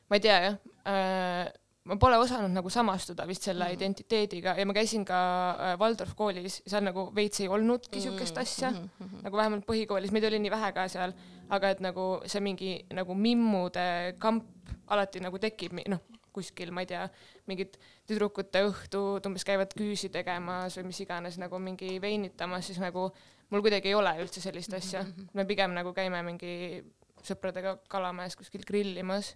ma 0.09 0.19
ei 0.19 0.23
tea 0.23 0.37
jah 0.45 0.59
äh,, 0.87 1.49
ma 1.89 1.97
pole 1.99 2.21
osanud 2.21 2.53
nagu 2.55 2.71
samastuda 2.71 3.27
vist 3.27 3.49
selle 3.49 3.67
mm. 3.67 3.75
identiteediga 3.75 4.55
ja 4.59 4.67
ma 4.69 4.77
käisin 4.77 5.07
ka 5.09 5.19
äh, 5.51 5.75
Waldorf 5.81 6.15
koolis 6.15 6.61
seal 6.63 6.87
nagu 6.87 7.09
veits 7.17 7.43
ei 7.43 7.51
olnudki 7.51 8.05
siukest 8.05 8.39
asja 8.39 8.71
mm 8.71 8.87
-hmm. 9.01 9.25
nagu 9.27 9.37
vähemalt 9.37 9.67
põhikoolis, 9.67 10.15
meid 10.15 10.29
oli 10.31 10.39
nii 10.39 10.55
vähe 10.55 10.71
ka 10.73 10.87
seal, 10.89 11.17
aga 11.51 11.75
et 11.75 11.81
nagu 11.81 12.21
see 12.27 12.41
mingi 12.41 12.85
nagu 12.95 13.15
mimmude 13.15 14.15
kamp 14.19 14.47
alati 14.87 15.21
nagu 15.21 15.39
tekib, 15.39 15.75
noh 15.89 16.18
kuskil, 16.35 16.73
ma 16.75 16.85
ei 16.85 16.91
tea, 16.91 17.07
mingid 17.51 17.79
tüdrukute 18.09 18.63
õhtud 18.69 19.27
umbes 19.29 19.47
käivad 19.49 19.75
küüsi 19.77 20.11
tegemas 20.15 20.79
või 20.79 20.91
mis 20.91 21.03
iganes 21.05 21.39
nagu 21.41 21.61
mingi 21.63 21.99
veinitamas, 22.03 22.69
siis 22.69 22.81
nagu 22.83 23.09
mul 23.51 23.65
kuidagi 23.65 23.93
ei 23.93 23.99
ole 23.99 24.15
üldse 24.23 24.43
sellist 24.45 24.75
asja. 24.77 25.05
me 25.35 25.47
pigem 25.49 25.75
nagu 25.77 25.93
käime 25.97 26.23
mingi 26.27 26.83
sõpradega 27.25 27.79
Kalamäes 27.91 28.37
kuskil 28.39 28.65
grillimas, 28.67 29.35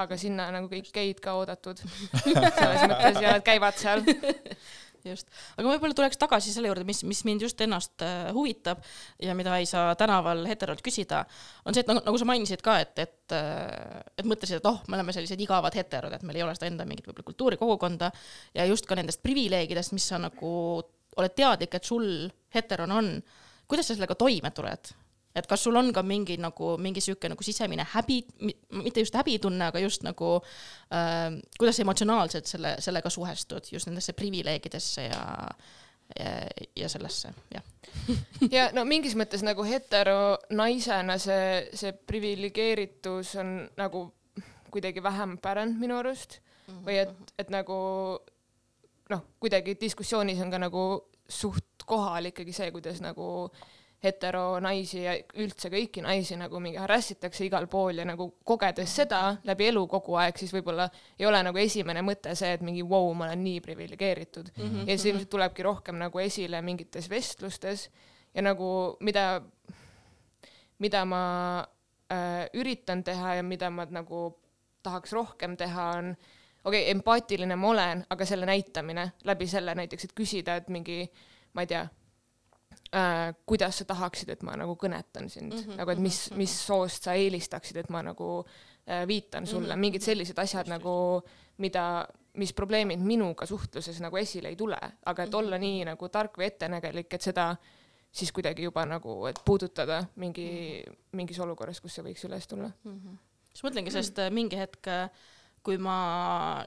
aga 0.00 0.16
sinna 0.20 0.50
nagu 0.54 0.68
kõik 0.68 0.90
geid 0.94 1.20
ka 1.24 1.36
oodatud. 1.38 1.80
selles 2.24 2.84
mõttes 2.88 3.20
ja 3.22 3.36
nad 3.36 3.46
käivad 3.46 3.78
seal. 3.80 4.04
just, 5.04 5.28
aga 5.56 5.68
võib-olla 5.68 5.96
tuleks 5.96 6.18
tagasi 6.20 6.52
selle 6.54 6.70
juurde, 6.70 6.86
mis, 6.88 7.02
mis 7.08 7.22
mind 7.28 7.44
just 7.44 7.60
ennast 7.64 8.04
äh, 8.04 8.30
huvitab 8.36 8.82
ja 9.22 9.36
mida 9.36 9.58
ei 9.60 9.68
saa 9.68 9.94
tänaval 10.00 10.44
heterolt 10.48 10.82
küsida, 10.84 11.24
on 11.64 11.76
see, 11.76 11.84
et 11.84 11.90
nagu, 11.90 12.02
nagu 12.06 12.20
sa 12.20 12.28
mainisid 12.28 12.64
ka, 12.64 12.78
et, 12.84 13.04
et, 13.04 13.36
et 14.18 14.26
mõtlesid, 14.28 14.60
et 14.60 14.68
oh, 14.70 14.80
me 14.88 14.98
oleme 14.98 15.14
sellised 15.16 15.40
igavad 15.40 15.76
heterod, 15.76 16.14
et 16.16 16.26
meil 16.26 16.40
ei 16.40 16.46
ole 16.46 16.56
seda 16.56 16.70
enda 16.70 16.88
mingit 16.88 17.08
võib-olla 17.10 17.30
kultuurikogukonda 17.30 18.10
ja 18.58 18.68
just 18.70 18.88
ka 18.88 18.98
nendest 18.98 19.22
privileegidest, 19.24 19.94
mis 19.96 20.08
sa 20.12 20.20
nagu 20.22 20.52
oled 21.14 21.34
teadlik, 21.36 21.76
et 21.76 21.86
sul 21.86 22.06
heterona 22.54 23.00
on. 23.00 23.16
kuidas 23.68 23.88
sa 23.88 23.94
sellega 23.96 24.16
toime 24.18 24.50
tuled? 24.54 24.92
Et 25.34 25.46
kas 25.50 25.64
sul 25.66 25.76
on 25.76 25.92
ka 25.92 26.02
mingi 26.06 26.36
nagu 26.40 26.74
mingi 26.78 27.02
sihuke 27.02 27.28
nagu 27.30 27.42
sisemine 27.42 27.86
häbi, 27.94 28.20
mitte 28.78 29.02
just 29.02 29.16
häbitunne, 29.18 29.70
aga 29.72 29.82
just 29.82 30.04
nagu 30.06 30.36
äh, 30.94 31.34
kuidas 31.58 31.80
emotsionaalselt 31.82 32.50
selle, 32.50 32.76
sellega 32.84 33.10
suhestud 33.10 33.72
just 33.72 33.90
nendesse 33.90 34.14
privileegidesse 34.14 35.08
ja, 35.08 35.24
ja, 36.18 36.34
ja 36.76 36.88
sellesse, 36.88 37.34
jah. 37.54 37.64
ja 38.50 38.68
no 38.76 38.84
mingis 38.88 39.16
mõttes 39.18 39.42
nagu 39.46 39.66
hetero 39.66 40.36
naisena 40.50 41.18
see, 41.18 41.64
see 41.74 41.94
priviligeeritus 42.06 43.34
on 43.42 43.56
nagu 43.80 44.06
kuidagi 44.74 45.02
vähem 45.02 45.38
pärand 45.42 45.78
minu 45.78 45.98
arust 45.98 46.40
või 46.84 46.98
et, 47.02 47.34
et 47.38 47.50
nagu 47.52 47.76
noh, 49.10 49.24
kuidagi 49.42 49.76
diskussioonis 49.80 50.40
on 50.42 50.52
ka 50.54 50.60
nagu 50.62 50.84
suht 51.28 51.84
kohal 51.86 52.30
ikkagi 52.30 52.54
see, 52.56 52.70
kuidas 52.74 53.00
nagu 53.04 53.26
hetero 54.04 54.58
naisi 54.60 55.00
ja 55.02 55.14
üldse 55.40 55.70
kõiki 55.72 56.02
naisi 56.04 56.36
nagu 56.36 56.60
mingi 56.60 56.78
harassitakse 56.80 57.46
igal 57.46 57.66
pool 57.72 58.02
ja 58.02 58.04
nagu 58.08 58.28
kogedes 58.44 58.92
seda 59.00 59.20
läbi 59.48 59.70
elu 59.70 59.84
kogu 59.90 60.18
aeg, 60.20 60.36
siis 60.40 60.52
võib-olla 60.54 60.88
ei 61.18 61.26
ole 61.28 61.40
nagu 61.46 61.60
esimene 61.60 62.02
mõte 62.04 62.34
see, 62.36 62.52
et 62.56 62.64
mingi 62.64 62.84
vau 62.84 63.08
wow,, 63.08 63.16
ma 63.16 63.28
olen 63.30 63.44
nii 63.46 63.62
priviligeeritud 63.64 64.52
mm. 64.52 64.62
Mhm, 64.64 64.76
-hmm. 64.76 64.90
ja 64.90 64.98
see 64.98 65.12
ilmselt 65.12 65.30
tulebki 65.32 65.64
rohkem 65.64 65.98
nagu 66.00 66.20
esile 66.20 66.60
mingites 66.62 67.08
vestlustes 67.10 67.88
ja 68.34 68.42
nagu 68.42 68.96
mida, 69.00 69.42
mida 70.78 71.04
ma 71.04 71.24
äh, 72.12 72.46
üritan 72.54 73.04
teha 73.04 73.34
ja 73.40 73.42
mida 73.42 73.70
ma 73.70 73.86
nagu 73.90 74.26
tahaks 74.82 75.12
rohkem 75.12 75.56
teha, 75.56 75.90
on 75.98 76.16
okei 76.64 76.82
okay,, 76.82 76.90
empaatiline 76.90 77.56
ma 77.56 77.68
olen, 77.68 78.06
aga 78.10 78.26
selle 78.26 78.46
näitamine 78.46 79.12
läbi 79.24 79.46
selle 79.46 79.74
näiteks, 79.74 80.04
et 80.04 80.12
küsida, 80.16 80.56
et 80.56 80.68
mingi, 80.68 81.06
ma 81.54 81.64
ei 81.64 81.66
tea 81.66 81.86
äh,, 82.94 83.34
kuidas 83.46 83.78
sa 83.78 83.84
tahaksid, 83.88 84.30
et 84.34 84.42
ma 84.46 84.56
nagu 84.56 84.76
kõnetan 84.80 85.28
sind. 85.28 85.52
Mm, 85.52 85.60
-hmm, 85.60 85.78
nagu 85.80 85.90
et 85.90 86.02
mis, 86.02 86.18
mis 86.38 86.54
soost 86.66 87.08
sa 87.08 87.14
eelistaksid, 87.18 87.76
et 87.76 87.90
ma 87.90 88.02
nagu 88.02 88.44
äh, 88.86 89.06
viitan 89.08 89.46
sulle. 89.46 89.68
Mm, 89.68 89.72
-hmm. 89.72 89.86
mingid 89.86 90.02
sellised 90.02 90.38
asjad 90.38 90.68
nagu, 90.68 91.22
mida, 91.58 92.06
mis 92.34 92.52
probleemid 92.52 93.00
minuga 93.00 93.46
suhtluses 93.46 94.00
nagu 94.00 94.16
esile 94.16 94.48
ei 94.48 94.56
tule, 94.56 94.78
aga 95.06 95.22
et 95.22 95.34
olla 95.34 95.58
nii 95.58 95.84
nagu 95.84 96.08
tark 96.08 96.38
või 96.38 96.46
ettenägelik, 96.46 97.14
et 97.14 97.22
seda 97.22 97.56
siis 98.12 98.32
kuidagi 98.32 98.62
juba 98.62 98.84
nagu, 98.86 99.26
et 99.26 99.40
puudutada 99.44 100.04
mingi, 100.16 100.82
mingis 101.12 101.38
olukorras, 101.38 101.80
kus 101.80 101.94
see 101.94 102.04
võiks 102.04 102.24
üles 102.24 102.46
tulla. 102.46 102.70
siis 103.52 103.62
mõtlengi, 103.62 103.90
sest 103.90 104.18
äh, 104.18 104.30
mingi 104.30 104.56
hetk, 104.56 104.86
kui 105.64 105.78
ma 105.80 105.96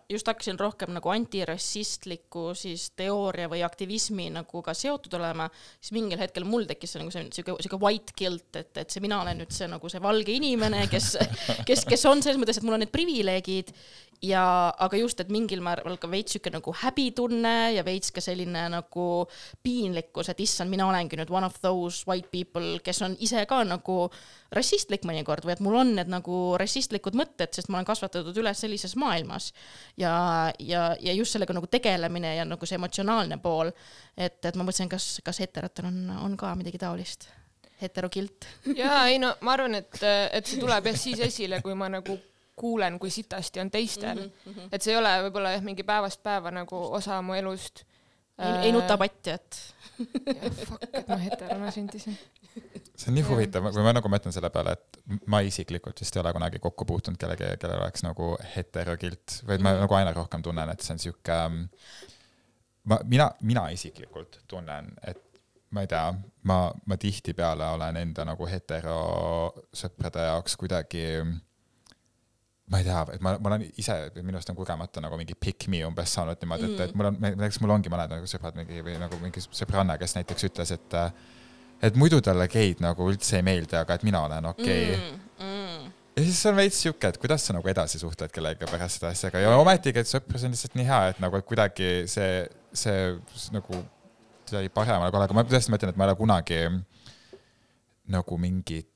just 0.09 0.27
hakkasin 0.27 0.57
rohkem 0.59 0.93
nagu 0.95 1.11
antirassistliku 1.13 2.49
siis 2.57 2.89
teooria 2.97 3.49
või 3.51 3.61
aktivismi 3.65 4.31
nagu 4.33 4.63
ka 4.65 4.73
seotud 4.77 5.13
olema, 5.19 5.45
siis 5.77 5.93
mingil 5.95 6.19
hetkel 6.21 6.47
mul 6.49 6.65
tekkis 6.69 6.97
nagu 6.97 7.13
see 7.13 7.27
siuke, 7.37 7.59
siuke 7.63 7.79
white 7.81 8.17
guilt, 8.17 8.49
et, 8.57 8.73
et 8.81 8.89
see 8.89 9.03
mina 9.03 9.21
olen 9.21 9.43
nüüd 9.43 9.53
see 9.53 9.69
nagu 9.69 9.91
see 9.91 10.01
valge 10.03 10.33
inimene, 10.33 10.87
kes, 10.91 11.13
kes, 11.67 11.85
kes 11.87 12.09
on 12.09 12.25
selles 12.25 12.41
mõttes, 12.41 12.57
et 12.57 12.67
mul 12.67 12.79
on 12.79 12.85
need 12.85 12.93
privileegid. 12.93 13.73
Ja, 14.25 14.73
aga 14.81 14.97
just, 14.97 15.19
et 15.21 15.29
mingil 15.29 15.59
määral 15.61 15.99
ka 16.01 16.07
veits 16.09 16.33
sihuke 16.33 16.49
nagu 16.49 16.71
häbitunne 16.73 17.75
ja 17.75 17.83
veits 17.85 18.09
ka 18.09 18.21
selline 18.23 18.63
nagu 18.73 19.03
piinlikkus, 19.61 20.31
et 20.33 20.41
issand, 20.41 20.73
mina 20.73 20.87
olengi 20.89 21.19
nüüd 21.19 21.29
one 21.29 21.45
of 21.45 21.59
those 21.61 22.01
white 22.09 22.31
people, 22.33 22.79
kes 22.81 23.03
on 23.05 23.13
ise 23.21 23.43
ka 23.45 23.59
nagu 23.67 24.07
rassistlik 24.57 25.05
mõnikord 25.05 25.45
või 25.45 25.53
et 25.53 25.61
mul 25.61 25.77
on 25.83 25.93
need 25.99 26.09
nagu 26.09 26.39
rassistlikud 26.57 27.17
mõtted, 27.19 27.53
sest 27.53 27.69
ma 27.69 27.77
olen 27.77 27.89
kasvatatud 27.91 28.41
üles 28.41 28.63
sellises 28.63 28.86
maailmas 28.95 29.51
ja, 29.97 30.13
ja, 30.59 30.95
ja 30.99 31.13
just 31.13 31.35
sellega 31.35 31.53
nagu 31.53 31.67
tegelemine 31.67 32.35
ja 32.35 32.45
nagu 32.45 32.65
see 32.65 32.77
emotsionaalne 32.79 33.38
pool, 33.43 33.73
et, 34.15 34.39
et 34.45 34.55
ma 34.55 34.63
mõtlesin, 34.63 34.89
kas, 34.91 35.17
kas 35.25 35.41
heterotel 35.43 35.89
on, 35.89 35.99
on 36.23 36.38
ka 36.39 36.53
midagi 36.55 36.79
taolist, 36.81 37.27
heterokilt. 37.81 38.47
jaa, 38.77 39.07
ei 39.11 39.19
no 39.19 39.35
ma 39.41 39.57
arvan, 39.57 39.75
et, 39.81 40.01
et 40.31 40.45
see 40.45 40.61
tuleb 40.61 40.91
jah 40.91 40.97
siis 40.97 41.21
esile, 41.27 41.61
kui 41.65 41.75
ma 41.77 41.89
nagu 41.91 42.17
kuulen, 42.57 42.97
kui 42.99 43.09
sitasti 43.13 43.59
on 43.59 43.71
teistel 43.71 44.17
mm. 44.17 44.53
-hmm. 44.53 44.69
et 44.71 44.81
see 44.81 44.93
ei 44.93 44.97
ole 44.97 45.11
võib-olla 45.27 45.53
jah, 45.53 45.63
mingi 45.63 45.85
päevast 45.85 46.23
päeva 46.23 46.51
nagu 46.51 46.79
osa 46.99 47.21
mu 47.21 47.33
elust. 47.38 47.83
ei, 48.38 48.67
ei 48.67 48.71
nuta 48.71 48.97
patti, 48.97 49.29
et. 49.29 49.59
Fuck, 50.67 50.87
et 50.93 51.07
ma 51.09 51.17
heterona 51.21 51.71
sündisin. 51.73 52.17
see 52.97 53.11
on 53.11 53.17
nii 53.17 53.25
huvitav, 53.27 53.69
kui 53.73 53.85
ma 53.85 53.93
nagu 53.97 54.11
mõtlen 54.11 54.35
selle 54.35 54.49
peale, 54.53 54.75
et 54.77 54.99
ma 55.29 55.41
isiklikult 55.45 56.01
vist 56.01 56.17
ei 56.17 56.23
ole 56.23 56.33
kunagi 56.35 56.61
kokku 56.63 56.85
puutunud 56.89 57.19
kellegi, 57.21 57.49
kellel 57.61 57.83
oleks 57.83 58.05
nagu 58.05 58.33
heterokilt, 58.55 59.39
vaid 59.49 59.63
ma 59.65 59.75
nagu 59.77 59.97
aina 59.97 60.13
rohkem 60.15 60.45
tunnen, 60.45 60.73
et 60.73 60.85
see 60.85 60.95
on 60.95 61.01
sihuke, 61.01 61.39
ma, 62.91 62.99
mina, 63.05 63.29
mina 63.41 63.67
isiklikult 63.73 64.41
tunnen, 64.49 64.93
et 65.07 65.23
ma 65.75 65.83
ei 65.83 65.89
tea, 65.91 66.05
ma, 66.47 66.59
ma 66.85 66.97
tihtipeale 66.97 67.73
olen 67.75 67.99
enda 68.01 68.25
nagu 68.27 68.47
heterosõprade 68.47 70.29
jaoks 70.29 70.55
kuidagi 70.59 71.03
ma 72.68 72.82
ei 72.82 72.84
tea, 72.84 73.01
et 73.15 73.24
ma, 73.24 73.34
ma 73.39 73.51
olen 73.53 73.63
ise 73.80 73.95
minu 74.18 74.36
arust 74.36 74.51
on 74.51 74.57
kogemata 74.57 75.01
nagu 75.03 75.18
mingi 75.20 75.38
pick 75.39 75.70
me 75.72 75.80
umbes 75.88 76.11
saanud 76.18 76.41
niimoodi, 76.41 76.72
et, 76.74 76.82
et 76.89 76.97
mul 76.99 77.09
on, 77.11 77.20
näiteks 77.24 77.61
mul 77.63 77.74
ongi 77.78 77.91
mõned 77.91 78.11
nagu 78.11 78.28
sõbrad 78.28 78.57
mingi 78.59 78.84
või 78.84 78.97
nagu 78.99 79.20
mingi 79.22 79.43
sõbranna, 79.45 79.95
kes 80.01 80.18
näiteks 80.18 80.49
ütles, 80.49 80.74
et 80.76 80.97
et 81.88 81.99
muidu 81.99 82.20
talle 82.26 82.47
geid 82.51 82.82
nagu 82.84 83.07
üldse 83.07 83.39
ei 83.39 83.45
meeldi, 83.45 83.78
aga 83.80 83.95
et 83.95 84.03
mina 84.03 84.24
olen 84.28 84.49
okei 84.51 84.84
okay. 84.89 84.99
mm,. 84.99 85.47
Mm. 85.47 85.89
ja 86.18 86.28
siis 86.28 86.43
on 86.49 86.59
veits 86.59 86.82
siuke, 86.84 87.13
et 87.13 87.20
kuidas 87.24 87.47
sa 87.47 87.55
nagu 87.55 87.72
edasi 87.72 88.01
suhtled 88.03 88.34
kellegagi 88.36 88.72
pärast 88.72 88.99
seda 88.99 89.13
asjaga 89.15 89.45
ja 89.45 89.55
ometigi, 89.61 90.03
et 90.03 90.11
sõprus 90.11 90.43
on 90.43 90.55
lihtsalt 90.55 90.76
nii 90.76 90.89
hea, 90.89 91.01
et 91.13 91.24
nagu 91.24 91.39
et 91.39 91.47
kuidagi 91.47 91.91
see, 92.11 92.41
see 92.76 93.13
nagu 93.55 93.84
kuidagi 94.47 94.74
paremale 94.76 95.13
kohale, 95.13 95.30
aga 95.30 95.39
ma 95.39 95.47
tõesti 95.47 95.72
mõtlen, 95.72 95.95
et 95.95 95.99
ma 95.99 96.07
ei 96.07 96.11
ole 96.11 96.20
kunagi 96.20 96.63
nagu 98.11 98.39
mingit 98.41 98.91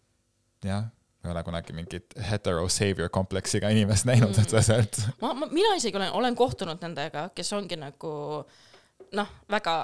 jah 0.66 0.90
ma 1.24 1.30
ei 1.30 1.36
ole 1.36 1.44
kunagi 1.44 1.74
mingit 1.78 2.16
hetero 2.32 2.68
savior 2.70 3.10
kompleksiga 3.10 3.70
inimest 3.70 4.06
näinud 4.10 4.32
Mm. 4.36 4.42
otseselt 4.48 5.02
ma, 5.22 5.34
ma, 5.34 5.48
mina 5.52 5.76
isegi 5.78 5.98
olen, 5.98 6.12
olen 6.18 6.36
kohtunud 6.36 6.82
nendega, 6.82 7.30
kes 7.36 7.54
ongi 7.54 7.78
nagu 7.78 8.14
noh, 9.12 9.28
väga 9.52 9.76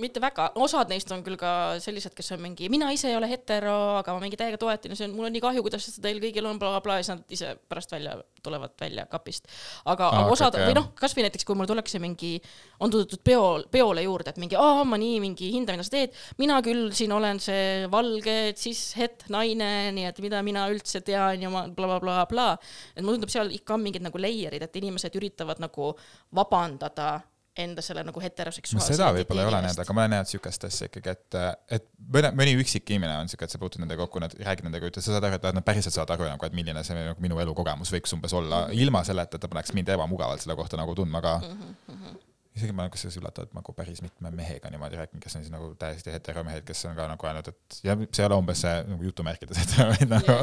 mitte 0.00 0.22
väga, 0.22 0.50
osad 0.62 0.90
neist 0.92 1.10
on 1.14 1.24
küll 1.26 1.38
ka 1.40 1.50
sellised, 1.82 2.14
kes 2.16 2.32
on 2.36 2.42
mingi, 2.44 2.70
mina 2.72 2.92
ise 2.94 3.10
ei 3.10 3.18
ole 3.18 3.28
hetero, 3.30 3.76
aga 4.00 4.14
ma 4.14 4.22
mingi 4.22 4.38
täiega 4.38 4.60
toetan 4.60 4.94
ja 4.94 4.98
see 4.98 5.08
on, 5.08 5.16
mul 5.18 5.28
on 5.28 5.34
nii 5.34 5.44
kahju, 5.44 5.64
kuidas 5.66 5.88
seda 5.88 6.08
teil 6.08 6.22
kõigil 6.22 6.46
on 6.46 6.60
bla,, 6.60 6.76
blablabla 6.76 6.98
ja 6.98 7.04
siis 7.04 7.12
nad 7.14 7.36
ise 7.36 7.52
pärast 7.68 7.92
välja 7.92 8.16
tulevad 8.42 8.70
välja 8.80 9.06
kapist. 9.10 9.48
aga 9.84 10.08
ah, 10.08 10.30
osad 10.30 10.54
okay, 10.54 10.68
või 10.68 10.76
noh, 10.78 10.88
kasvõi 10.98 11.26
näiteks, 11.26 11.46
kui 11.46 11.58
mul 11.58 11.68
tullakse 11.68 12.00
mingi, 12.02 12.36
on 12.80 12.92
tulnud 12.92 13.16
peo, 13.24 13.44
peole 13.70 14.04
juurde, 14.06 14.32
et 14.32 14.40
mingi, 14.42 14.58
aa, 14.60 14.84
ma 14.86 14.98
nii 15.00 15.20
mingi 15.24 15.50
hindan, 15.54 15.78
mida 15.78 15.86
sa 15.86 15.96
teed. 15.96 16.16
mina 16.38 16.58
küll 16.66 16.90
siin 16.96 17.14
olen 17.16 17.40
see 17.42 17.86
valge 17.92 18.36
cis 18.58 18.82
het 19.00 19.26
naine, 19.32 19.92
nii 19.96 20.08
et 20.10 20.20
mida 20.24 20.42
mina 20.46 20.66
üldse 20.72 21.02
tean 21.06 21.42
ja 21.42 21.52
ma 21.52 21.66
blablabla 21.68 22.18
bla, 22.26 22.26
bla.. 22.30 22.48
et 22.94 23.02
mulle 23.02 23.18
tundub, 23.18 23.32
seal 23.32 23.54
ikka 23.54 23.76
on 23.76 23.86
mingid 23.86 24.04
nagu 24.06 24.20
layer'id, 24.20 24.62
et 24.62 24.82
inimesed 24.82 25.16
üritavad 25.18 25.62
nagu 25.62 25.94
vabandada 26.34 27.16
enda 27.62 27.82
selle 27.84 28.02
nagu 28.04 28.20
no 28.20 28.24
heteroseksuaalse 28.24 28.94
seda 28.94 29.08
võib-olla 29.16 29.44
ei 29.44 29.50
ole 29.50 29.60
eest. 29.68 29.80
aga 29.82 29.96
ma 29.96 30.04
olen 30.04 30.12
näinud 30.16 30.30
siukest 30.30 30.66
asja 30.68 30.88
ikkagi, 30.90 31.14
et, 31.14 31.38
et 31.78 31.86
mõne, 32.16 32.30
mõni 32.36 32.54
üksik 32.60 32.92
inimene 32.92 33.16
on 33.22 33.30
siuke, 33.32 33.48
et 33.48 33.54
sa 33.54 33.60
puutud 33.62 33.82
nendega 33.82 34.04
kokku, 34.04 34.20
nad 34.22 34.36
räägid 34.36 34.66
nendega, 34.66 34.90
ütled, 34.90 35.04
sa 35.04 35.14
saad 35.14 35.26
aru, 35.28 35.38
et 35.38 35.48
nad 35.58 35.66
päriselt 35.66 35.96
saavad 35.96 36.14
aru 36.16 36.28
nagu, 36.28 36.48
et 36.48 36.56
milline 36.56 36.84
see 36.86 36.96
nagu 36.98 37.24
minu 37.24 37.40
elukogemus 37.42 37.92
võiks 37.94 38.14
umbes 38.16 38.36
olla 38.36 38.66
mm, 38.66 38.70
-hmm. 38.70 38.86
ilma 38.86 39.04
selleta, 39.08 39.38
et 39.38 39.44
ta 39.44 39.50
paneks 39.52 39.72
mind 39.76 39.92
ebamugavalt 39.96 40.44
selle 40.44 40.56
kohta 40.58 40.80
nagu 40.80 40.94
tundma 40.94 41.22
ka 41.24 41.36
mm. 41.38 41.74
-hmm. 41.88 42.18
isegi 42.58 42.76
ma 42.76 42.84
olen 42.84 42.92
kusjuures 42.94 43.16
üllatavalt 43.22 43.56
nagu 43.56 43.72
päris 43.72 44.02
mitme 44.04 44.30
mehega 44.30 44.70
niimoodi 44.70 45.00
rääkinud, 45.00 45.22
kes 45.22 45.36
on 45.36 45.46
siis 45.46 45.52
nagu 45.52 45.74
täiesti 45.78 46.12
heteromehed, 46.12 46.64
kes 46.64 46.84
on 46.90 46.96
ka 46.96 47.08
nagu 47.08 47.26
öelnud, 47.26 47.48
et 47.48 47.80
ja 47.84 47.96
see 47.96 48.22
ei 48.22 48.26
ole 48.26 48.40
umbes 48.42 48.60
see 48.60 48.82
nagu 48.90 49.08
jutumärkides 49.08 49.58
hetero, 49.64 49.88
vaid 49.96 50.12
nagu 50.12 50.38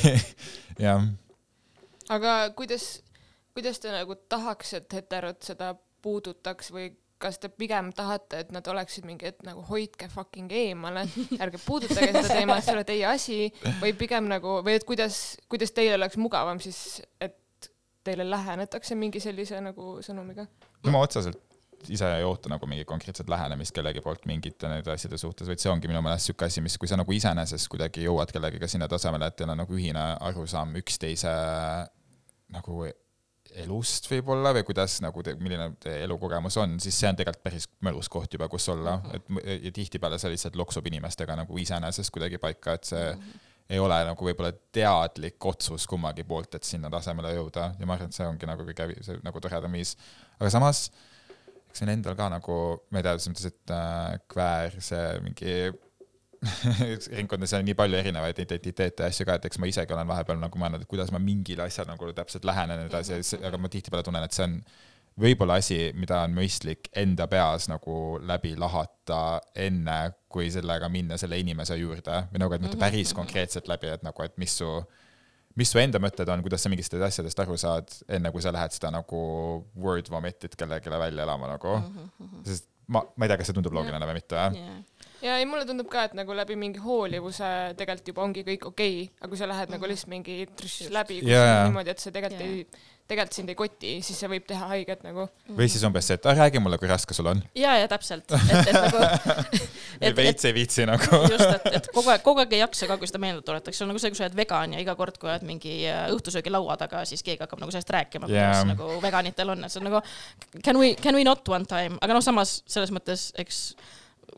jah 0.86 1.04
aga 2.10 2.50
kuidas, 2.56 3.02
kuidas 3.54 3.78
te 3.78 3.92
nagu 3.92 4.16
tahaks, 4.28 4.74
et 4.80 4.98
heterod 4.98 5.38
seda 5.44 5.74
puudutaks 6.02 6.72
või 6.74 6.90
kas 7.20 7.36
te 7.38 7.50
pigem 7.52 7.90
tahate, 7.92 8.44
et 8.44 8.52
nad 8.54 8.66
oleksid 8.72 9.04
mingi, 9.04 9.28
et 9.28 9.42
nagu 9.44 9.60
hoidke 9.68 10.08
fucking 10.08 10.52
eemale, 10.56 11.04
ärge 11.44 11.60
puudutage 11.60 12.14
seda 12.14 12.24
teemat, 12.30 12.64
see 12.64 12.72
ei 12.72 12.78
ole 12.78 12.86
teie 12.88 13.04
asi, 13.10 13.36
või 13.82 13.92
pigem 13.98 14.30
nagu, 14.30 14.60
või 14.64 14.78
et 14.78 14.86
kuidas, 14.88 15.20
kuidas 15.52 15.74
teil 15.76 15.98
oleks 15.98 16.16
mugavam 16.20 16.62
siis, 16.64 17.02
et 17.20 17.36
teile 18.06 18.24
lähenetakse 18.24 18.96
mingi 18.96 19.20
sellise 19.20 19.60
nagu 19.60 19.98
sõnumiga? 20.04 20.48
no 20.80 20.94
ma 20.94 21.04
otseselt 21.04 21.36
ise 21.88 22.08
ei 22.16 22.24
oota 22.24 22.50
nagu 22.52 22.66
mingit 22.68 22.88
konkreetset 22.88 23.28
lähenemist 23.28 23.72
kellegi 23.76 24.02
poolt 24.04 24.26
mingite 24.28 24.68
nende 24.68 24.92
asjade 24.92 25.16
suhtes, 25.20 25.48
vaid 25.48 25.60
see 25.62 25.70
ongi 25.72 25.88
minu 25.88 26.02
meelest 26.04 26.28
siuke 26.28 26.48
asi, 26.48 26.60
mis, 26.64 26.76
kui 26.80 26.88
sa 26.88 26.98
nagu 27.00 27.12
iseenesest 27.16 27.68
kuidagi 27.72 28.04
jõuad 28.04 28.32
kellegagi 28.32 28.68
sinna 28.68 28.88
tasemele, 28.88 29.30
et 29.30 29.38
teil 29.38 29.52
on 29.52 29.60
nagu 29.62 29.76
ühine 29.76 30.02
arusaam 30.28 30.74
üksteise 30.80 31.32
nagu 32.52 32.82
elust 33.64 34.06
võib-olla 34.10 34.52
või 34.56 34.64
kuidas 34.68 34.98
nagu 35.04 35.22
te, 35.26 35.34
milline 35.40 35.70
teie 35.82 36.04
elukogemus 36.06 36.56
on, 36.62 36.78
siis 36.82 36.96
see 37.00 37.10
on 37.10 37.18
tegelikult 37.18 37.44
päris 37.44 37.68
mõnus 37.86 38.10
koht 38.12 38.32
juba, 38.36 38.48
kus 38.52 38.68
olla 38.72 38.96
mm, 38.98 39.10
-hmm. 39.10 39.44
et 39.44 39.64
ja 39.66 39.72
tihtipeale 39.76 40.18
see 40.18 40.32
lihtsalt 40.34 40.58
loksub 40.60 40.86
inimestega 40.86 41.36
nagu 41.42 41.58
iseenesest 41.58 42.14
kuidagi 42.14 42.38
paika, 42.38 42.78
et 42.78 42.84
see 42.84 43.04
mm 43.12 43.20
-hmm. 43.20 43.46
ei 43.70 43.78
ole 43.78 44.00
nagu 44.04 44.30
võib-olla 44.30 44.52
teadlik 44.72 45.46
otsus 45.46 45.86
kummagi 45.86 46.24
poolt, 46.24 46.54
et 46.54 46.64
sinna 46.64 46.90
tasemele 46.90 47.34
jõuda 47.34 47.72
ja 47.78 47.86
ma 47.86 47.94
arvan, 47.94 48.08
et 48.08 48.14
see 48.14 48.26
ongi 48.26 48.46
nagu 48.46 48.66
kõige 48.66 49.02
see 49.02 49.20
nagu 49.22 49.40
toredam 49.40 49.72
viis, 49.72 49.96
aga 50.38 50.50
samas 50.50 50.90
eks 51.70 51.78
siin 51.78 51.92
endal 51.92 52.16
ka 52.18 52.28
nagu, 52.28 52.56
ma 52.90 52.98
ei 52.98 53.02
tea, 53.06 53.18
selles 53.18 53.30
mõttes, 53.30 53.46
et 53.46 53.70
äh, 53.70 54.18
kväär, 54.28 54.80
see 54.82 55.20
mingi 55.22 55.54
ringkondades 57.16 57.52
on 57.58 57.66
nii 57.68 57.76
palju 57.76 57.98
erinevaid 57.98 58.38
identiteete 58.40 59.04
ja 59.04 59.12
asju 59.12 59.26
ka, 59.28 59.36
et 59.36 59.48
eks 59.50 59.60
ma 59.60 59.68
isegi 59.68 59.92
olen 59.96 60.08
vahepeal 60.08 60.38
nagu 60.40 60.60
mõelnud, 60.60 60.84
et 60.84 60.90
kuidas 60.90 61.12
ma 61.12 61.20
mingile 61.22 61.66
asjale 61.66 61.92
nagu 61.92 62.12
täpselt 62.16 62.46
lähenen 62.48 62.86
edasi, 62.86 63.20
aga 63.44 63.60
ma 63.60 63.68
tihtipeale 63.72 64.06
tunnen, 64.06 64.24
et 64.24 64.36
see 64.36 64.46
on 64.46 64.56
võib-olla 65.20 65.58
asi, 65.60 65.78
mida 65.98 66.22
on 66.24 66.32
mõistlik 66.36 66.88
enda 66.96 67.26
peas 67.28 67.68
nagu 67.68 68.16
läbi 68.24 68.54
lahata 68.58 69.40
enne, 69.58 69.98
kui 70.32 70.48
sellega 70.52 70.88
minna 70.92 71.18
selle 71.20 71.38
inimese 71.42 71.76
juurde 71.76 72.24
või 72.32 72.42
nagu, 72.44 72.56
et 72.56 72.64
mitte 72.64 72.80
päris 72.80 73.12
konkreetselt 73.16 73.68
läbi, 73.68 73.92
et 73.92 74.06
nagu, 74.06 74.24
et 74.24 74.36
mis 74.40 74.56
su 74.62 74.70
mis 75.58 75.68
su 75.68 75.80
enda 75.82 76.00
mõtted 76.00 76.28
on, 76.30 76.40
kuidas 76.44 76.62
sa 76.64 76.70
mingitest 76.72 76.94
asjadest 77.04 77.40
aru 77.42 77.56
saad, 77.60 77.90
enne 78.08 78.30
kui 78.32 78.40
sa 78.44 78.52
lähed 78.54 78.72
seda 78.72 78.92
nagu 78.94 79.20
word 79.76 80.08
vomit'it 80.08 80.54
kellelegi 80.56 80.92
välja 80.94 81.26
elama 81.26 81.50
nagu 81.50 81.76
mm. 81.76 82.08
-hmm. 82.20 82.44
sest 82.46 82.68
ma, 82.86 83.02
ma 83.16 83.26
ei 83.26 83.30
tea, 83.30 83.38
kas 83.40 83.50
see 83.50 83.58
tundub 83.58 83.74
loogiline 83.76 84.06
või 84.06 84.18
mitte, 84.18 84.38
jah? 84.38 84.54
yeah. 84.56 84.80
Ja 85.22 85.36
ei, 85.40 85.44
mulle 85.48 85.66
tundub 85.68 85.88
ka, 85.92 86.04
et 86.08 86.14
nagu 86.18 86.32
läbi 86.36 86.56
mingi 86.60 86.80
hoolivuse 86.84 87.50
tegelikult 87.78 88.08
juba 88.14 88.22
ongi 88.28 88.44
kõik 88.46 88.64
okei 88.70 89.02
okay,, 89.02 89.10
aga 89.20 89.28
kui 89.34 89.40
sa 89.40 89.48
lähed 89.50 89.68
Mhm. 89.68 89.76
nagu 89.78 89.90
lihtsalt 89.90 90.08
mingi 90.14 90.38
trš 90.56 90.88
läbi 90.94 91.20
jaa. 91.28 91.66
niimoodi, 91.68 91.90
et 91.90 91.98
see 92.00 92.12
tegelikult 92.14 92.40
Jaa. 92.40 92.56
ei, 92.56 92.88
tegelikult 93.10 93.34
sind 93.34 93.48
ei 93.50 93.56
koti, 93.58 93.92
siis 94.06 94.18
see 94.22 94.28
võib 94.30 94.44
teha 94.46 94.68
haiget 94.70 95.02
nagu. 95.02 95.24
või 95.58 95.66
siis 95.68 95.82
umbes 95.84 96.06
see, 96.06 96.14
et 96.14 96.26
ah, 96.30 96.36
räägi 96.38 96.60
mulle, 96.62 96.78
kui 96.78 96.88
raske 96.88 97.14
sul 97.14 97.26
on. 97.26 97.42
ja, 97.58 97.74
ja 97.80 97.88
täpselt, 97.90 98.30
et, 98.32 98.70
et 98.70 98.76
nagu, 98.76 99.00
ei 100.06 100.14
veits 100.16 100.44
ei 100.48 100.54
viitsi 100.54 100.86
nagu. 100.88 101.20
just, 101.26 101.46
et, 101.58 101.66
et 101.80 101.88
kogu 101.94 102.08
aeg, 102.14 102.22
kogu 102.24 102.40
aeg 102.44 102.52
ei 102.56 102.62
jaksa 102.62 102.86
ka, 102.90 102.96
kui 103.02 103.10
seda 103.10 103.18
meelde 103.22 103.42
tuletakse, 103.42 103.78
see 103.80 103.84
on 103.84 103.90
nagu 103.92 104.00
see, 104.02 104.12
kui 104.14 104.20
sa 104.22 104.28
oled 104.28 104.38
vegan 104.38 104.76
ja 104.78 104.82
iga 104.86 104.94
kord, 104.98 105.18
kui 105.20 105.28
oled 105.30 105.44
mingi 105.48 105.74
äh, 105.90 106.06
õhtusöögilaua 106.14 106.78
taga, 106.80 107.02
siis 107.04 107.22
keegi 107.26 107.42
hakkab 107.44 107.60
nagu 107.64 107.74
sellest 107.74 107.90
rääkima, 107.98 108.30
kuidas 108.30 108.62
Jaa. 108.62 108.68
nagu 108.72 108.92
veganitel 109.02 109.56
on, 109.56 109.64
et 109.66 109.74
see 109.74 109.82
on 109.82 109.90
nagu 109.90 110.02
can 110.62 110.78
we, 110.80 110.94
can 111.02 111.18
we 111.18 111.26
not 111.26 111.42
one 111.50 111.66
time, 111.66 111.98
aga 112.00 112.14
noh, 112.16 112.22
samas 112.24 112.60
selles 112.70 112.94
mõttes, 112.94 113.32
eks 113.42 113.74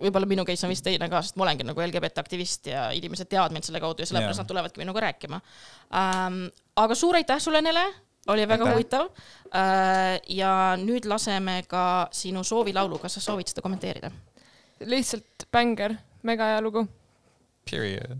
võib-olla 0.00 0.28
minu 0.28 0.44
case 0.48 0.66
on 0.66 0.72
vist 0.72 0.84
teine 0.86 1.08
ka, 1.10 1.22
sest 1.24 1.36
ma 1.36 1.46
olengi 1.46 1.66
nagu 1.66 1.82
LGBT 1.84 2.22
aktivist 2.22 2.70
ja 2.70 2.88
inimesed 2.96 3.30
teavad 3.30 3.54
mind 3.54 3.68
selle 3.68 3.80
kaudu 3.82 4.04
ja 4.04 4.08
sellepärast 4.10 4.38
Jaa. 4.38 4.44
nad 4.44 4.50
tulevadki 4.50 4.82
minuga 4.82 5.04
rääkima 5.06 5.40
ähm,. 5.98 6.46
aga 6.76 6.94
suur 6.98 7.18
aitäh 7.20 7.40
sulle, 7.42 7.62
Nele, 7.62 7.84
oli 8.32 8.48
väga 8.48 8.64
Aitäh. 8.64 8.74
huvitav 8.74 9.08
äh,. 9.54 10.20
ja 10.28 10.52
nüüd 10.80 11.08
laseme 11.08 11.62
ka 11.68 12.08
sinu 12.12 12.44
soovilaulu, 12.44 12.98
kas 13.02 13.18
sa 13.18 13.24
soovid 13.30 13.52
seda 13.52 13.64
kommenteerida? 13.64 14.10
lihtsalt 14.82 15.46
bängar, 15.52 15.94
mega 16.22 16.48
hea 16.54 16.60
lugu. 16.60 16.86
Period. 17.70 18.16